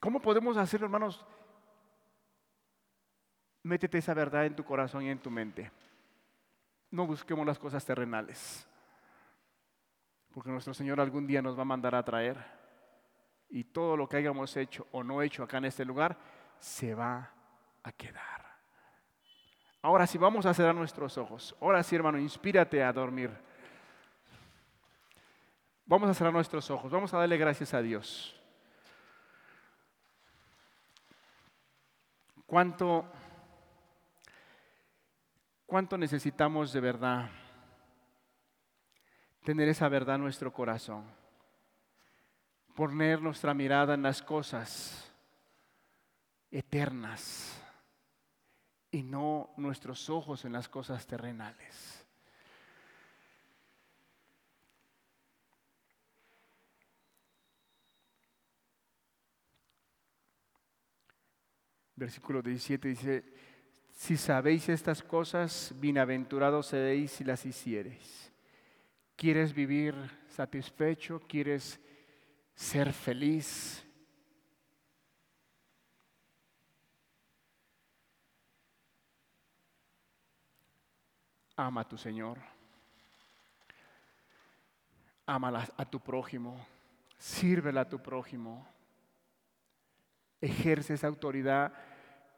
[0.00, 1.24] ¿Cómo podemos hacerlo, hermanos?
[3.62, 5.72] Métete esa verdad en tu corazón y en tu mente.
[6.90, 8.68] No busquemos las cosas terrenales,
[10.34, 12.59] porque nuestro Señor algún día nos va a mandar a traer
[13.50, 16.16] y todo lo que hayamos hecho o no hecho acá en este lugar
[16.58, 17.30] se va
[17.82, 18.40] a quedar.
[19.82, 21.56] Ahora sí, vamos a cerrar nuestros ojos.
[21.60, 23.30] Ahora sí, hermano, inspírate a dormir.
[25.86, 28.36] Vamos a cerrar nuestros ojos, vamos a darle gracias a Dios.
[32.46, 33.04] ¿Cuánto,
[35.66, 37.30] cuánto necesitamos de verdad
[39.42, 41.19] tener esa verdad en nuestro corazón?
[42.80, 45.12] Poner nuestra mirada en las cosas
[46.50, 47.62] eternas
[48.90, 52.06] y no nuestros ojos en las cosas terrenales.
[61.96, 63.24] Versículo 17 dice,
[63.92, 68.32] si sabéis estas cosas, bienaventurados seréis si las hiciereis.
[69.16, 69.94] ¿Quieres vivir
[70.28, 71.20] satisfecho?
[71.28, 71.78] ¿Quieres
[72.54, 73.84] ser feliz?
[81.56, 82.38] Ama a tu Señor.
[85.26, 86.58] Ama a tu prójimo.
[87.18, 88.66] Sírvela a tu prójimo.
[90.40, 91.72] Ejerce esa autoridad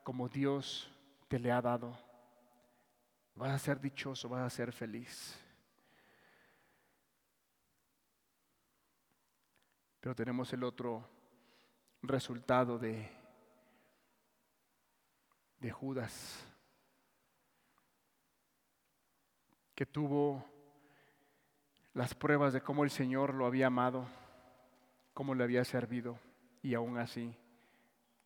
[0.02, 0.90] como Dios
[1.28, 1.96] te le ha dado.
[3.34, 5.41] Vas a ser dichoso, vas a ser feliz.
[10.02, 11.08] Pero tenemos el otro
[12.02, 13.08] resultado de,
[15.60, 16.44] de Judas,
[19.76, 20.44] que tuvo
[21.94, 24.08] las pruebas de cómo el Señor lo había amado,
[25.14, 26.18] cómo le había servido,
[26.62, 27.36] y aún así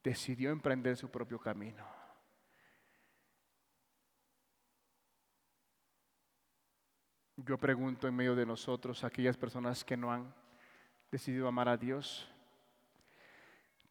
[0.02, 1.86] decidió emprender su propio camino.
[7.36, 10.45] Yo pregunto en medio de nosotros, aquellas personas que no han
[11.10, 12.28] decidido amar a Dios,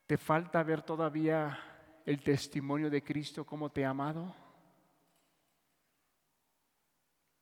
[0.06, 1.60] ¿te falta ver todavía
[2.06, 4.36] el testimonio de Cristo como te ha amado?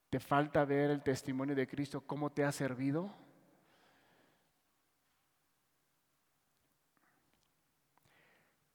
[0.09, 3.23] ¿Te falta ver el testimonio de Cristo cómo te ha servido?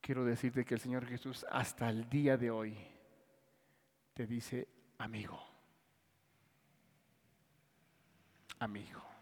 [0.08, 2.78] quiero decirte que el Señor Jesús hasta el día de hoy
[4.14, 4.66] te dice,
[4.96, 5.38] amigo,
[8.58, 9.17] amigo.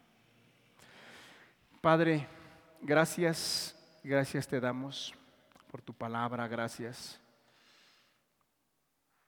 [1.86, 2.26] Padre,
[2.82, 5.14] gracias, gracias te damos
[5.70, 7.20] por tu palabra, gracias.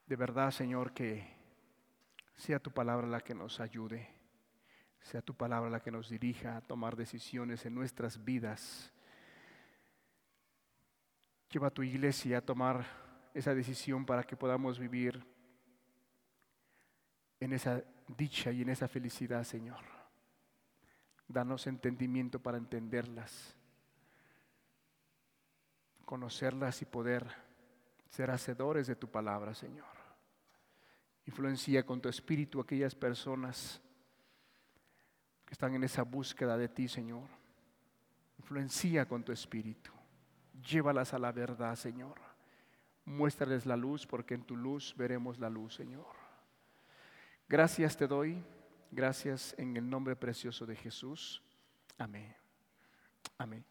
[0.04, 1.24] De verdad, Señor, que
[2.34, 4.08] sea tu palabra la que nos ayude,
[5.00, 8.92] sea tu palabra la que nos dirija a tomar decisiones en nuestras vidas
[11.52, 12.84] Lleva a tu iglesia a tomar
[13.34, 15.24] esa decisión para que podamos vivir
[17.38, 17.84] en esa
[18.16, 19.97] dicha y en esa felicidad, Señor.
[21.28, 23.54] Danos entendimiento para entenderlas,
[26.04, 27.26] conocerlas y poder
[28.08, 29.86] ser hacedores de tu palabra, Señor.
[31.26, 33.82] Influencia con tu espíritu aquellas personas
[35.44, 37.28] que están en esa búsqueda de ti, Señor.
[38.38, 39.90] Influencia con tu espíritu.
[40.66, 42.16] Llévalas a la verdad, Señor.
[43.04, 46.06] Muéstrales la luz porque en tu luz veremos la luz, Señor.
[47.48, 48.42] Gracias te doy.
[48.90, 51.42] Gracias en el nombre precioso de Jesús.
[51.98, 52.34] Amén.
[53.36, 53.64] Amén.